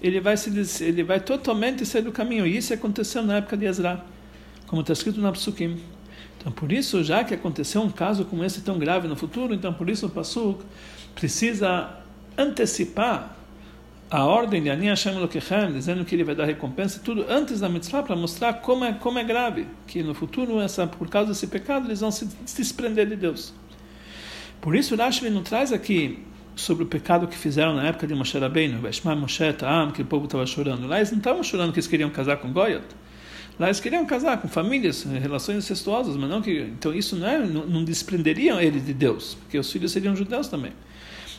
ele 0.00 0.20
vai 0.20 0.36
se 0.36 0.50
ele 0.84 1.02
vai 1.02 1.20
totalmente 1.20 1.84
sair 1.84 2.02
do 2.02 2.12
caminho. 2.12 2.46
E 2.46 2.56
isso 2.56 2.72
aconteceu 2.72 3.22
na 3.22 3.36
época 3.36 3.56
de 3.56 3.66
Ezra, 3.66 4.02
como 4.66 4.80
está 4.80 4.94
escrito 4.94 5.20
na 5.20 5.32
Psukim. 5.32 5.78
Então, 6.38 6.50
por 6.50 6.72
isso, 6.72 7.04
já 7.04 7.22
que 7.22 7.34
aconteceu 7.34 7.82
um 7.82 7.90
caso 7.90 8.24
como 8.24 8.42
esse 8.42 8.62
tão 8.62 8.78
grave 8.78 9.06
no 9.06 9.14
futuro, 9.14 9.54
então 9.54 9.72
por 9.72 9.88
isso 9.88 10.06
o 10.06 10.10
Pasuk 10.10 10.64
precisa 11.14 11.98
antecipar 12.36 13.36
a 14.12 14.26
ordem 14.26 14.62
de 14.62 14.68
Ani 14.68 14.88
Hashem 14.88 15.16
Elokechem, 15.16 15.72
dizendo 15.72 16.04
que 16.04 16.14
ele 16.14 16.22
vai 16.22 16.34
dar 16.34 16.44
recompensa, 16.44 17.00
tudo 17.02 17.24
antes 17.30 17.60
da 17.60 17.68
mitzvah, 17.68 18.02
para 18.02 18.14
mostrar 18.14 18.52
como 18.54 18.84
é, 18.84 18.92
como 18.92 19.18
é 19.18 19.24
grave, 19.24 19.66
que 19.86 20.02
no 20.02 20.12
futuro, 20.12 20.60
essa, 20.60 20.86
por 20.86 21.08
causa 21.08 21.30
desse 21.30 21.46
pecado, 21.46 21.86
eles 21.86 22.00
vão 22.00 22.10
se, 22.10 22.28
desprender 22.54 23.06
de 23.06 23.16
Deus. 23.16 23.54
Por 24.60 24.76
isso, 24.76 24.94
Rashi 24.94 25.30
não 25.30 25.42
traz 25.42 25.72
aqui 25.72 26.22
sobre 26.54 26.84
o 26.84 26.86
pecado 26.86 27.26
que 27.26 27.36
fizeram 27.38 27.74
na 27.74 27.86
época 27.86 28.06
de 28.06 28.14
Moshe 28.14 28.38
Rabbeinu, 28.38 28.82
Veshma 28.82 29.16
Moshe 29.16 29.50
Ta'am, 29.54 29.90
que 29.90 30.02
o 30.02 30.04
povo 30.04 30.26
estava 30.26 30.44
chorando. 30.44 30.86
Lá 30.86 30.98
eles 30.98 31.10
não 31.10 31.18
estavam 31.18 31.42
chorando 31.42 31.72
que 31.72 31.78
eles 31.78 31.86
queriam 31.86 32.10
casar 32.10 32.36
com 32.36 32.52
Goyat. 32.52 32.84
Lá 33.58 33.68
eles 33.68 33.80
queriam 33.80 34.04
casar 34.04 34.42
com 34.42 34.46
famílias, 34.46 35.04
relações 35.04 35.56
incestuosas, 35.56 36.18
mas 36.18 36.28
não 36.28 36.42
que. 36.42 36.60
Então 36.60 36.92
isso 36.92 37.16
não, 37.16 37.26
é, 37.26 37.38
não, 37.38 37.66
não 37.66 37.84
desprenderiam 37.84 38.60
eles 38.60 38.84
de 38.84 38.92
Deus, 38.92 39.38
porque 39.40 39.58
os 39.58 39.72
filhos 39.72 39.90
seriam 39.90 40.14
judeus 40.14 40.48
também 40.48 40.72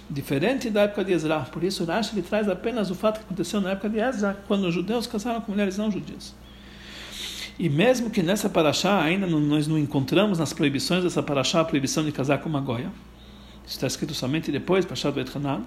diferente 0.10 0.70
da 0.70 0.82
época 0.82 1.04
de 1.04 1.14
Ezra. 1.14 1.40
Por 1.42 1.64
isso, 1.64 1.86
Rashi 1.86 2.14
ele 2.14 2.22
traz 2.22 2.50
apenas 2.50 2.90
o 2.92 2.96
fato 2.96 3.20
que 3.20 3.26
aconteceu 3.26 3.62
na 3.62 3.72
época 3.72 3.90
de 3.90 4.00
Ezra, 4.00 4.38
quando 4.48 4.68
os 4.68 4.74
judeus 4.74 5.08
casaram 5.08 5.42
com 5.42 5.52
mulheres 5.52 5.78
não 5.78 5.90
judias. 5.92 6.36
E 7.58 7.70
mesmo 7.70 8.10
que 8.10 8.24
nessa 8.24 8.50
paraxá 8.50 9.02
ainda 9.02 9.28
não, 9.28 9.40
nós 9.40 9.68
não 9.68 9.78
encontramos 9.78 10.40
nas 10.40 10.54
proibições 10.54 11.04
dessa 11.04 11.22
paraxá 11.22 11.62
a 11.62 11.66
proibição 11.66 12.04
de 12.04 12.12
casar 12.12 12.40
com 12.40 12.50
uma 12.50 12.60
goia, 12.60 12.92
isso 13.66 13.76
está 13.76 13.88
escrito 13.88 14.14
somente 14.14 14.52
depois, 14.52 14.86
Pashá 14.86 15.10
do 15.10 15.20
Etchanan. 15.20 15.64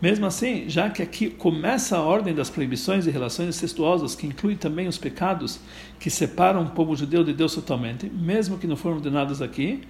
Mesmo 0.00 0.26
assim, 0.26 0.68
já 0.68 0.90
que 0.90 1.00
aqui 1.00 1.30
começa 1.30 1.96
a 1.96 2.00
ordem 2.00 2.34
das 2.34 2.50
proibições 2.50 3.06
e 3.06 3.10
relações 3.10 3.50
incestuosas, 3.50 4.16
que 4.16 4.26
inclui 4.26 4.56
também 4.56 4.88
os 4.88 4.98
pecados 4.98 5.60
que 6.00 6.10
separam 6.10 6.64
o 6.64 6.70
povo 6.70 6.96
judeu 6.96 7.22
de 7.22 7.32
Deus 7.32 7.54
totalmente, 7.54 8.10
mesmo 8.10 8.58
que 8.58 8.66
não 8.66 8.74
foram 8.74 8.96
ordenados 8.96 9.40
aqui, 9.40 9.82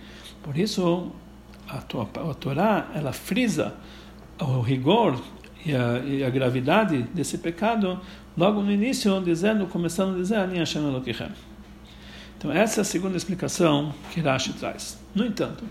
por 0.43 0.59
isso 0.59 1.11
a, 1.73 2.31
a 2.31 2.35
Torá 2.35 2.91
ela 2.95 3.13
frisa 3.13 3.75
o 4.39 4.61
rigor 4.61 5.19
e 5.65 5.75
a, 5.75 5.99
e 5.99 6.25
a, 6.25 6.31
gravidade 6.31 7.03
desse 7.15 7.39
pecado 7.39 8.01
logo 8.37 8.61
no 8.63 8.71
início, 8.71 9.21
dizendo, 9.23 9.67
começando 9.67 10.15
a 10.15 10.19
dizer, 10.19 10.37
Ani 10.37 10.59
Hashem. 10.59 10.83
Então 12.37 12.51
essa 12.51 12.81
é 12.81 12.83
a 12.83 12.85
segunda 12.85 13.17
explicação 13.17 13.95
que 14.11 14.21
Rashi 14.21 14.53
traz. 14.55 14.99
No 15.15 15.25
entanto, 15.25 15.65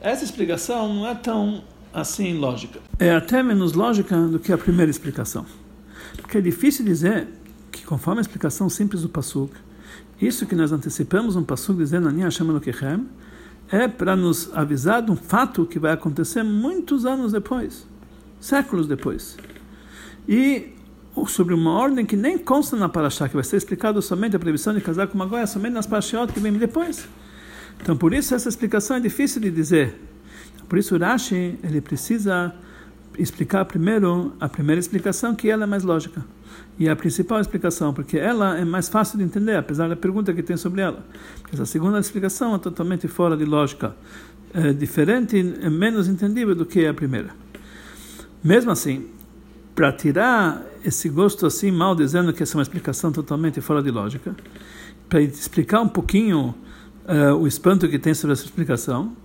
essa 0.00 0.24
explicação 0.24 0.92
não 0.92 1.06
é 1.06 1.14
tão 1.14 1.62
assim 1.94 2.36
lógica. 2.36 2.80
É 2.98 3.14
até 3.14 3.42
menos 3.42 3.72
lógica 3.72 4.16
do 4.26 4.38
que 4.38 4.52
a 4.52 4.58
primeira 4.58 4.90
explicação. 4.90 5.46
Porque 6.16 6.38
é 6.38 6.40
difícil 6.40 6.84
dizer 6.84 7.28
que, 7.70 7.84
conforme 7.84 8.18
a 8.20 8.22
explicação 8.22 8.68
simples 8.68 9.02
do 9.02 9.08
Passuk, 9.08 9.54
isso 10.20 10.46
que 10.46 10.54
nós 10.54 10.72
antecipamos 10.72 11.36
um 11.36 11.44
Passuk 11.44 11.78
dizendo 11.78 12.08
Ani 12.08 12.22
Hashem 12.22 12.48
Elokichem, 12.48 13.06
é 13.72 13.88
para 13.88 14.14
nos 14.14 14.50
avisar 14.54 15.00
de 15.00 15.10
um 15.10 15.16
fato 15.16 15.64
que 15.64 15.78
vai 15.78 15.92
acontecer 15.92 16.42
muitos 16.42 17.06
anos 17.06 17.32
depois, 17.32 17.86
séculos 18.38 18.86
depois. 18.86 19.38
E 20.28 20.74
sobre 21.26 21.54
uma 21.54 21.72
ordem 21.72 22.04
que 22.04 22.14
nem 22.14 22.36
consta 22.36 22.76
na 22.76 22.88
Parashá, 22.88 23.28
que 23.28 23.34
vai 23.34 23.42
ser 23.42 23.56
explicado 23.56 24.00
somente 24.02 24.36
a 24.36 24.38
previsão 24.38 24.74
de 24.74 24.80
casar 24.82 25.06
com 25.06 25.14
uma 25.14 25.24
goia, 25.24 25.46
somente 25.46 25.72
nas 25.72 25.86
Parashiot 25.86 26.32
que 26.32 26.38
vem 26.38 26.52
depois. 26.52 27.08
Então, 27.80 27.96
por 27.96 28.12
isso, 28.12 28.34
essa 28.34 28.48
explicação 28.48 28.98
é 28.98 29.00
difícil 29.00 29.40
de 29.40 29.50
dizer. 29.50 29.98
Por 30.68 30.78
isso, 30.78 30.96
Rashi 30.96 31.58
ele 31.62 31.80
precisa 31.80 32.54
explicar 33.18 33.64
primeiro 33.64 34.34
a 34.38 34.48
primeira 34.48 34.78
explicação, 34.80 35.34
que 35.34 35.48
ela 35.48 35.64
é 35.64 35.66
mais 35.66 35.82
lógica. 35.82 36.24
E 36.78 36.88
a 36.88 36.96
principal 36.96 37.40
explicação, 37.40 37.92
porque 37.92 38.18
ela 38.18 38.58
é 38.58 38.64
mais 38.64 38.88
fácil 38.88 39.18
de 39.18 39.24
entender, 39.24 39.56
apesar 39.56 39.88
da 39.88 39.96
pergunta 39.96 40.32
que 40.32 40.42
tem 40.42 40.56
sobre 40.56 40.80
ela. 40.80 41.04
Essa 41.52 41.66
segunda 41.66 41.98
explicação 41.98 42.54
é 42.54 42.58
totalmente 42.58 43.06
fora 43.08 43.36
de 43.36 43.44
lógica, 43.44 43.94
é 44.54 44.72
diferente, 44.72 45.38
é 45.60 45.70
menos 45.70 46.08
entendível 46.08 46.54
do 46.54 46.66
que 46.66 46.86
a 46.86 46.94
primeira. 46.94 47.30
Mesmo 48.42 48.70
assim, 48.70 49.06
para 49.74 49.92
tirar 49.92 50.62
esse 50.84 51.08
gosto 51.08 51.46
assim 51.46 51.70
mal 51.70 51.94
dizendo 51.94 52.32
que 52.32 52.42
essa 52.42 52.54
é 52.54 52.58
uma 52.58 52.62
explicação 52.62 53.12
totalmente 53.12 53.60
fora 53.60 53.82
de 53.82 53.90
lógica, 53.90 54.34
para 55.08 55.20
explicar 55.20 55.80
um 55.80 55.88
pouquinho 55.88 56.54
uh, 57.06 57.34
o 57.36 57.46
espanto 57.46 57.88
que 57.88 57.98
tem 57.98 58.14
sobre 58.14 58.32
essa 58.32 58.44
explicação, 58.44 59.16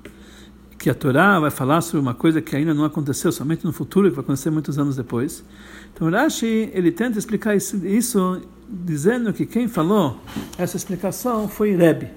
que 0.88 0.92
a 0.92 0.96
Torá 0.96 1.38
vai 1.38 1.52
falar 1.52 1.82
sobre 1.82 2.00
uma 2.00 2.14
coisa 2.14 2.42
que 2.42 2.56
ainda 2.56 2.74
não 2.74 2.86
aconteceu, 2.86 3.30
somente 3.30 3.66
no 3.66 3.74
futuro, 3.74 4.10
que 4.10 4.16
vai 4.16 4.24
acontecer 4.24 4.50
muitos 4.50 4.80
anos 4.80 4.96
depois. 4.96 5.44
Então 5.94 6.10
Rashi, 6.10 6.72
ele 6.74 6.94
tenta 6.94 7.20
explicar 7.20 7.58
isso, 7.58 7.86
isso 7.86 8.42
dizendo 8.70 9.34
que 9.34 9.46
quem 9.46 9.68
falou 9.68 10.18
essa 10.58 10.78
explicação 10.78 11.50
foi 11.50 11.76
Rebbe. 11.76 12.08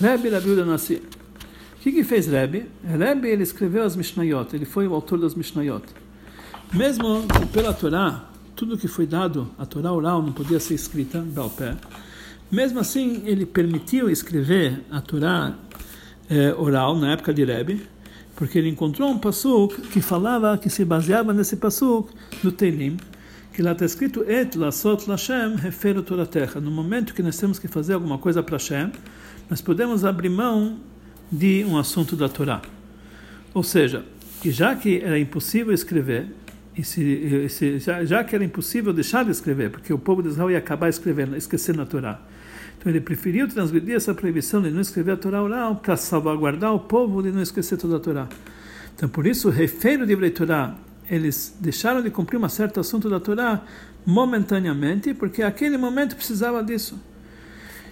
Rebbe 0.00 0.28
Rabiuda 0.28 0.64
Nassi. 0.64 1.02
O 1.74 1.80
que, 1.80 1.90
que 1.90 2.04
fez 2.04 2.28
Rebbe? 2.28 2.66
Rebbe, 2.84 3.26
ele 3.26 3.42
escreveu 3.42 3.82
as 3.82 3.96
Mishnayot, 3.96 4.54
ele 4.54 4.64
foi 4.64 4.86
o 4.86 4.94
autor 4.94 5.18
das 5.18 5.34
Mishnayot. 5.34 5.82
Mesmo 6.72 7.26
que 7.26 7.44
pela 7.46 7.74
Torá, 7.74 8.30
tudo 8.54 8.78
que 8.78 8.86
foi 8.86 9.08
dado, 9.08 9.50
a 9.58 9.66
Torá 9.66 9.92
oral 9.92 10.22
não 10.22 10.30
podia 10.30 10.60
ser 10.60 10.74
escrita, 10.74 11.26
ao 11.34 11.50
pé. 11.50 11.74
Mesmo 12.52 12.78
assim, 12.78 13.24
ele 13.26 13.44
permitiu 13.44 14.08
escrever 14.08 14.84
a 14.92 15.00
Torá 15.00 15.54
é, 16.30 16.54
oral 16.54 16.96
na 16.96 17.12
época 17.12 17.34
de 17.34 17.44
Rebbe, 17.44 17.95
porque 18.36 18.58
ele 18.58 18.68
encontrou 18.68 19.10
um 19.10 19.18
pasuk 19.18 19.80
que 19.88 20.00
falava, 20.00 20.56
que 20.58 20.70
se 20.70 20.84
baseava 20.84 21.32
nesse 21.32 21.56
pasuk 21.56 22.12
do 22.42 22.52
Teilim, 22.52 22.98
que 23.52 23.62
lá 23.62 23.72
está 23.72 23.86
escrito 23.86 24.22
Et 24.28 24.54
lasot 24.54 25.08
lashem 25.08 25.56
refero 25.56 26.02
terra. 26.26 26.60
No 26.60 26.70
momento 26.70 27.14
que 27.14 27.22
nós 27.22 27.38
temos 27.38 27.58
que 27.58 27.66
fazer 27.66 27.94
alguma 27.94 28.18
coisa 28.18 28.42
para 28.42 28.56
Hashem, 28.56 28.92
nós 29.48 29.62
podemos 29.62 30.04
abrir 30.04 30.28
mão 30.28 30.78
de 31.32 31.64
um 31.64 31.78
assunto 31.78 32.14
da 32.14 32.28
Torá. 32.28 32.60
Ou 33.54 33.62
seja, 33.62 34.04
que 34.42 34.50
já 34.50 34.76
que 34.76 35.00
era 35.00 35.18
impossível 35.18 35.72
escrever, 35.72 36.26
e 36.76 36.84
se, 36.84 37.48
se, 37.48 37.78
já, 37.78 38.04
já, 38.04 38.22
que 38.22 38.34
era 38.34 38.44
impossível 38.44 38.92
deixar 38.92 39.24
de 39.24 39.30
escrever, 39.30 39.70
porque 39.70 39.90
o 39.92 39.98
povo 39.98 40.22
de 40.22 40.28
Israel 40.28 40.50
ia 40.50 40.58
acabar 40.58 40.90
escrevendo, 40.90 41.34
esquecendo 41.34 41.80
a 41.80 41.86
Torá. 41.86 42.20
Então 42.86 42.92
ele 42.94 43.00
preferiu 43.00 43.48
transgredir 43.48 43.96
essa 43.96 44.14
proibição 44.14 44.62
de 44.62 44.70
não 44.70 44.80
escrever 44.80 45.10
a 45.10 45.16
Torá 45.16 45.42
oral 45.42 45.74
para 45.74 45.96
salvaguardar 45.96 46.72
o 46.72 46.78
povo 46.78 47.20
de 47.20 47.32
não 47.32 47.42
esquecer 47.42 47.76
toda 47.76 47.96
a 47.96 47.98
Torá. 47.98 48.28
Então 48.94 49.08
por 49.08 49.26
isso, 49.26 49.50
refeiro 49.50 50.06
de 50.06 50.30
Torá, 50.30 50.76
eles 51.10 51.56
deixaram 51.58 52.00
de 52.00 52.10
cumprir 52.10 52.38
um 52.38 52.48
certo 52.48 52.78
assunto 52.78 53.10
da 53.10 53.18
Torá 53.18 53.64
momentaneamente, 54.06 55.12
porque 55.14 55.42
aquele 55.42 55.76
momento 55.76 56.14
precisava 56.14 56.62
disso. 56.62 56.96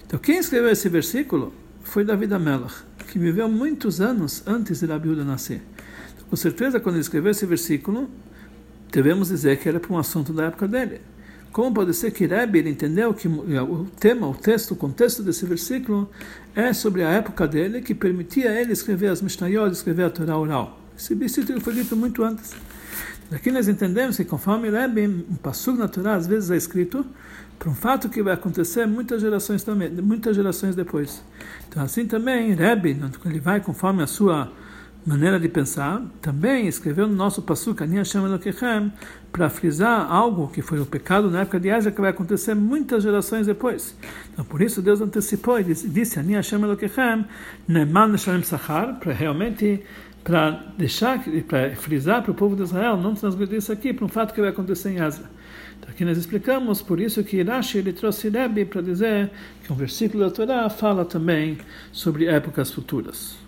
Então 0.07 0.17
quem 0.17 0.39
escreveu 0.39 0.71
esse 0.71 0.89
versículo 0.89 1.53
foi 1.83 2.05
David 2.05 2.33
Amelach, 2.33 2.85
que 3.09 3.19
viveu 3.19 3.49
muitos 3.49 4.01
anos 4.01 4.45
antes 4.47 4.79
de 4.79 4.87
Rabi 4.87 5.09
nascer. 5.25 5.61
Então, 6.15 6.29
com 6.31 6.37
certeza, 6.37 6.79
quando 6.79 6.95
ele 6.95 7.03
escreveu 7.03 7.33
esse 7.33 7.45
versículo, 7.47 8.09
devemos 8.93 9.27
dizer 9.27 9.59
que 9.59 9.69
era 9.69 9.81
para 9.81 9.93
um 9.93 9.99
assunto 9.99 10.33
da 10.33 10.45
época 10.45 10.69
dele. 10.69 11.01
Como 11.55 11.73
pode 11.73 11.95
ser 11.95 12.11
que 12.11 12.27
Rebbe 12.27 12.69
entendeu 12.69 13.15
que 13.15 13.29
o 13.29 13.87
tema, 14.01 14.27
o 14.27 14.35
texto, 14.35 14.73
o 14.73 14.77
contexto 14.77 15.23
desse 15.23 15.47
versículo 15.47 16.11
é 16.53 16.73
sobre 16.73 17.05
a 17.05 17.11
época 17.11 17.47
dele 17.47 17.81
que 17.81 17.95
permitia 17.95 18.61
ele 18.61 18.73
escrever 18.73 19.07
as 19.07 19.23
Mishnayot, 19.23 19.71
escrever 19.71 20.07
a 20.07 20.11
Torá 20.11 20.37
oral. 20.37 20.81
Esse 20.99 21.15
versículo 21.15 21.61
foi 21.61 21.75
dito 21.75 21.95
muito 21.95 22.25
antes. 22.25 22.57
Daqui 23.31 23.53
nós 23.53 23.69
entendemos 23.69 24.17
que 24.17 24.25
conforme 24.25 24.69
Rebbe, 24.69 25.07
um 25.07 25.37
passo 25.37 25.71
na 25.75 25.87
Torá 25.87 26.17
às 26.17 26.27
vezes 26.27 26.51
é 26.51 26.57
escrito 26.57 27.07
para 27.57 27.71
um 27.71 27.75
fato 27.75 28.09
que 28.09 28.21
vai 28.21 28.35
acontecer 28.35 28.85
muitas 28.85 29.23
gerações 29.23 29.63
também, 29.63 29.89
muitas 29.93 30.35
gerações 30.35 30.75
depois. 30.75 31.23
Então 31.69 31.85
assim 31.85 32.05
também 32.05 32.53
Rebbe, 32.53 33.01
ele 33.25 33.39
vai 33.39 33.61
conforme 33.61 34.03
a 34.03 34.09
sua 34.09 34.51
maneira 35.07 35.39
de 35.39 35.49
pensar, 35.49 36.03
também 36.23 36.67
escreveu 36.67 37.07
no 37.07 37.15
nosso 37.15 37.43
Elokechem, 38.27 38.93
para 39.31 39.51
frisar 39.51 40.11
algo 40.11 40.49
que 40.49 40.63
foi 40.63 40.81
o 40.81 40.87
pecado 40.87 41.31
na 41.31 41.43
época 41.43 41.61
de 41.61 41.71
Asa, 41.71 41.91
que 41.91 42.01
vai 42.01 42.11
acontecer 42.11 42.55
muitas 42.55 43.03
gerações 43.03 43.47
depois. 43.47 43.95
Então, 44.33 44.45
por 44.45 44.63
isso, 44.63 44.81
Deus 44.81 45.01
antecipou 45.01 45.61
e 45.61 45.65
disse, 45.65 46.19
Sachar, 48.45 48.99
para 48.99 49.13
realmente 49.13 49.83
para 50.23 50.73
deixar, 50.79 51.23
para 51.47 51.77
frisar 51.77 52.23
para 52.23 52.33
o 52.33 52.35
povo 52.35 52.57
de 52.57 52.63
Israel, 52.63 52.97
não 52.97 53.15
transgredir 53.15 53.59
isso 53.59 53.71
aqui, 53.71 53.93
para 53.93 54.07
um 54.07 54.09
fato 54.09 54.33
que 54.33 54.41
vai 54.41 54.49
acontecer 54.49 54.91
em 54.91 55.01
Asa. 55.01 55.31
Então, 55.79 55.91
aqui 55.91 56.03
nós 56.03 56.17
explicamos, 56.17 56.81
por 56.81 56.99
isso 56.99 57.23
que 57.23 57.43
Rashi 57.43 57.77
ele 57.77 57.93
trouxe 57.93 58.31
Rebbe 58.31 58.65
para 58.65 58.81
dizer 58.81 59.31
que 59.63 59.71
um 59.71 59.77
versículo 59.77 60.25
da 60.25 60.31
Torá 60.31 60.71
fala 60.71 61.05
também 61.05 61.59
sobre 61.93 62.25
épocas 62.25 62.71
futuras. 62.71 63.44